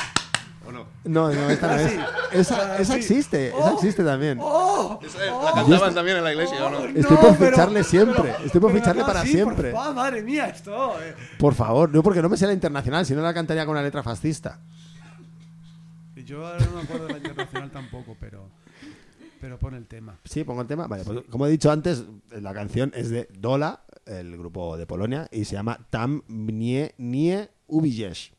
¿O 0.68 0.72
no? 0.72 0.86
No, 1.06 1.32
no, 1.34 1.50
esta 1.50 1.68
no 1.68 1.74
Ah, 1.74 1.82
es. 1.82 1.92
sí. 1.92 1.98
Esa, 2.34 2.74
Ah, 2.74 2.78
esa 2.78 2.94
sí. 2.94 3.00
existe, 3.00 3.48
esa 3.48 3.58
Oh. 3.72 3.76
existe 3.76 4.04
también. 4.04 4.38
¡Oh! 4.42 5.00
Esa, 5.02 5.20
la 5.44 5.52
cantaban 5.54 5.94
también 5.96 6.18
en 6.18 6.24
la 6.26 6.32
iglesia, 6.34 6.66
¿o 6.66 6.70
no? 6.70 6.80
Estoy 6.86 7.02
No, 7.16 7.22
por 7.22 7.38
pero- 7.38 7.52
ficharle 7.52 7.84
siempre, 7.84 8.22
pero- 8.22 8.38
estoy 8.46 8.62
por 8.62 8.74
ficharle 8.74 9.02
no, 9.02 9.08
para 9.08 9.22
sí, 9.24 9.30
siempre. 9.30 9.72
Por 9.72 9.80
favor, 9.80 9.96
madre 9.96 10.22
mía, 10.24 10.48
esto. 10.48 11.02
eh. 11.02 11.16
Por 11.40 11.54
favor, 11.56 11.94
no 11.94 12.04
porque 12.04 12.22
no 12.22 12.28
me 12.30 12.36
sé 12.38 12.46
la 12.48 12.54
internacional, 12.54 13.06
si 13.06 13.14
no 13.16 13.22
la 13.22 13.34
cantaría 13.34 13.66
con 13.66 13.72
una 13.74 13.82
letra 13.84 14.04
fascista. 14.04 14.60
Yo 16.26 16.46
ahora 16.46 16.66
no 16.66 16.72
me 16.76 16.82
acuerdo 16.82 17.06
de 17.08 17.12
la 17.14 17.18
internacional 17.20 17.72
tampoco, 17.72 18.18
pero. 18.20 18.50
Pero 19.40 19.58
pon 19.60 19.76
el 19.76 19.86
tema. 19.86 20.18
Sí, 20.26 20.44
pongo 20.44 20.62
el 20.62 20.68
tema. 20.68 20.88
Vale, 20.88 21.04
pues 21.06 21.20
como 21.30 21.46
he 21.46 21.50
dicho 21.52 21.72
antes, 21.72 22.04
la 22.32 22.54
canción 22.54 22.92
es 22.96 23.10
de 23.10 23.30
Dola, 23.38 23.82
el 24.06 24.36
grupo 24.36 24.78
de 24.78 24.88
Polonia, 24.88 25.28
y 25.32 25.46
se 25.46 25.54
llama 25.54 25.80
Tam 25.92 26.24
mnie 26.28 26.94
nie 26.98 27.50
uwidziesz. 27.68 28.34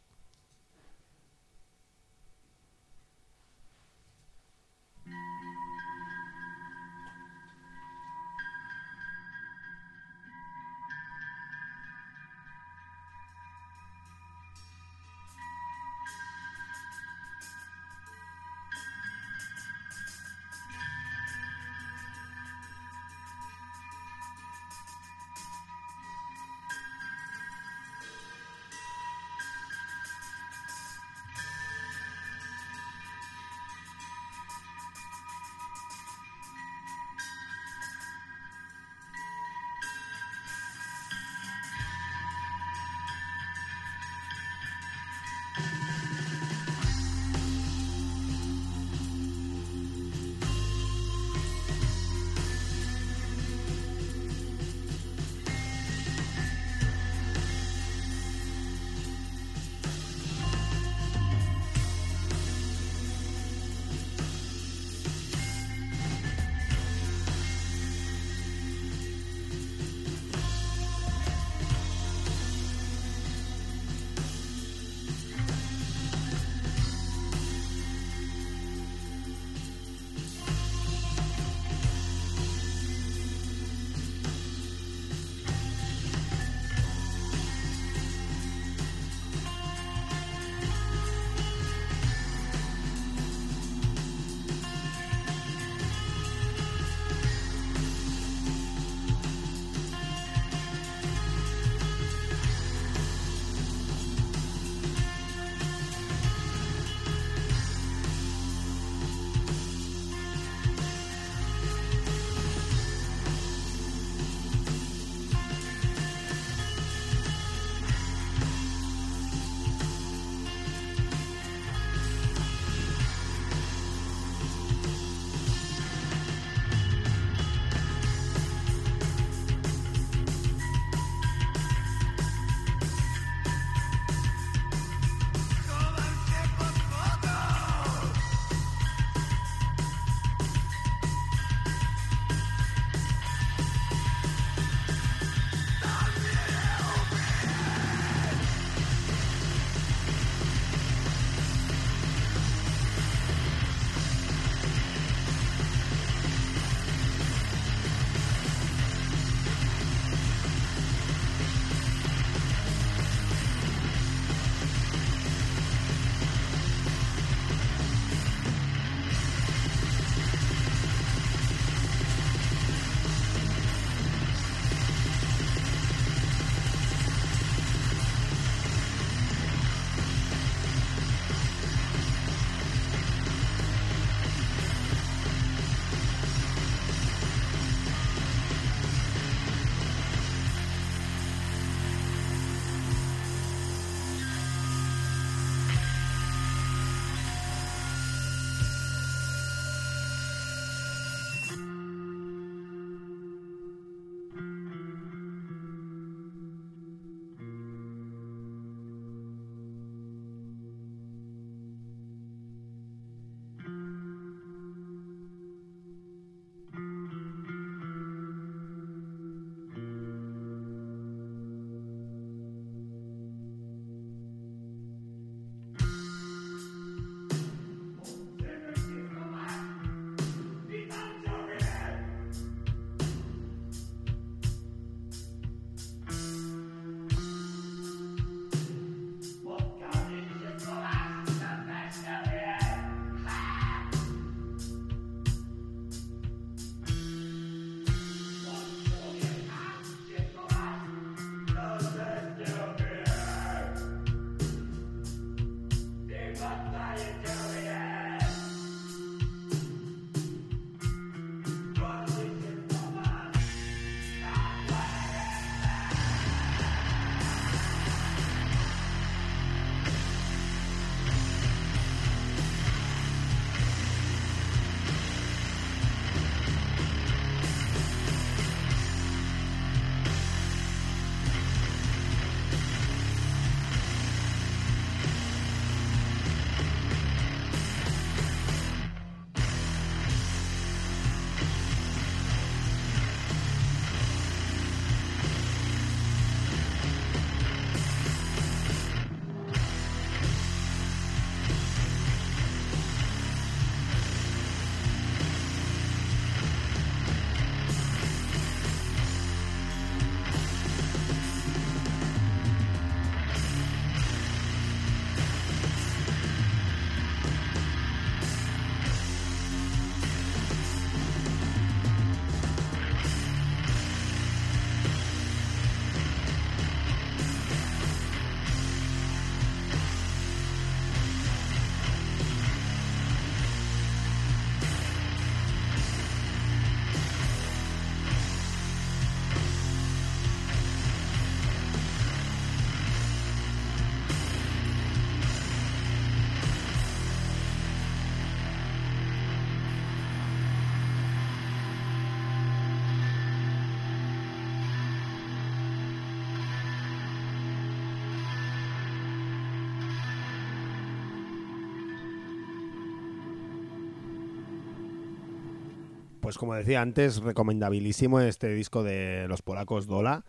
Pues 366.28 366.36
como 366.36 366.54
decía 366.54 366.82
antes, 366.82 367.22
recomendabilísimo 367.22 368.20
este 368.20 368.48
disco 368.52 368.82
de 368.82 369.24
los 369.28 369.40
polacos 369.40 369.86
Dola, 369.86 370.26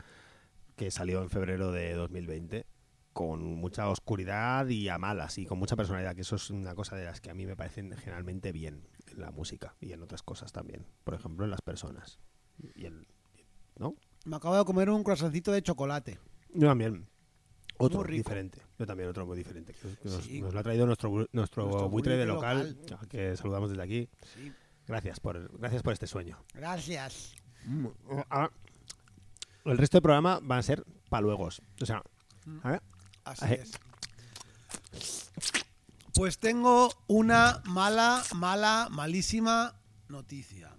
que 0.78 0.91
salió 0.91 1.22
en 1.22 1.30
febrero 1.30 1.74
de 1.74 1.93
2020, 1.93 2.66
con 3.12 3.43
mucha 3.43 3.89
oscuridad 3.89 4.66
y 4.70 4.88
a 4.88 4.97
malas, 4.97 5.38
y 5.39 5.45
con 5.45 5.60
mucha 5.60 5.76
personalidad, 5.76 6.16
que 6.16 6.22
eso 6.22 6.38
es 6.38 6.52
una 6.52 6.74
cosa 6.74 6.95
de 6.95 7.04
las 7.04 7.20
que 7.20 7.32
a 7.32 7.34
mí 7.34 7.45
me 7.45 7.58
parecen 7.58 7.91
generalmente 7.97 8.54
bien 8.54 8.88
en 9.12 9.20
la 9.20 9.32
música 9.32 9.76
y 9.82 9.91
en 9.91 10.02
otras 10.02 10.24
cosas 10.24 10.54
también. 10.54 10.86
Por 11.04 11.16
ejemplo, 11.16 11.43
en 11.43 11.52
las 11.52 11.62
personas. 11.62 12.18
Y 12.78 12.88
¿No? 13.78 13.93
Me 14.24 14.38
acabo 14.38 14.58
de 14.58 14.64
comer 14.64 14.89
un 14.89 15.04
croissancito 15.04 15.52
de 15.52 15.62
chocolate. 15.64 16.18
Yo 16.54 16.68
también. 16.70 17.10
Otro 17.78 18.06
diferente. 18.06 18.62
Yo 18.78 18.86
también 18.86 19.10
otro 19.10 19.26
muy 19.26 19.38
diferente. 19.38 19.74
Que, 19.74 20.10
nos, 20.10 20.24
Sí. 20.24 20.39
nos 20.41 20.54
lo 20.54 20.62
ha 20.62 20.64
traído 20.64 20.86
nuestro, 20.86 21.10
nuestro, 21.34 21.66
Nuestro 21.66 21.89
buitre 21.89 22.16
de 22.16 22.26
local, 22.26 22.78
local. 22.89 23.06
que 23.10 23.36
saludamos 23.36 23.70
desde 23.70 23.84
aquí. 23.84 24.08
Sí. 24.34 24.54
Gracias 24.89 25.19
por, 25.19 25.55
gracias 25.59 25.83
por 25.83 25.93
este 25.93 26.07
sueño. 26.07 26.43
Gracias. 26.55 27.35
Ah, 28.31 28.49
El 29.63 29.77
resto 29.77 29.97
del 29.97 30.01
programa 30.01 30.39
van 30.41 30.57
a 30.57 30.63
ser 30.63 30.83
paluegos. 31.09 31.61
O 31.79 31.85
sea, 31.85 32.01
a 32.63 32.71
ver, 32.71 32.81
Así 33.23 33.53
es. 33.53 33.71
Pues 36.15 36.39
tengo 36.39 36.89
una 37.05 37.61
mala, 37.65 38.23
mala, 38.33 38.87
malísima 38.89 39.79
noticia. 40.07 40.75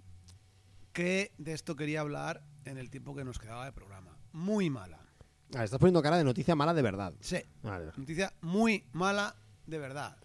Que 0.91 1.31
de 1.37 1.53
esto 1.53 1.77
quería 1.77 2.01
hablar 2.01 2.43
en 2.65 2.77
el 2.77 2.89
tiempo 2.89 3.15
que 3.15 3.23
nos 3.23 3.39
quedaba 3.39 3.63
de 3.63 3.71
programa. 3.71 4.17
Muy 4.33 4.69
mala. 4.69 4.99
ah, 5.55 5.63
estás 5.63 5.79
poniendo 5.79 6.01
cara 6.01 6.17
de 6.17 6.25
noticia 6.25 6.53
mala 6.53 6.73
de 6.73 6.81
verdad. 6.81 7.13
Sí. 7.21 7.37
Vale. 7.63 7.93
Noticia 7.95 8.33
muy 8.41 8.83
mala 8.91 9.37
de 9.67 9.77
verdad. 9.79 10.17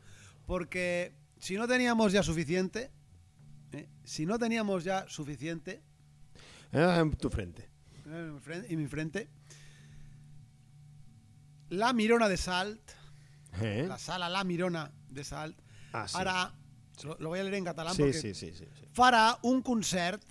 Porque 0.44 1.14
si 1.38 1.54
no 1.54 1.68
teníamos 1.68 2.10
ya 2.12 2.24
suficiente, 2.24 2.90
¿eh? 3.76 3.88
si 4.04 4.26
no 4.26 4.38
teníamos 4.38 4.84
ya 4.84 5.06
suficiente 5.08 5.82
Eh, 6.72 6.96
En 7.00 7.12
tu 7.16 7.30
frente. 7.30 7.68
en 8.04 8.34
mi 8.34 8.40
fren- 8.40 8.66
en 8.68 8.78
mi 8.82 8.88
frente, 8.88 9.28
la 11.70 11.92
Mirona 11.92 12.28
de 12.28 12.36
Salt, 12.36 12.80
¿Eh? 13.60 13.84
la 13.88 13.98
sala 13.98 14.28
La 14.28 14.44
Mirona 14.44 14.90
de 15.08 15.24
Salt, 15.24 15.58
Ah, 15.92 16.06
sí. 16.06 16.16
hará, 16.18 16.52
lo, 17.04 17.16
lo 17.18 17.28
voy 17.30 17.38
a 17.40 17.42
leer 17.42 17.54
en 17.54 17.64
catalán 17.64 17.94
Sí, 17.94 18.02
porque 18.02 18.12
sí, 18.20 18.34
sí, 18.34 18.52
sí, 18.52 18.64
sí. 18.78 18.84
farà 18.94 19.38
un 19.42 19.62
concert 19.62 20.22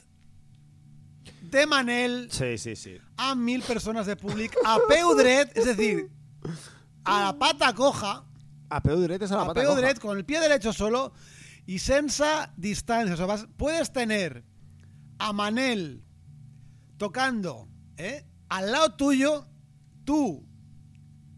de 1.42 1.66
Manel 1.66 2.30
Sí, 2.32 2.58
sí, 2.58 2.76
sí. 2.76 2.98
a 3.18 3.34
mil 3.36 3.62
persones 3.64 4.06
de 4.06 4.16
públic 4.16 4.56
a 4.64 4.78
peu 4.88 5.16
dret, 5.16 5.52
es 5.58 5.66
decir, 5.66 6.10
a 7.04 7.22
la 7.26 7.34
pata 7.38 7.74
coja, 7.74 8.24
A 8.70 8.82
peu 8.82 8.98
dret 9.02 9.22
es 9.22 9.32
a 9.32 9.36
la 9.38 9.42
a 9.44 9.46
pata 9.48 9.62
peu 9.62 9.70
coja. 9.70 9.82
dret, 9.82 10.00
con 10.00 10.18
el 10.18 10.26
pie 10.26 10.40
derecho 10.40 10.72
solo 10.74 11.14
y 11.66 11.80
sense 11.80 12.24
distancia. 12.58 13.14
O 13.14 13.18
sea, 13.18 13.26
vas- 13.26 13.48
puedes 13.58 13.92
tener 13.92 14.44
a 15.20 15.34
Manel 15.34 16.04
tocando 16.98 17.68
¿eh? 17.98 18.26
al 18.50 18.72
lado 18.72 18.96
tuyo, 18.96 19.48
tú 20.04 20.46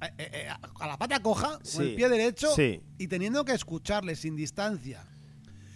eh, 0.02 0.10
eh, 0.18 0.30
eh, 0.34 0.48
a 0.80 0.88
la 0.88 0.98
pata 0.98 1.20
coja, 1.22 1.60
Sí, 1.64 1.78
con 1.78 1.86
el 1.88 1.96
pie 1.96 2.10
derecho 2.10 2.54
sí. 2.56 2.82
y 2.98 3.08
teniendo 3.08 3.44
que 3.46 3.54
escucharle 3.54 4.16
sin 4.16 4.36
distancia. 4.36 5.06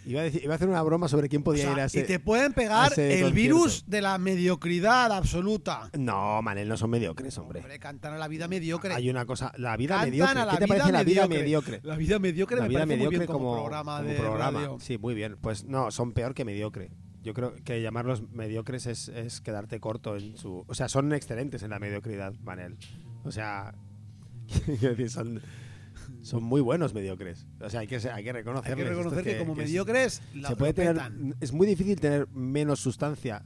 Iba 0.06 0.22
a, 0.22 0.24
decir- 0.24 0.42
iba 0.44 0.54
a 0.54 0.56
hacer 0.56 0.68
una 0.68 0.82
broma 0.82 1.08
sobre 1.08 1.30
quién 1.30 1.42
O 1.42 1.46
podía 1.46 1.64
sea, 1.66 1.74
ir 1.74 1.80
a 1.80 1.86
ese... 1.86 2.00
y 2.00 2.04
te 2.04 2.20
pueden 2.20 2.54
pegar 2.54 2.86
el 2.94 2.96
concierto. 2.96 3.32
virus 3.34 3.84
de 3.88 4.02
la 4.02 4.18
mediocridad 4.18 5.12
absoluta. 5.12 5.90
No, 5.98 6.42
Manel, 6.42 6.68
no 6.68 6.76
son 6.78 6.90
mediocres, 6.90 7.38
hombre. 7.38 7.60
Hombre, 7.60 7.78
cantan 7.80 8.14
a 8.14 8.18
la 8.18 8.28
vida 8.28 8.48
mediocre. 8.48 8.94
Hay 8.94 9.10
una 9.10 9.26
cosa... 9.26 9.52
La 9.58 9.78
vida 9.78 9.96
Cantan 9.96 10.10
mediocre. 10.10 10.36
la 10.36 10.52
¿Qué 10.52 10.58
te 10.58 10.66
vida 10.66 10.68
parece 10.76 10.92
la 10.92 11.04
vida 11.04 11.28
mediocre. 11.28 11.80
La 11.84 11.96
vida 11.98 12.20
mediocre 12.20 12.58
la 12.58 12.64
me 12.64 12.70
vida 12.70 12.80
parece 12.80 12.88
muy 12.88 12.98
mediocre 12.98 13.18
bien 13.20 13.28
como, 13.28 13.50
como, 13.52 13.62
programa 13.62 13.98
como 13.98 14.10
de 14.10 14.16
programa. 14.16 14.60
radio. 14.60 14.78
Sí, 14.80 14.98
muy 14.98 15.14
bien. 15.14 15.38
Pues 15.40 15.66
no, 15.66 15.92
son 15.92 16.14
peor 16.14 16.34
que 16.34 16.46
mediocre. 16.46 16.92
Yo 17.24 17.36
creo 17.36 17.54
que 17.64 17.80
llamarlos 17.84 18.24
mediocres 18.32 18.88
es, 18.88 19.08
es 19.10 19.42
quedarte 19.42 19.80
corto 19.80 20.18
en 20.18 20.36
su... 20.36 20.66
O 20.68 20.74
sea, 20.74 20.90
son 20.90 21.14
excelentes 21.14 21.62
en 21.62 21.70
la 21.70 21.78
mediocridad, 21.78 22.34
Manel. 22.42 22.76
O 23.24 23.32
sea, 23.32 23.76
quiero 24.66 24.90
decir, 24.96 25.10
son, 25.12 25.40
son 26.22 26.44
muy 26.44 26.62
buenos 26.62 26.94
mediocres. 26.94 27.46
O 27.60 27.70
sea, 27.70 27.82
hay 27.82 27.88
que, 27.88 27.96
hay 27.96 28.02
que 28.02 28.10
Hay 28.30 28.32
reconocerles. 28.32 28.76
que 28.76 28.82
Esto 28.92 28.98
reconocer 29.04 29.24
que, 29.24 29.38
como 29.40 29.54
es- 29.54 29.58
mediocres 29.58 30.22
la 30.36 30.50
se 30.50 30.56
puede 30.56 30.74
tener, 30.74 31.02
es 31.40 31.52
muy 31.54 31.68
difícil 31.68 32.00
tener 32.00 32.28
menos 32.30 32.80
sustancia. 32.80 33.44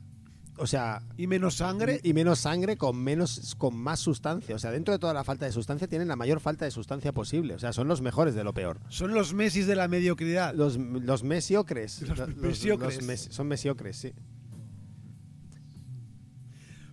O 0.57 0.67
sea, 0.67 1.01
y 1.17 1.27
menos 1.27 1.55
sangre. 1.55 1.99
y 2.01 2.13
menos 2.13 2.39
sangre 2.39 2.77
con 2.77 2.95
menos 2.95 3.55
con 3.57 3.75
más 3.75 3.99
sustancia. 3.99 4.55
O 4.55 4.59
sea, 4.59 4.71
dentro 4.71 4.93
de 4.93 4.99
toda 4.99 5.13
la 5.13 5.25
falta 5.25 5.45
de 5.45 5.51
sustancia 5.51 5.85
tienen 5.87 6.07
la 6.07 6.15
mayor 6.15 6.39
falta 6.39 6.63
de 6.63 6.71
sustancia 6.71 7.11
posible. 7.11 7.55
O 7.55 7.59
sea, 7.59 7.73
son 7.73 7.89
los 7.89 8.01
mejores 8.01 8.35
de 8.35 8.43
lo 8.45 8.53
peor. 8.53 8.79
Son 8.87 9.13
los 9.13 9.33
Messis 9.33 9.67
de 9.67 9.75
la 9.75 9.89
mediocridad. 9.89 10.53
Los, 10.55 10.77
los 10.77 11.23
mesiocres. 11.25 12.01
Los 12.03 12.17
Lo- 12.19 12.27
mesiocres. 12.37 13.03
mes- 13.03 13.27
son 13.31 13.49
mesiocres, 13.49 13.97
sí. 13.97 14.13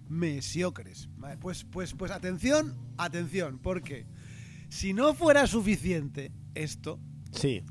Mesiocres. 0.09 1.09
Vale, 1.17 1.39
pues, 1.39 1.65
pues, 1.65 1.95
pues 1.95 2.11
atención, 2.11 2.75
atención, 2.99 3.59
porque 3.59 4.07
si 4.73 4.95
no 4.95 5.13
fuera 5.15 5.47
suficiente 5.47 6.33
esto, 6.55 6.99
Sí. 7.33 7.63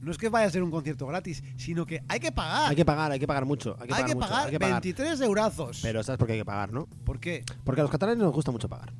no 0.00 0.10
es 0.10 0.18
que 0.18 0.28
vaya 0.28 0.46
a 0.46 0.50
ser 0.50 0.62
un 0.62 0.70
concierto 0.70 1.06
gratis, 1.06 1.42
sino 1.56 1.86
que 1.86 2.02
hay 2.08 2.18
que 2.20 2.32
pagar. 2.32 2.70
Hay 2.70 2.76
que 2.76 2.84
pagar, 2.84 3.12
hay 3.12 3.18
que 3.20 3.26
pagar 3.26 3.44
mucho. 3.44 3.76
Hay 3.80 3.86
que 3.88 3.94
Hay 3.94 4.00
pagar, 4.02 4.06
que 4.08 4.14
mucho, 4.16 4.28
pagar 4.28 4.44
hay 4.46 4.50
que 4.52 4.58
pagar. 4.60 4.82
23 4.82 5.20
eurazos. 5.20 5.78
Pero 5.82 6.02
¿sabes 6.02 6.18
por 6.18 6.26
qué 6.26 6.32
hay 6.34 6.38
que 6.40 6.44
pagar, 6.44 6.72
no? 6.72 6.86
¿Por 7.04 7.20
qué? 7.20 7.44
Porque 7.64 7.80
a 7.80 7.84
los 7.84 7.90
catalanes 7.90 8.18
nos 8.18 8.32
gusta 8.32 8.50
mucho 8.50 8.68
pagar. 8.68 8.92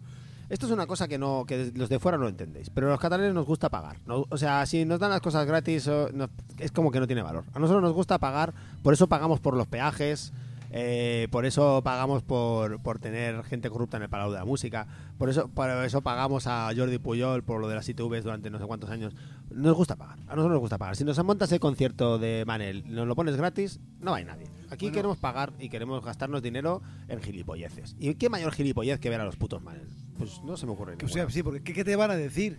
Esto 0.49 0.65
es 0.67 0.73
una 0.73 0.87
cosa 0.87 1.09
que 1.09 1.19
no 1.19 1.45
que 1.47 1.73
los 1.75 1.89
de 1.91 1.99
fuera 1.99 2.17
no 2.17 2.27
entendéis, 2.27 2.71
pero 2.71 2.87
a 2.87 2.91
los 2.91 3.01
catalanes 3.01 3.35
nos 3.35 3.45
gusta 3.45 3.69
pagar. 3.69 3.97
¿no? 4.07 4.25
O 4.31 4.39
sea, 4.39 4.65
si 4.65 4.85
nos 4.87 4.99
dan 4.99 5.11
las 5.11 5.21
cosas 5.21 5.47
gratis, 5.47 5.87
no- 6.15 6.31
es 6.59 6.73
como 6.73 6.91
que 6.91 7.01
no 7.01 7.07
tiene 7.07 7.23
valor. 7.23 7.45
A 7.53 7.59
nosotros 7.59 7.83
nos 7.83 7.93
gusta 7.93 8.19
pagar, 8.19 8.55
por 8.83 8.95
eso 8.95 9.09
pagamos 9.09 9.41
por 9.41 9.55
los 9.57 9.67
peajes, 9.67 10.33
eh, 10.71 11.29
por 11.31 11.47
eso 11.47 11.81
pagamos 11.83 12.23
por, 12.23 12.81
por 12.83 12.99
tener 12.99 13.43
gente 13.45 13.71
corrupta 13.71 13.97
en 13.97 14.05
el 14.05 14.09
Palau 14.09 14.31
de 14.31 14.39
la 14.39 14.45
Música, 14.45 14.87
por 15.19 15.29
eso, 15.31 15.49
por 15.49 15.69
eso 15.71 16.01
pagamos 16.03 16.47
a 16.47 16.71
Jordi 16.77 16.99
Puyol 16.99 17.43
por 17.43 17.61
lo 17.61 17.69
de 17.69 17.75
las 17.75 17.89
ITVs 17.89 18.25
durante 18.25 18.51
no 18.51 18.59
sé 18.59 18.65
cuántos 18.67 18.91
años. 18.91 19.15
Nos 19.51 19.75
gusta 19.75 19.97
pagar, 19.97 20.19
a 20.27 20.37
nosotros 20.37 20.51
nos 20.53 20.61
gusta 20.61 20.79
pagar. 20.79 20.97
Si 20.97 21.05
nos 21.05 21.23
montas 21.25 21.51
el 21.53 21.61
concierto 21.61 22.19
de 22.19 22.45
Manel, 22.47 22.85
nos 22.95 23.07
lo 23.07 23.17
pones 23.17 23.37
gratis, 23.37 23.81
no 24.01 24.15
hay 24.15 24.25
nadie. 24.25 24.47
Aquí 24.71 24.87
Bueno. 24.87 24.95
queremos 24.95 25.19
pagar 25.19 25.53
y 25.59 25.69
queremos 25.71 26.05
gastarnos 26.05 26.43
dinero 26.43 26.83
en 27.09 27.21
gilipolleces. 27.23 27.97
¿Y 27.99 28.15
qué 28.17 28.29
mayor 28.29 28.53
gilipollez 28.53 29.01
que 29.01 29.11
ver 29.11 29.21
a 29.21 29.25
los 29.25 29.37
putos 29.37 29.63
Manel? 29.63 29.89
Pues 30.19 30.43
no 30.43 30.57
se 30.57 30.67
me 30.67 30.73
ocurre 30.73 30.97
o 31.03 31.09
sea, 31.09 31.31
sí, 31.31 31.43
porque 31.43 31.63
¿qué, 31.63 31.73
qué 31.73 31.85
te 31.85 31.95
van 31.97 32.11
a 32.11 32.17
decir? 32.17 32.59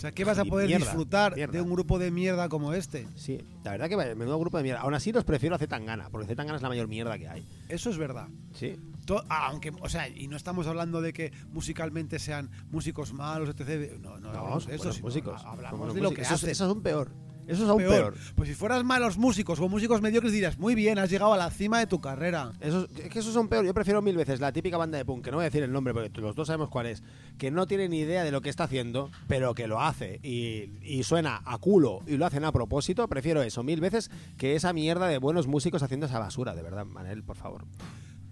O 0.00 0.02
sea, 0.02 0.12
¿qué 0.12 0.24
vas 0.24 0.38
a 0.38 0.46
poder 0.46 0.66
mierda, 0.66 0.86
disfrutar 0.86 1.34
mierda. 1.36 1.52
de 1.52 1.60
un 1.60 1.70
grupo 1.70 1.98
de 1.98 2.10
mierda 2.10 2.48
como 2.48 2.72
este? 2.72 3.06
Sí, 3.16 3.38
la 3.64 3.72
verdad 3.72 3.86
que 3.90 3.96
vaya, 3.96 4.14
menudo 4.14 4.38
grupo 4.38 4.56
de 4.56 4.62
mierda. 4.62 4.80
Aún 4.80 4.94
así 4.94 5.12
los 5.12 5.24
prefiero 5.24 5.54
a 5.56 5.58
Zetangana, 5.58 6.08
porque 6.08 6.26
Zetangana 6.26 6.56
es 6.56 6.62
la 6.62 6.70
mayor 6.70 6.88
mierda 6.88 7.18
que 7.18 7.28
hay. 7.28 7.46
Eso 7.68 7.90
es 7.90 7.98
verdad. 7.98 8.28
Sí. 8.54 8.76
To- 9.04 9.22
ah, 9.28 9.48
aunque, 9.48 9.72
o 9.78 9.88
sea, 9.90 10.08
y 10.08 10.26
no 10.26 10.38
estamos 10.38 10.66
hablando 10.66 11.02
de 11.02 11.12
que 11.12 11.32
musicalmente 11.52 12.18
sean 12.18 12.50
músicos 12.70 13.12
malos, 13.12 13.50
etc. 13.50 13.98
No, 14.00 14.12
no, 14.18 14.32
No, 14.32 14.38
hablamos 14.38 14.62
son 14.62 14.70
de 14.70 14.76
eso, 14.76 14.84
buenos 14.84 15.02
músicos. 15.02 15.42
Hablamos 15.44 15.70
son 15.70 15.78
buenos 15.80 15.94
de 15.94 16.00
lo 16.00 16.08
músicos. 16.10 16.16
que 16.16 16.22
Esos- 16.22 16.34
hacen. 16.42 16.50
Esos 16.50 16.68
son 16.68 16.82
peor. 16.82 17.10
Esos 17.50 17.66
son 17.66 17.78
peor. 17.78 17.90
peor. 17.90 18.14
Pues 18.34 18.48
si 18.48 18.54
fueras 18.54 18.84
malos 18.84 19.18
músicos 19.18 19.58
o 19.60 19.68
músicos 19.68 20.00
mediocres 20.00 20.32
dirías, 20.32 20.58
muy 20.58 20.74
bien, 20.74 20.98
has 20.98 21.10
llegado 21.10 21.32
a 21.32 21.36
la 21.36 21.50
cima 21.50 21.78
de 21.78 21.86
tu 21.86 22.00
carrera. 22.00 22.52
Esos, 22.60 22.88
es 22.98 23.08
que 23.10 23.18
esos 23.18 23.32
son 23.34 23.48
peor. 23.48 23.64
Yo 23.64 23.74
prefiero 23.74 24.00
mil 24.02 24.16
veces 24.16 24.40
la 24.40 24.52
típica 24.52 24.76
banda 24.76 24.98
de 24.98 25.04
punk, 25.04 25.24
que 25.24 25.30
no 25.30 25.38
voy 25.38 25.44
a 25.44 25.50
decir 25.50 25.62
el 25.62 25.72
nombre, 25.72 25.92
porque 25.92 26.20
los 26.20 26.34
dos 26.34 26.46
sabemos 26.46 26.68
cuál 26.68 26.86
es, 26.86 27.02
que 27.38 27.50
no 27.50 27.66
tiene 27.66 27.88
ni 27.88 28.00
idea 28.00 28.24
de 28.24 28.30
lo 28.30 28.40
que 28.40 28.48
está 28.48 28.64
haciendo, 28.64 29.10
pero 29.26 29.54
que 29.54 29.66
lo 29.66 29.80
hace 29.80 30.20
y, 30.22 30.70
y 30.82 31.02
suena 31.02 31.42
a 31.44 31.58
culo 31.58 32.00
y 32.06 32.16
lo 32.16 32.26
hacen 32.26 32.44
a 32.44 32.52
propósito. 32.52 33.08
Prefiero 33.08 33.42
eso 33.42 33.62
mil 33.62 33.80
veces 33.80 34.10
que 34.38 34.54
esa 34.54 34.72
mierda 34.72 35.08
de 35.08 35.18
buenos 35.18 35.46
músicos 35.46 35.82
haciendo 35.82 36.06
esa 36.06 36.18
basura, 36.18 36.54
de 36.54 36.62
verdad, 36.62 36.84
Manel, 36.84 37.22
por 37.22 37.36
favor. 37.36 37.64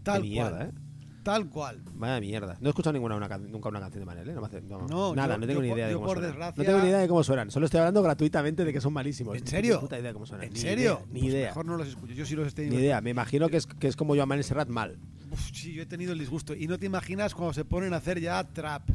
Tal 0.02 0.22
mierda, 0.22 0.50
cual. 0.50 0.68
¿eh? 0.68 0.87
Tal 1.28 1.50
cual. 1.50 1.82
Vaya 1.92 2.18
mierda. 2.20 2.56
No 2.58 2.68
he 2.68 2.70
escuchado 2.70 2.94
ninguna 2.94 3.14
una 3.16 3.28
nunca 3.36 3.68
una 3.68 3.80
canción 3.80 4.00
de 4.00 4.06
Manel, 4.06 4.30
¿eh? 4.30 4.32
No 4.32 4.40
me 4.40 4.46
hace- 4.46 4.62
no, 4.62 4.86
No, 4.88 5.14
nada, 5.14 5.34
yo- 5.34 5.40
no 5.40 5.46
tengo 5.46 5.60
yo 5.60 5.66
ni 5.66 5.72
idea 5.74 5.88
de 5.88 5.92
cómo 5.94 6.06
por 6.06 6.16
suenan. 6.16 6.30
desgracia- 6.32 6.56
No 6.56 6.64
tengo 6.64 6.78
ni 6.80 6.88
idea 6.88 6.98
de 7.00 7.08
cómo 7.08 7.22
suenan. 7.22 7.50
Solo 7.50 7.66
estoy 7.66 7.78
hablando 7.80 8.02
gratuitamente 8.02 8.64
de 8.64 8.72
que 8.72 8.80
son 8.80 8.92
malísimos. 8.94 9.36
¿En 9.36 9.46
serio? 9.46 9.78
puta 9.80 9.98
idea 9.98 10.08
de 10.08 10.14
cómo 10.14 10.24
suenan. 10.24 10.46
¿En 10.46 10.52
Ni 10.54 10.58
serio? 10.58 10.84
idea, 10.94 10.98
ni 11.12 11.20
Pues 11.20 11.32
idea. 11.34 11.48
Mejor 11.48 11.66
no 11.66 11.76
los 11.76 11.88
escucho. 11.88 12.14
Yo 12.14 12.24
sí 12.24 12.34
los 12.34 12.46
estoy 12.46 12.70
Ni 12.70 12.76
idea. 12.76 13.02
Me 13.02 13.10
imagino 13.10 13.48
que 13.50 13.58
es, 13.58 13.66
que 13.66 13.88
es 13.88 13.96
como 13.96 14.16
yo 14.16 14.22
a 14.22 14.26
Manel 14.26 14.42
Serrat 14.42 14.68
mal. 14.70 14.96
Uf, 15.30 15.50
sí, 15.52 15.74
yo 15.74 15.82
he 15.82 15.86
tenido 15.86 16.14
el 16.14 16.18
disgusto. 16.18 16.54
Y 16.54 16.66
no 16.66 16.78
te 16.78 16.86
imaginas 16.86 17.34
cuando 17.34 17.52
se 17.52 17.66
ponen 17.66 17.92
a 17.92 17.98
hacer 17.98 18.20
ya 18.20 18.42
trap. 18.44 18.88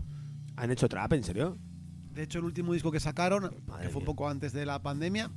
¿Han 0.55 0.71
hecho 0.71 0.89
trap, 0.89 1.13
en 1.13 1.23
serio? 1.23 1.55
De 2.15 2.23
hecho, 2.23 2.39
el 2.39 2.45
último 2.45 2.73
disco 2.73 2.91
que 2.91 2.99
sacaron, 2.99 3.51
Madre 3.67 3.86
que 3.86 3.89
fue 3.91 3.99
un 3.99 4.05
poco 4.05 4.27
antes 4.27 4.53
de 4.53 4.65
la 4.65 4.81
pandemia, 4.81 5.29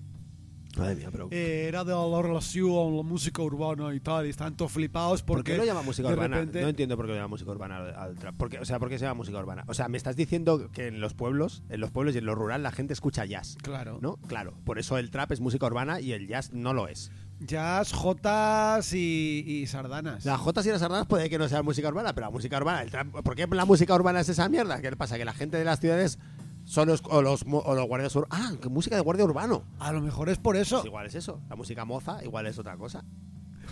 Madre 0.77 0.97
mía, 0.97 1.09
pero... 1.11 1.29
eh, 1.31 1.64
era 1.68 1.85
de 1.85 1.93
la 1.93 2.22
relación 2.22 2.68
con 2.70 2.97
la 2.97 3.03
música 3.03 3.43
urbana 3.43 3.95
y 3.95 4.01
tal. 4.01 4.27
Y 4.27 4.31
están 4.31 4.57
todos 4.57 4.72
flipados 4.72 5.22
¿Por 5.22 5.39
porque. 5.39 5.53
qué 5.53 5.59
lo 5.59 5.64
llama 5.64 5.83
música 5.83 6.09
urbana? 6.09 6.37
repente- 6.37 6.62
No 6.62 6.68
entiendo 6.68 6.97
por 6.97 7.07
qué 7.07 7.12
lo 7.12 7.16
llama 7.16 7.29
música 7.29 7.51
urbana 7.51 7.77
al, 7.97 8.14
trap. 8.16 8.35
Porque, 8.37 8.59
o 8.59 8.64
sea, 8.64 8.79
¿por 8.79 8.89
qué 8.89 8.99
se 8.99 9.05
llama 9.05 9.14
música 9.14 9.39
urbana? 9.39 9.64
O 9.66 9.74
sea, 9.74 9.89
me 9.89 9.97
estás 9.97 10.16
diciendo 10.16 10.70
que 10.72 10.89
en 10.89 11.01
los 11.01 11.14
pueblos, 11.14 11.62
en 11.68 11.81
los 11.81 11.91
pueblos 11.91 12.14
y 12.14 12.18
en 12.18 12.27
lo 12.27 12.35
rural 12.35 12.62
la 12.62 12.72
gente 12.72 12.93
escucha 12.93 13.24
jazz. 13.24 13.57
Claro. 13.62 13.99
¿No? 14.01 14.16
Claro. 14.29 14.55
Por 14.64 14.79
eso 14.79 14.99
el 14.99 15.11
trap 15.11 15.33
es 15.33 15.41
música 15.41 15.66
urbana 15.66 16.01
y 16.01 16.12
el 16.12 16.27
jazz 16.29 16.53
no 16.53 16.72
lo 16.72 16.89
es. 16.89 17.11
Jazz, 17.41 17.93
jotas 17.93 18.93
y, 18.95 19.45
y 19.47 19.66
sardanas. 19.66 20.24
Las 20.24 20.41
jotas 20.41 20.64
y 20.66 20.70
las 20.70 20.81
sardanas 20.81 21.07
puede 21.07 21.29
que 21.29 21.39
no 21.39 21.49
sea 21.49 21.62
música 21.62 21.89
urbana, 21.89 22.14
pero 22.14 22.27
la 22.29 22.31
música 22.31 22.57
urbana, 22.57 22.83
el 22.83 22.91
trap, 22.91 23.09
¿por 23.22 23.35
qué 23.37 23.47
la 23.47 23.64
música 23.66 23.95
urbana 23.95 24.20
es 24.20 24.29
esa 24.31 24.49
mierda? 24.49 24.81
¿Qué 24.81 24.91
le 24.91 24.97
pasa? 24.97 25.18
Que 25.18 25.24
la 25.27 25.35
gente 25.35 25.59
de 25.59 25.64
las 25.64 25.79
ciudades 25.81 26.18
son 26.67 26.89
los, 26.89 27.01
o 27.09 27.23
los, 27.23 27.45
o 27.47 27.75
los 27.75 27.87
guardias 27.87 28.14
urbanos. 28.17 28.39
Ah, 28.39 28.53
que 28.61 28.69
música 28.69 28.97
de 28.97 29.03
guardia 29.03 29.25
urbano. 29.25 29.62
A 29.79 29.93
lo 29.93 30.01
mejor 30.03 30.29
es 30.29 30.37
por 30.37 30.57
eso. 30.57 30.77
Pues 30.77 30.87
igual 30.87 31.07
es 31.07 31.14
eso. 31.14 31.41
La 31.49 31.57
música 31.57 31.85
moza 31.85 32.23
igual 32.25 32.47
es 32.47 32.59
otra 32.59 32.77
cosa. 32.77 33.05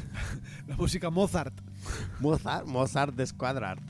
La 0.68 0.76
música 0.76 1.10
Mozart. 1.10 1.54
Mozart, 2.20 2.66
Mozart 2.66 3.14
de 3.14 3.26
Squadrart. 3.26 3.82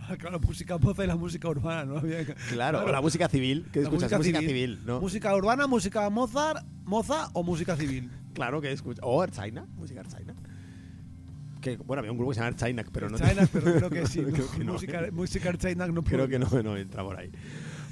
Ah, 0.00 0.16
Claro, 0.16 0.38
la 0.38 0.46
música 0.46 0.78
Mozart 0.78 1.04
y 1.04 1.06
la 1.08 1.16
música 1.16 1.48
urbana, 1.48 1.84
¿no? 1.84 1.98
Había 1.98 2.24
Claro, 2.24 2.84
o 2.84 2.88
la 2.88 3.00
música 3.00 3.28
civil. 3.28 3.66
¿Qué 3.72 3.80
La 3.80 3.88
escuchas? 3.88 4.12
Música, 4.16 4.40
civil, 4.40 4.80
¿no? 4.86 5.00
Música 5.00 5.34
urbana, 5.34 5.66
música 5.66 6.08
Mozart, 6.08 6.64
moza 6.84 7.28
o 7.34 7.42
música 7.42 7.76
civil. 7.76 8.10
Claro 8.32 8.60
que 8.60 8.72
escucha. 8.72 9.00
O 9.04 9.22
Erzaina, 9.22 9.66
música 9.76 10.00
Erzaina. 10.00 10.34
Que, 11.60 11.76
bueno, 11.78 12.00
había 12.00 12.12
un 12.12 12.18
grupo 12.18 12.30
que 12.30 12.36
se 12.36 12.40
llama 12.40 12.50
Erzaina, 12.54 12.84
pero 12.92 13.10
no. 13.10 13.18
China, 13.18 13.48
pero 13.52 13.74
creo 13.74 13.90
que 13.90 14.06
sí. 14.06 14.20
Creo 14.32 14.46
¿no? 14.46 14.52
que 14.52 14.64
no. 14.64 14.72
música, 14.72 15.02
música 15.12 15.58
China 15.58 15.86
no 15.88 16.04
Creo 16.04 16.28
que 16.28 16.38
no, 16.38 16.48
no 16.62 16.76
entra 16.76 17.02
por 17.02 17.18
ahí. 17.18 17.30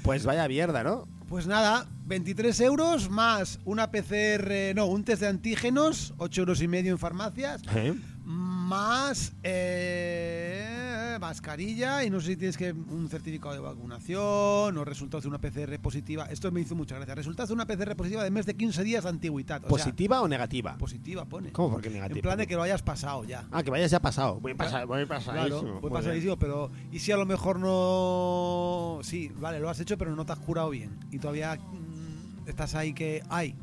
Pues 0.05 0.23
vaya 0.23 0.47
mierda, 0.47 0.83
¿no? 0.83 1.07
Pues 1.27 1.47
nada, 1.47 1.87
23 2.05 2.59
euros 2.61 3.09
más 3.09 3.59
una 3.65 3.89
PCR, 3.89 4.75
no, 4.75 4.85
un 4.85 5.03
test 5.03 5.21
de 5.21 5.27
antígenos, 5.29 6.13
8 6.19 6.41
euros 6.41 6.61
y 6.61 6.67
medio 6.67 6.91
en 6.91 6.99
farmacias, 6.99 7.63
¿Eh? 7.73 7.95
más 8.23 9.33
eh, 9.41 10.84
mascarilla 11.19 12.03
y 12.03 12.09
no 12.09 12.19
sé 12.19 12.27
si 12.27 12.37
tienes 12.37 12.57
que 12.57 12.71
un 12.71 13.07
certificado 13.09 13.53
de 13.53 13.59
vacunación 13.61 14.77
o 14.77 14.85
resultados 14.85 15.23
de 15.23 15.29
una 15.29 15.39
PCR 15.39 15.79
positiva. 15.79 16.25
Esto 16.25 16.51
me 16.51 16.61
hizo 16.61 16.75
mucha 16.75 16.95
gracia. 16.95 17.15
Resultados 17.15 17.49
de 17.49 17.53
una 17.55 17.65
PCR 17.65 17.95
positiva 17.95 18.23
de 18.23 18.31
mes 18.31 18.45
de 18.45 18.55
15 18.55 18.83
días 18.83 19.03
de 19.03 19.09
antigüedad. 19.09 19.61
O 19.65 19.67
sea, 19.77 19.85
¿Positiva 19.85 20.21
o 20.21 20.27
negativa? 20.27 20.77
positiva 20.77 21.25
pone. 21.25 21.51
¿Cómo 21.51 21.71
por 21.71 21.81
qué 21.81 21.89
negativa? 21.89 22.17
En 22.17 22.21
plan 22.21 22.37
de 22.37 22.47
que 22.47 22.55
lo 22.55 22.61
hayas 22.61 22.81
pasado 22.81 23.23
ya. 23.23 23.45
Ah, 23.51 23.63
que 23.63 23.71
vayas 23.71 23.91
ya 23.91 23.99
pasado. 23.99 24.39
Voy 24.39 24.53
pasado, 24.53 24.87
voy 24.87 25.05
pasadísimo. 25.05 25.61
Claro, 25.61 25.81
voy 25.81 25.91
pasadísimo, 25.91 26.37
pero 26.37 26.71
¿y 26.91 26.99
si 26.99 27.11
a 27.11 27.17
lo 27.17 27.25
mejor 27.25 27.59
no... 27.59 28.99
Sí, 29.03 29.31
vale, 29.39 29.59
lo 29.59 29.69
has 29.69 29.79
hecho, 29.79 29.97
pero 29.97 30.15
no 30.15 30.25
te 30.25 30.33
has 30.33 30.39
curado 30.39 30.69
bien. 30.69 30.97
Y 31.11 31.19
todavía 31.19 31.55
mm, 31.55 32.47
estás 32.49 32.75
ahí 32.75 32.93
que... 32.93 33.23
¡Ay! 33.29 33.55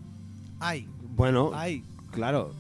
¡Ay! 0.61 0.89
Bueno, 1.15 1.51
¡Ay! 1.55 1.85
claro. 2.11 2.53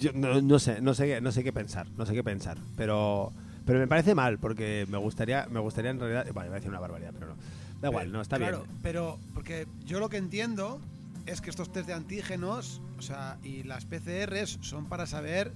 Yo 0.00 0.12
no, 0.14 0.40
no 0.40 0.58
sé, 0.58 0.80
no 0.80 0.94
sé, 0.94 1.06
qué- 1.06 1.20
no 1.20 1.32
sé 1.32 1.42
qué 1.44 1.52
pensar, 1.52 1.86
no 1.96 2.06
sé 2.06 2.14
qué 2.14 2.22
pensar, 2.24 2.58
pero 2.76 3.32
pero 3.64 3.78
me 3.80 3.86
parece 3.86 4.14
mal 4.14 4.38
porque 4.38 4.86
me 4.88 4.96
gustaría, 4.96 5.46
me 5.50 5.60
gustaría 5.60 5.90
en 5.90 6.00
realidad, 6.00 6.24
bueno, 6.32 6.46
iba 6.46 6.54
a 6.54 6.58
decir 6.58 6.70
una 6.70 6.80
barbaridad, 6.80 7.10
pero 7.12 7.26
no. 7.28 7.34
Da 7.82 7.88
igual, 7.88 8.10
no 8.10 8.20
está 8.22 8.38
claro, 8.38 8.62
bien. 8.64 8.78
pero 8.82 9.18
porque 9.34 9.66
yo 9.84 10.00
lo 10.00 10.08
que 10.08 10.16
entiendo 10.16 10.80
es 11.26 11.40
que 11.42 11.50
estos 11.50 11.70
test 11.70 11.86
de 11.86 11.92
antígenos, 11.92 12.80
o 12.98 13.02
sea, 13.02 13.36
y 13.44 13.64
las 13.64 13.84
PCRs 13.84 14.58
son 14.62 14.86
para 14.86 15.06
saber, 15.06 15.52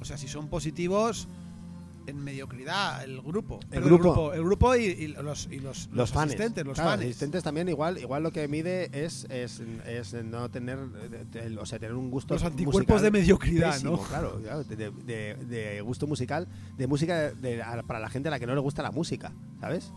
o 0.00 0.04
sea, 0.06 0.16
si 0.16 0.26
son 0.26 0.48
positivos 0.48 1.28
en 2.06 2.22
mediocridad 2.24 3.04
el 3.04 3.20
grupo. 3.20 3.60
Perdón, 3.70 3.98
grupo. 3.98 4.32
el 4.32 4.42
grupo 4.42 4.74
y, 4.74 4.84
y 4.84 5.08
los, 5.08 5.46
y 5.50 5.58
los, 5.60 5.86
Los, 5.88 5.96
los 5.96 6.10
fans, 6.12 6.30
asistentes, 6.32 6.64
los 6.66 6.74
Claro, 6.74 6.90
fans. 6.90 7.02
asistentes 7.02 7.42
también 7.44 7.68
igual, 7.68 7.98
igual 7.98 8.22
lo 8.22 8.32
que 8.32 8.48
mide 8.48 8.90
es, 9.04 9.26
es, 9.30 9.60
es 9.86 10.14
no 10.24 10.50
tener, 10.50 10.78
el- 11.34 11.58
o 11.58 11.66
sea, 11.66 11.78
tener 11.78 11.94
un 11.94 12.10
gusto 12.10 12.34
Los 12.34 12.42
anticuerpos 12.44 13.02
de 13.02 13.10
mediocridad, 13.10 13.72
pésimo, 13.74 13.92
¿no? 13.96 14.02
Claro, 14.02 14.40
claro, 14.42 14.64
de, 14.64 14.76
de- 14.90 15.34
de 15.46 15.80
gusto 15.82 16.06
musical, 16.06 16.48
de 16.76 16.86
música 16.86 17.32
de- 17.32 17.62
para 17.86 18.00
la 18.00 18.08
gente 18.10 18.28
a 18.28 18.30
la 18.30 18.38
que 18.40 18.46
no 18.46 18.54
le 18.54 18.60
gusta 18.60 18.82
la 18.82 18.90
música, 18.92 19.32
¿sabes? 19.60 19.92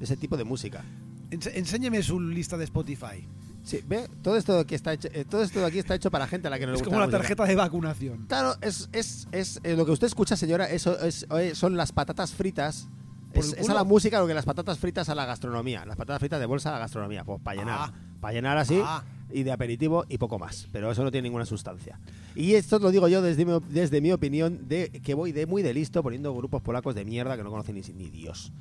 Ese 0.00 0.16
tipo 0.16 0.36
de 0.36 0.44
música. 0.44 0.84
Ense- 1.30 1.52
enséñeme 1.54 2.02
su 2.02 2.20
lista 2.20 2.56
de 2.56 2.64
Spotify. 2.64 3.26
Sí, 3.66 3.80
ve, 3.84 4.08
todo 4.22 4.36
esto 4.36 4.56
aquí 4.60 4.76
está 4.76 4.92
hecho, 4.92 5.08
eh, 5.12 5.24
todo 5.28 5.42
esto 5.42 5.58
de 5.58 5.66
aquí 5.66 5.80
está 5.80 5.96
hecho 5.96 6.08
para 6.08 6.28
gente 6.28 6.46
a 6.46 6.50
la 6.50 6.58
que 6.60 6.66
no 6.66 6.72
le 6.72 6.76
Es 6.76 6.82
gusta 6.82 6.90
como 6.90 7.00
la 7.00 7.06
música. 7.06 7.18
tarjeta 7.18 7.44
de 7.46 7.56
vacunación. 7.56 8.26
Claro, 8.28 8.54
es, 8.60 8.88
es, 8.92 9.26
es 9.32 9.58
eh, 9.64 9.74
lo 9.76 9.84
que 9.84 9.90
usted 9.90 10.06
escucha, 10.06 10.36
señora, 10.36 10.66
eso 10.70 10.96
es, 11.00 11.26
eh, 11.36 11.54
son 11.56 11.76
las 11.76 11.90
patatas 11.90 12.32
fritas. 12.32 12.86
¿Por 13.34 13.44
Es, 13.44 13.52
el 13.52 13.58
es 13.58 13.58
a 13.58 13.62
culo? 13.62 13.74
la 13.74 13.82
música 13.84 14.20
lo 14.20 14.28
que 14.28 14.34
las 14.34 14.44
patatas 14.44 14.78
fritas 14.78 15.08
a 15.08 15.16
la 15.16 15.24
gastronomía. 15.26 15.84
Las 15.84 15.96
patatas 15.96 16.20
fritas 16.20 16.38
de 16.38 16.46
bolsa 16.46 16.68
a 16.68 16.72
la 16.74 16.78
gastronomía. 16.78 17.24
Pues 17.24 17.40
para 17.42 17.58
llenar. 17.60 17.78
Ah. 17.80 17.92
Para 18.20 18.34
llenar 18.34 18.56
así 18.56 18.80
Ah. 18.84 19.02
y 19.32 19.42
de 19.42 19.50
aperitivo 19.50 20.04
y 20.08 20.18
poco 20.18 20.38
más. 20.38 20.68
Pero 20.70 20.88
eso 20.92 21.02
no 21.02 21.10
tiene 21.10 21.24
ninguna 21.26 21.44
sustancia. 21.44 21.98
Y 22.36 22.54
esto 22.54 22.78
lo 22.78 22.92
digo 22.92 23.08
yo 23.08 23.20
desde 23.20 23.44
mi, 23.44 23.58
desde 23.68 24.00
mi 24.00 24.12
opinión 24.12 24.68
de 24.68 24.90
que 25.02 25.14
voy 25.14 25.32
de 25.32 25.44
muy 25.46 25.62
de 25.62 25.74
listo 25.74 26.04
poniendo 26.04 26.32
grupos 26.36 26.62
polacos 26.62 26.94
de 26.94 27.04
mierda 27.04 27.36
que 27.36 27.42
no 27.42 27.50
conocen 27.50 27.74
ni, 27.74 27.82
ni 27.82 28.10
Dios. 28.10 28.52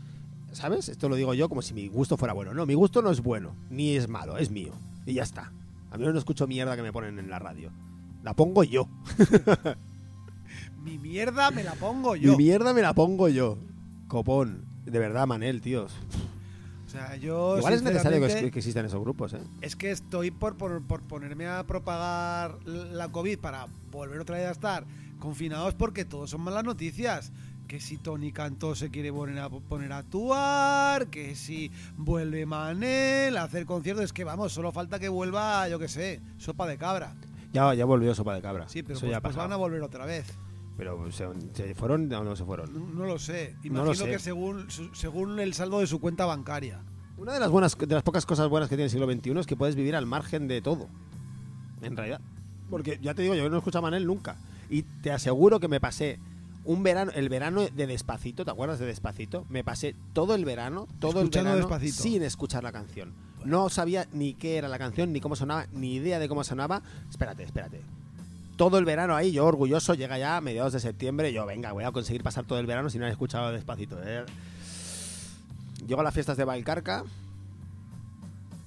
¿Sabes? 0.51 0.89
Esto 0.89 1.09
lo 1.09 1.15
digo 1.15 1.33
yo 1.35 1.47
como 1.47 1.61
si 1.61 1.73
mi 1.75 1.87
gusto 1.89 2.17
fuera 2.17 2.33
bueno. 2.33 2.53
No, 2.55 2.65
mi 2.65 2.73
gusto 2.73 3.01
no 3.03 3.11
es 3.11 3.21
bueno, 3.21 3.53
ni 3.69 3.95
es 3.95 4.07
malo, 4.09 4.37
es 4.39 4.49
mío. 4.49 4.73
Y 5.05 5.13
ya 5.13 5.23
está. 5.23 5.51
A 5.91 5.97
mí 5.97 6.05
no 6.05 6.17
escucho 6.17 6.47
mierda 6.47 6.75
que 6.75 6.81
me 6.81 6.91
ponen 6.91 7.19
en 7.19 7.29
la 7.29 7.39
radio. 7.39 7.71
La 8.23 8.33
pongo 8.33 8.63
yo. 8.63 8.89
Mi 10.83 10.97
mierda 10.97 11.51
me 11.51 11.63
la 11.63 11.73
pongo 11.73 12.15
yo. 12.15 12.31
Mi 12.31 12.37
mierda 12.37 12.73
me 12.73 12.81
la 12.81 12.93
pongo 12.93 13.27
yo. 13.27 13.57
Copón. 14.07 14.65
De 14.85 14.99
verdad, 14.99 15.25
Manel, 15.25 15.61
tíos. 15.61 15.93
O 16.85 16.89
sea, 16.89 17.15
yo. 17.15 17.57
Igual 17.57 17.73
es 17.73 17.81
necesario 17.81 18.19
que, 18.19 18.47
existan 18.57 18.85
esos 18.85 19.01
grupos, 19.01 19.33
¿eh? 19.33 19.39
Es 19.61 19.75
que 19.75 19.91
estoy 19.91 20.31
por, 20.31 20.57
por, 20.57 20.83
por 20.83 21.01
ponerme 21.01 21.47
a 21.47 21.65
propagar 21.65 22.59
la 22.65 23.09
COVID 23.09 23.39
para 23.39 23.67
volver 23.91 24.19
otra 24.19 24.37
vez 24.37 24.47
a 24.47 24.51
estar 24.51 24.85
confinados 25.19 25.73
porque 25.73 26.05
todos 26.05 26.29
son 26.29 26.41
malas 26.41 26.63
noticias. 26.63 27.31
Que 27.75 27.81
si 27.81 27.97
Tony 27.97 28.31
Cantó 28.31 28.73
se 28.73 28.89
quiere 28.89 29.11
poner 29.11 29.37
a, 29.37 29.49
poner 29.49 29.91
a 29.91 29.97
actuar, 29.97 31.07
que 31.07 31.35
si 31.35 31.69
vuelve 31.97 32.45
Manel 32.45 33.35
a 33.35 33.43
hacer 33.43 33.65
conciertos, 33.65 34.05
es 34.05 34.13
que 34.13 34.23
vamos, 34.23 34.53
solo 34.53 34.71
falta 34.71 34.97
que 34.97 35.09
vuelva, 35.09 35.67
yo 35.67 35.77
que 35.77 35.89
sé, 35.89 36.21
sopa 36.37 36.67
de 36.67 36.77
cabra. 36.77 37.17
Ya, 37.51 37.73
ya 37.73 37.83
volvió 37.83 38.15
Sopa 38.15 38.33
de 38.33 38.41
Cabra. 38.41 38.69
Sí, 38.69 38.81
pero 38.81 38.93
Eso 38.95 39.07
pues, 39.07 39.11
ya 39.11 39.19
pues 39.19 39.35
van 39.35 39.51
a 39.51 39.57
volver 39.57 39.81
otra 39.81 40.05
vez. 40.05 40.25
Pero 40.77 41.11
¿se, 41.11 41.27
se 41.51 41.75
fueron 41.75 42.09
o 42.13 42.23
no 42.23 42.37
se 42.37 42.45
fueron? 42.45 42.95
no 42.97 43.05
lo 43.05 43.19
sé. 43.19 43.55
No 43.57 43.67
Imagino 43.67 43.85
lo 43.87 43.93
sé. 43.93 44.05
que 44.05 44.19
según, 44.19 44.67
según 44.93 45.37
el 45.41 45.53
saldo 45.53 45.81
de 45.81 45.87
su 45.87 45.99
cuenta 45.99 46.25
bancaria. 46.25 46.79
Una 47.17 47.33
de 47.33 47.41
las 47.41 47.49
buenas, 47.51 47.77
de 47.77 47.93
las 47.93 48.03
pocas 48.03 48.25
cosas 48.25 48.47
buenas 48.47 48.69
que 48.69 48.77
tiene 48.77 48.85
el 48.85 48.89
siglo 48.89 49.11
XXI 49.11 49.39
es 49.39 49.47
que 49.47 49.57
puedes 49.57 49.75
vivir 49.75 49.97
al 49.97 50.05
margen 50.05 50.47
de 50.47 50.61
todo. 50.61 50.87
En 51.81 51.97
realidad. 51.97 52.21
Porque 52.69 52.99
ya 53.01 53.13
te 53.13 53.23
digo, 53.23 53.35
yo 53.35 53.49
no 53.49 53.57
escucho 53.57 53.79
a 53.79 53.81
Manel 53.81 54.07
nunca. 54.07 54.37
Y 54.69 54.83
te 54.83 55.11
aseguro 55.11 55.59
que 55.59 55.67
me 55.67 55.81
pasé 55.81 56.19
un 56.65 56.83
verano, 56.83 57.11
el 57.15 57.29
verano 57.29 57.61
de 57.73 57.87
Despacito, 57.87 58.43
¿te 58.43 58.51
acuerdas 58.51 58.79
de 58.79 58.85
Despacito? 58.85 59.45
Me 59.49 59.63
pasé 59.63 59.95
todo 60.13 60.35
el 60.35 60.45
verano, 60.45 60.87
todo 60.99 61.21
Escuchando 61.21 61.51
el 61.51 61.55
verano 61.57 61.69
Despacito. 61.77 62.03
sin 62.03 62.23
escuchar 62.23 62.63
la 62.63 62.71
canción. 62.71 63.13
No 63.45 63.69
sabía 63.69 64.07
ni 64.11 64.33
qué 64.33 64.57
era 64.57 64.67
la 64.67 64.79
canción, 64.79 65.13
ni 65.13 65.21
cómo 65.21 65.35
sonaba, 65.35 65.67
ni 65.71 65.93
idea 65.95 66.17
de 66.17 66.27
cómo 66.27 66.43
sonaba. 66.43 66.81
Espérate, 67.09 67.43
espérate. 67.43 67.81
Todo 68.57 68.77
el 68.79 68.85
verano 68.85 69.15
ahí, 69.15 69.31
yo 69.31 69.45
orgulloso, 69.45 69.93
llega 69.93 70.17
ya 70.17 70.37
a 70.37 70.41
mediados 70.41 70.73
de 70.73 70.79
septiembre, 70.79 71.31
yo 71.31 71.45
venga, 71.45 71.71
voy 71.71 71.83
a 71.83 71.91
conseguir 71.91 72.23
pasar 72.23 72.45
todo 72.45 72.57
el 72.59 72.65
verano 72.65 72.89
sin 72.89 73.01
haber 73.01 73.11
escuchado 73.11 73.51
Despacito. 73.51 73.97
¿eh? 74.03 74.23
Llego 75.85 76.01
a 76.01 76.03
las 76.03 76.13
fiestas 76.13 76.37
de 76.37 76.45
Valcarca. 76.45 77.03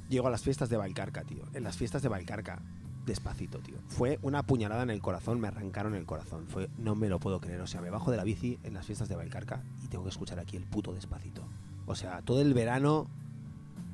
Llego 0.09 0.29
a 0.29 0.31
las 0.31 0.43
fiestas 0.43 0.69
de 0.71 0.77
Valcarca, 0.77 1.23
tío. 1.25 1.43
En 1.55 1.65
las 1.65 1.77
fiestas 1.77 2.01
de 2.03 2.09
Valcarca, 2.09 2.61
despacito, 3.09 3.59
tío. 3.59 3.79
Fue 3.89 4.19
una 4.23 4.45
puñalada 4.45 4.85
en 4.85 4.91
el 4.91 5.01
corazón, 5.03 5.41
me 5.41 5.49
arrancaron 5.49 5.95
el 5.95 6.07
corazón. 6.07 6.47
Fue, 6.47 6.69
no 6.79 6.95
me 6.95 7.09
lo 7.09 7.19
puedo 7.19 7.41
creer. 7.41 7.61
O 7.61 7.67
sea, 7.67 7.81
me 7.81 7.91
bajo 7.91 8.11
de 8.13 8.17
la 8.17 8.25
bici 8.25 8.59
en 8.63 8.75
las 8.75 8.87
fiestas 8.87 9.09
de 9.09 9.17
Valcarca 9.17 9.63
y 9.83 9.89
tengo 9.89 10.05
que 10.05 10.11
escuchar 10.11 10.39
aquí 10.39 10.57
el 10.57 10.65
puto 10.65 10.93
despacito. 10.93 11.43
O 11.87 11.97
sea, 11.97 12.23
todo 12.23 12.41
el 12.41 12.55
verano 12.55 13.09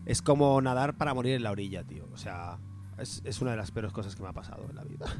es 0.05 0.21
como 0.21 0.61
nadar 0.61 0.95
para 0.95 1.15
morir 1.15 1.35
en 1.35 1.43
la 1.43 1.51
orilla, 1.51 1.85
tío. 1.85 2.07
O 2.13 2.19
sea, 2.19 2.59
es, 2.99 3.23
es 3.25 3.41
una 3.41 3.53
de 3.53 3.57
las 3.57 3.71
peores 3.71 3.93
cosas 3.93 4.15
que 4.15 4.23
me 4.23 4.29
ha 4.29 4.33
pasado 4.33 4.67
en 4.69 4.77
la 4.77 4.85
vida. 4.85 5.07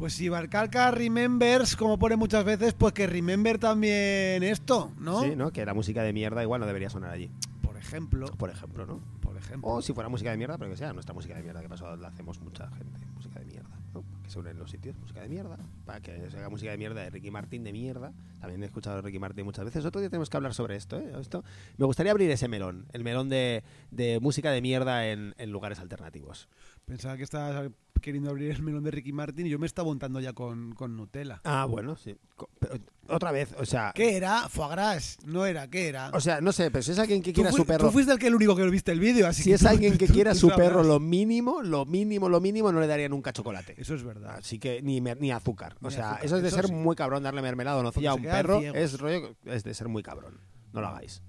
Pues 0.00 0.14
si 0.14 0.30
Barcalca 0.30 0.90
remembers, 0.90 1.76
como 1.76 1.98
pone 1.98 2.16
muchas 2.16 2.42
veces, 2.42 2.72
pues 2.72 2.94
que 2.94 3.06
remember 3.06 3.58
también 3.58 4.42
esto, 4.42 4.90
¿no? 4.98 5.20
Sí, 5.20 5.36
¿no? 5.36 5.52
Que 5.52 5.66
la 5.66 5.74
música 5.74 6.02
de 6.02 6.14
mierda 6.14 6.42
igual 6.42 6.58
no 6.62 6.66
debería 6.66 6.88
sonar 6.88 7.10
allí. 7.10 7.30
Por 7.60 7.76
ejemplo, 7.76 8.26
Por 8.38 8.48
ejemplo, 8.48 8.86
¿no? 8.86 9.00
Ejemplo. 9.40 9.70
O 9.70 9.82
si 9.82 9.92
fuera 9.92 10.08
música 10.08 10.30
de 10.30 10.36
mierda, 10.36 10.56
pero 10.58 10.70
que 10.70 10.76
sea 10.76 10.92
nuestra 10.92 11.14
música 11.14 11.34
de 11.34 11.42
mierda, 11.42 11.60
que 11.60 11.68
pasó, 11.68 11.96
la 11.96 12.08
hacemos 12.08 12.40
mucha 12.40 12.68
gente. 12.70 12.98
Música 13.14 13.40
de 13.40 13.46
mierda, 13.46 13.78
¿no? 13.92 14.04
Que 14.22 14.30
se 14.30 14.38
unen 14.38 14.58
los 14.58 14.70
sitios, 14.70 14.96
música 14.96 15.20
de 15.20 15.28
mierda. 15.28 15.58
Para 15.84 16.00
que 16.00 16.30
se 16.30 16.36
haga 16.38 16.48
música 16.48 16.70
de 16.70 16.78
mierda 16.78 17.02
de 17.02 17.10
Ricky 17.10 17.30
Martin 17.30 17.64
de 17.64 17.72
mierda. 17.72 18.12
También 18.40 18.62
he 18.62 18.66
escuchado 18.66 18.98
a 18.98 19.02
Ricky 19.02 19.18
Martin 19.18 19.44
muchas 19.44 19.64
veces. 19.64 19.84
Otro 19.84 20.00
día 20.00 20.10
tenemos 20.10 20.30
que 20.30 20.36
hablar 20.36 20.54
sobre 20.54 20.76
esto, 20.76 20.98
¿eh? 20.98 21.12
Esto, 21.20 21.44
me 21.76 21.86
gustaría 21.86 22.12
abrir 22.12 22.30
ese 22.30 22.48
melón, 22.48 22.86
el 22.92 23.04
melón 23.04 23.28
de, 23.28 23.64
de 23.90 24.20
música 24.20 24.50
de 24.52 24.62
mierda 24.62 25.08
en, 25.08 25.34
en 25.38 25.50
lugares 25.50 25.80
alternativos. 25.80 26.48
Pensaba 26.84 27.16
que 27.16 27.22
estabas 27.22 27.70
queriendo 28.00 28.30
abrir 28.30 28.50
el 28.50 28.62
melón 28.62 28.82
de 28.84 28.90
Ricky 28.90 29.12
Martin 29.12 29.46
y 29.46 29.50
yo 29.50 29.58
me 29.58 29.66
estaba 29.66 29.86
montando 29.86 30.20
ya 30.20 30.32
con, 30.32 30.74
con 30.74 30.96
Nutella. 30.96 31.40
Ah, 31.44 31.66
bueno, 31.66 31.96
sí. 31.96 32.16
Pero 32.58 32.74
otra 33.08 33.32
vez, 33.32 33.54
o 33.58 33.64
sea. 33.66 33.92
¿Qué 33.94 34.16
era? 34.16 34.48
Foie 34.48 34.70
gras. 34.70 35.18
No 35.24 35.46
era, 35.46 35.68
¿qué 35.68 35.88
era? 35.88 36.10
O 36.14 36.20
sea, 36.20 36.40
no 36.40 36.52
sé, 36.52 36.70
pero 36.70 36.82
si 36.82 36.92
es 36.92 36.98
alguien 36.98 37.22
que 37.22 37.32
quiera 37.32 37.50
fui- 37.50 37.58
su 37.60 37.66
perro. 37.66 37.86
Tú 37.86 37.92
fuiste 37.92 38.12
el 38.12 38.18
que 38.18 38.26
el 38.28 38.34
único 38.34 38.54
que 38.56 38.64
viste 38.70 38.92
el 38.92 39.00
vídeo, 39.00 39.26
así 39.26 39.42
Si 39.42 39.50
que 39.50 39.54
es 39.56 39.60
tú- 39.62 39.68
alguien 39.68 39.98
que 39.98 40.06
tú- 40.06 40.12
quiera 40.14 40.32
tú 40.32 40.38
su 40.38 40.48
perro, 40.50 40.82
lo 40.82 41.00
mínimo, 41.00 41.62
lo 41.62 41.84
mínimo, 41.86 42.28
lo 42.28 42.40
mínimo, 42.40 42.70
no 42.72 42.80
le 42.80 42.86
daría 42.86 43.08
nunca 43.08 43.32
chocolate. 43.32 43.74
Eso 43.78 43.94
es 43.94 44.02
verdad. 44.02 44.36
Así 44.38 44.58
que 44.58 44.80
ni, 44.82 45.00
ni 45.00 45.30
azúcar. 45.32 45.76
O 45.82 45.88
Ni 45.88 45.94
sea, 45.94 46.10
azúcar, 46.12 46.24
eso 46.26 46.36
es 46.36 46.42
de 46.42 46.48
eso 46.48 46.56
ser 46.56 46.66
sí. 46.66 46.72
muy 46.72 46.96
cabrón 46.96 47.22
darle 47.22 47.42
mermelada 47.42 47.78
o 47.78 47.82
nocilla 47.82 48.10
a 48.12 48.14
un 48.14 48.22
perro. 48.22 48.60
ciegos. 48.60 48.78
Es 48.78 48.98
rollo, 49.00 49.34
es 49.44 49.64
de 49.64 49.74
ser 49.74 49.88
muy 49.88 50.02
cabrón. 50.02 50.40
No 50.72 50.80
lo 50.80 50.86
hagáis. 50.88 51.22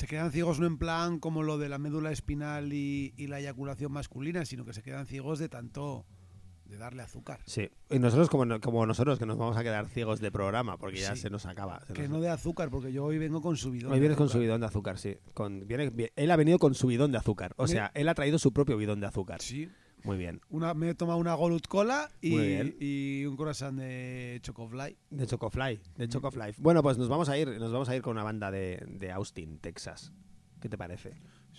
Se 0.00 0.06
quedan 0.06 0.32
ciegos 0.32 0.58
no 0.58 0.66
en 0.66 0.78
plan 0.78 1.18
como 1.18 1.42
lo 1.42 1.58
de 1.58 1.68
la 1.68 1.76
médula 1.76 2.10
espinal 2.10 2.72
y, 2.72 3.12
y 3.18 3.26
la 3.26 3.38
eyaculación 3.38 3.92
masculina, 3.92 4.46
sino 4.46 4.64
que 4.64 4.72
se 4.72 4.82
quedan 4.82 5.04
ciegos 5.06 5.38
de 5.38 5.50
tanto 5.50 6.06
de 6.64 6.78
darle 6.78 7.02
azúcar. 7.02 7.40
Sí. 7.44 7.68
Y 7.90 7.98
nosotros, 7.98 8.30
como, 8.30 8.60
como 8.60 8.86
nosotros, 8.86 9.18
que 9.18 9.26
nos 9.26 9.36
vamos 9.36 9.58
a 9.58 9.62
quedar 9.62 9.88
ciegos 9.88 10.20
de 10.20 10.30
programa 10.32 10.78
porque 10.78 11.00
ya 11.00 11.14
Sí. 11.16 11.22
se 11.22 11.28
nos 11.30 11.44
acaba. 11.44 11.80
se 11.86 11.92
Que 11.92 12.02
nos- 12.02 12.12
no 12.12 12.20
de 12.20 12.30
azúcar, 12.30 12.70
porque 12.70 12.92
yo 12.94 13.04
hoy 13.04 13.18
vengo 13.18 13.42
con 13.42 13.56
subidón. 13.58 13.92
Hoy 13.92 14.00
vienes 14.00 14.16
con 14.16 14.26
azúcar. 14.26 14.38
su 14.38 14.42
bidón 14.42 14.60
de 14.62 14.66
azúcar, 14.68 14.96
sí. 14.98 15.16
Con, 15.34 15.66
viene, 15.66 15.90
vi- 15.90 16.08
él 16.16 16.30
ha 16.30 16.36
venido 16.36 16.58
con 16.58 16.74
su 16.74 16.86
bidón 16.86 17.12
de 17.12 17.18
azúcar. 17.18 17.52
O 17.56 17.66
sea, 17.66 17.90
él 17.94 18.08
ha 18.08 18.14
traído 18.14 18.38
su 18.38 18.52
propio 18.54 18.78
bidón 18.78 19.00
de 19.00 19.06
azúcar. 19.06 19.42
Sí. 19.42 19.68
Muy 20.04 20.16
bien. 20.16 20.40
Una, 20.48 20.74
me 20.74 20.90
he 20.90 20.94
tomado 20.94 21.18
una 21.18 21.34
Golut 21.34 21.66
Cola 21.66 22.10
y, 22.20 22.36
y 22.84 23.26
un 23.26 23.36
croissant 23.36 23.78
de 23.78 24.38
Chocofly. 24.42 24.96
De 25.10 25.26
Chocofly, 25.26 25.80
de 25.96 26.08
Chocofly. 26.08 26.54
Bueno, 26.58 26.82
pues 26.82 26.98
nos 26.98 27.08
vamos 27.08 27.28
a 27.28 27.36
ir, 27.38 27.48
nos 27.58 27.72
vamos 27.72 27.88
a 27.88 27.96
ir 27.96 28.02
con 28.02 28.12
una 28.12 28.22
banda 28.24 28.50
de, 28.50 28.84
de 28.88 29.12
Austin, 29.12 29.58
Texas. 29.58 30.12
¿Qué 30.60 30.68
te 30.68 30.78
parece? 30.78 31.14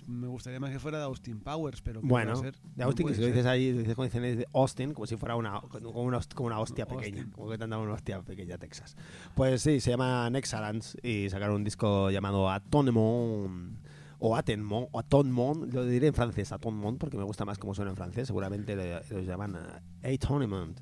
Me 0.07 0.27
gustaría 0.27 0.59
más 0.59 0.71
que 0.71 0.79
fuera 0.79 0.97
de 0.97 1.03
Austin 1.03 1.39
Powers, 1.41 1.81
pero 1.81 2.01
¿qué 2.01 2.07
Bueno, 2.07 2.35
ser? 2.35 2.55
de 2.55 2.69
No 2.77 2.85
Austin, 2.85 3.07
que 3.07 3.13
si 3.15 3.21
lo 3.21 3.27
dices 3.27 3.45
ahí, 3.45 3.71
lo 3.71 3.79
dices 3.79 3.95
con 3.95 4.09
de 4.09 4.47
Austin, 4.53 4.93
como 4.93 5.05
si 5.05 5.15
fuera 5.15 5.35
una, 5.35 5.61
como 5.61 6.01
una, 6.01 6.19
como 6.33 6.47
una 6.47 6.59
hostia 6.59 6.85
Austin. 6.85 6.99
pequeña. 7.15 7.31
Como 7.31 7.49
que 7.49 7.57
te 7.57 7.63
han 7.63 7.69
dado 7.69 7.83
una 7.83 7.93
hostia 7.93 8.21
pequeña 8.21 8.57
Texas. 8.57 8.95
Pues 9.35 9.61
sí, 9.61 9.79
se 9.79 9.91
llama 9.91 10.29
Nexalance 10.29 10.97
y 11.07 11.29
sacaron 11.29 11.57
un 11.57 11.63
disco 11.63 12.09
llamado 12.09 12.49
Atonement. 12.49 13.77
O 14.23 14.35
Atenmont, 14.35 14.87
o 14.91 14.99
Atonement, 14.99 15.73
lo 15.73 15.83
diré 15.83 16.05
en 16.07 16.13
francés, 16.13 16.51
Atonement, 16.51 16.99
porque 16.99 17.17
me 17.17 17.23
gusta 17.23 17.43
más 17.43 17.57
cómo 17.57 17.73
suena 17.73 17.89
en 17.89 17.97
francés. 17.97 18.27
Seguramente 18.27 18.75
los 19.09 19.25
llaman 19.25 19.57
eh, 20.03 20.13
Atonement. 20.13 20.77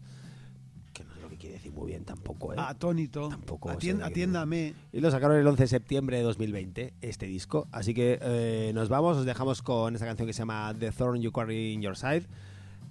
Que 0.92 1.06
no 1.06 1.14
sé 1.16 1.22
lo 1.22 1.30
que 1.30 1.38
quiere 1.38 1.56
decir 1.56 1.72
muy 1.72 1.88
bien 1.88 2.04
tampoco, 2.04 2.52
¿eh? 2.54 2.58
Atónito. 2.60 3.30
Tampoco 3.30 3.70
Atien- 3.70 4.04
atiéndame. 4.04 4.74
Y 4.92 5.00
lo 5.00 5.10
sacaron 5.10 5.38
el 5.38 5.48
11 5.48 5.64
de 5.64 5.68
septiembre 5.68 6.18
de 6.18 6.24
2020, 6.24 6.94
este 7.00 7.28
disco. 7.28 7.70
Así 7.72 7.94
que 7.94 8.20
eh, 8.22 8.72
nos 8.76 8.90
vamos, 8.90 9.16
os 9.16 9.26
dejamos 9.26 9.62
con 9.62 9.94
esta 9.96 10.06
canción 10.06 10.28
que 10.28 10.34
se 10.34 10.40
llama 10.40 10.74
The 10.78 10.92
Thorn 10.92 11.22
You 11.22 11.32
Carry 11.32 11.72
in 11.72 11.82
Your 11.82 11.96
Side, 11.96 12.26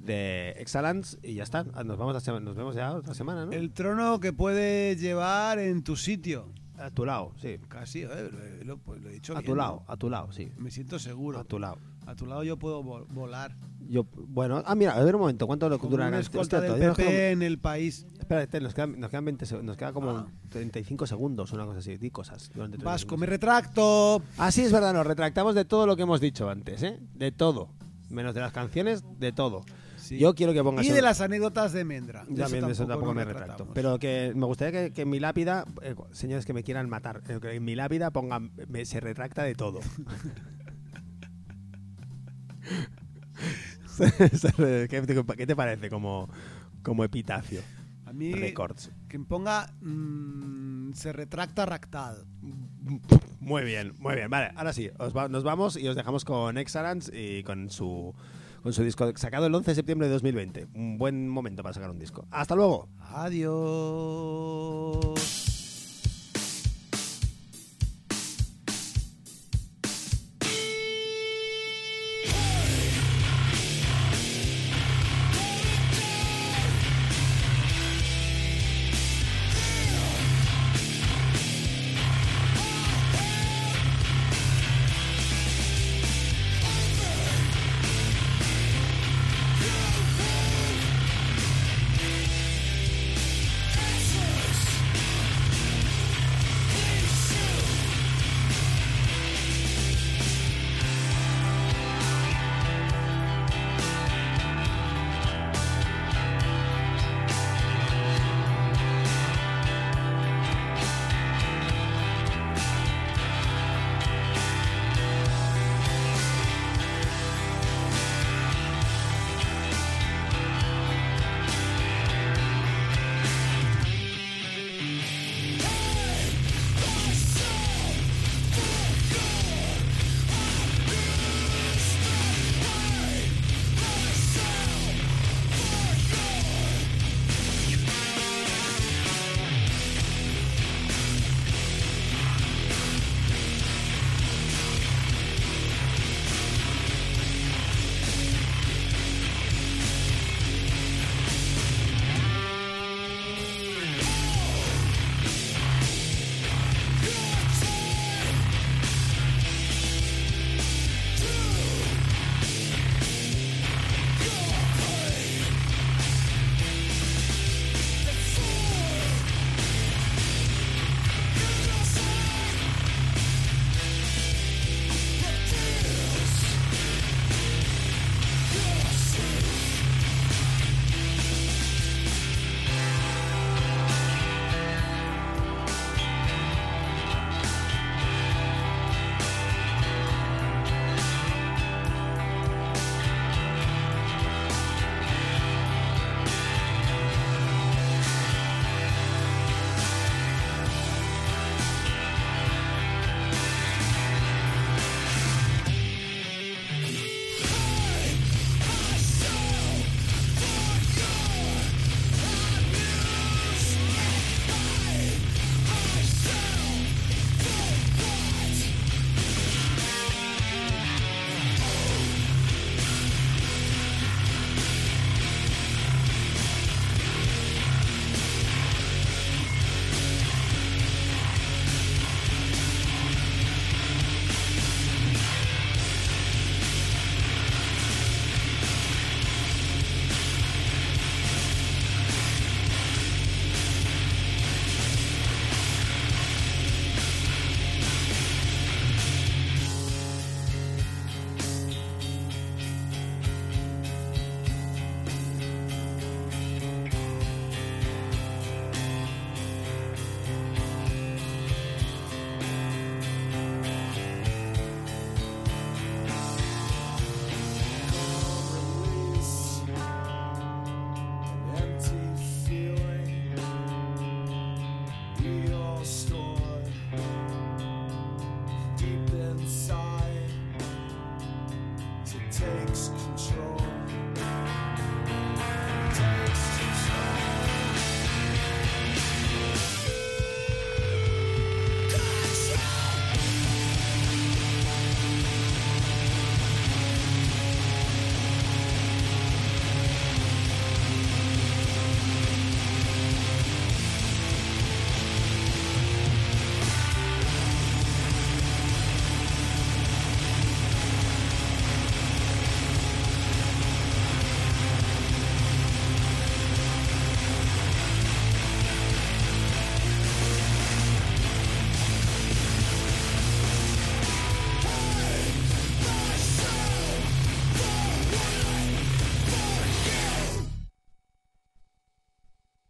de 0.00 0.52
Excellence, 0.52 1.18
y 1.22 1.34
ya 1.34 1.42
está. 1.42 1.64
Nos, 1.64 1.98
vamos 1.98 2.22
sema- 2.22 2.40
nos 2.40 2.56
vemos 2.56 2.74
ya 2.74 2.94
otra 2.94 3.12
semana, 3.12 3.44
¿no? 3.44 3.52
El 3.52 3.70
trono 3.72 4.18
que 4.20 4.32
puedes 4.32 4.98
llevar 4.98 5.58
en 5.58 5.82
tu 5.82 5.94
sitio. 5.96 6.46
A 6.78 6.90
tu 6.90 7.04
lado, 7.04 7.32
sí. 7.40 7.58
Casi, 7.68 8.02
eh, 8.02 8.30
lo, 8.60 8.64
lo- 8.64 8.78
pues 8.78 9.00
lo 9.02 9.08
he 9.10 9.12
dicho 9.14 9.32
A 9.32 9.40
bien, 9.40 9.46
tu 9.46 9.56
¿no? 9.56 9.62
lado, 9.62 9.82
a 9.86 9.96
tu 9.96 10.08
lado, 10.10 10.32
sí. 10.32 10.52
Me 10.58 10.70
siento 10.70 10.98
seguro. 10.98 11.38
A 11.38 11.44
tu 11.44 11.58
lado. 11.58 11.78
A 12.06 12.14
tu 12.14 12.24
lado 12.26 12.42
yo 12.44 12.56
puedo 12.56 12.82
vo- 12.82 13.06
volar. 13.08 13.54
Yo, 13.88 14.04
bueno, 14.28 14.62
ah, 14.66 14.74
mira, 14.74 14.92
a 14.94 15.02
ver 15.02 15.14
un 15.14 15.22
momento, 15.22 15.46
¿cuánto 15.46 15.68
lo 15.68 15.78
dura 15.78 16.10
la 16.10 16.22
canción? 16.22 16.46
PP 16.46 16.94
queda- 16.94 17.30
en 17.30 17.42
el 17.42 17.58
país. 17.58 18.06
Espérate, 18.18 18.60
nos 18.60 18.74
quedan, 18.74 18.98
nos 19.00 19.10
quedan 19.10 19.24
20 19.24 19.46
seg- 19.46 19.62
nos 19.62 19.76
queda 19.76 19.92
como 19.92 20.10
Ah. 20.10 20.26
35 20.50 21.06
segundos, 21.06 21.52
una 21.52 21.64
cosa 21.66 21.78
así, 21.78 21.96
di 21.96 22.10
cosas. 22.10 22.50
durante 22.54 22.76
30 22.76 22.84
Vasco, 22.90 23.00
segundos. 23.10 23.20
me 23.20 23.26
retracto. 23.26 24.22
Ah, 24.38 24.50
sí, 24.52 24.62
es 24.62 24.72
verdad, 24.72 24.92
nos 24.94 25.06
retractamos 25.06 25.54
de 25.54 25.64
todo 25.64 25.86
lo 25.86 25.96
que 25.96 26.02
hemos 26.02 26.20
dicho 26.20 26.48
antes, 26.48 26.82
¿eh? 26.82 26.98
De 27.14 27.32
todo. 27.32 27.68
Menos 28.10 28.34
de 28.34 28.40
las 28.40 28.52
canciones, 28.52 29.02
de 29.18 29.32
todo. 29.32 29.64
Sí. 30.08 30.18
Yo 30.18 30.34
quiero 30.34 30.54
que 30.54 30.62
pongas... 30.62 30.86
Y 30.86 30.90
de 30.90 31.02
las 31.02 31.20
anécdotas 31.20 31.72
de 31.72 31.84
Mendra. 31.84 32.24
De 32.26 32.42
También 32.42 32.64
eso 32.70 32.86
tampoco 32.86 33.12
nos 33.12 33.16
me 33.16 33.24
retracto. 33.24 33.68
Pero 33.74 33.98
que 33.98 34.32
me 34.34 34.46
gustaría 34.46 34.72
que, 34.86 34.92
que 34.94 35.02
en 35.02 35.10
mi 35.10 35.20
lápida, 35.20 35.66
eh, 35.82 35.94
señores 36.12 36.46
que 36.46 36.54
me 36.54 36.62
quieran 36.64 36.88
matar, 36.88 37.22
que 37.22 37.54
en 37.56 37.64
mi 37.64 37.74
lápida 37.74 38.10
pongan, 38.10 38.50
me- 38.68 38.86
se 38.86 39.00
retracta 39.00 39.42
de 39.42 39.54
todo. 39.54 39.80
¿Qué, 44.88 45.46
te- 45.46 45.56
parece 45.56 45.90
como, 45.90 46.28
como 46.82 47.04
epitafio? 47.04 47.60
A 48.06 48.12
mí, 48.12 48.32
Records. 48.32 48.90
que 49.08 49.18
me 49.18 49.24
ponga. 49.26 49.70
mm, 49.80 50.92
se 50.94 51.12
retracta 51.12 51.66
ractal. 51.66 52.24
Muy 53.40 53.64
bien, 53.64 53.92
muy 53.98 54.14
bien. 54.14 54.30
Vale, 54.30 54.52
ahora 54.56 54.72
sí, 54.72 54.90
os 54.98 55.14
va- 55.14 55.28
nos 55.28 55.44
vamos 55.44 55.76
y 55.76 55.86
os 55.88 55.96
dejamos 55.96 56.24
con 56.24 56.56
Excellence 56.56 57.10
y 57.14 57.42
con 57.42 57.68
su, 57.70 58.14
con 58.62 58.72
su 58.72 58.82
disco 58.82 59.10
sacado 59.16 59.46
el 59.46 59.54
11 59.54 59.70
de 59.70 59.74
septiembre 59.74 60.06
de 60.08 60.12
2020. 60.14 60.68
Un 60.74 60.98
buen 60.98 61.28
momento 61.28 61.62
para 61.62 61.72
sacar 61.74 61.90
un 61.90 61.98
disco. 61.98 62.26
Hasta 62.30 62.54
luego. 62.54 62.88
Adiós. 63.12 64.78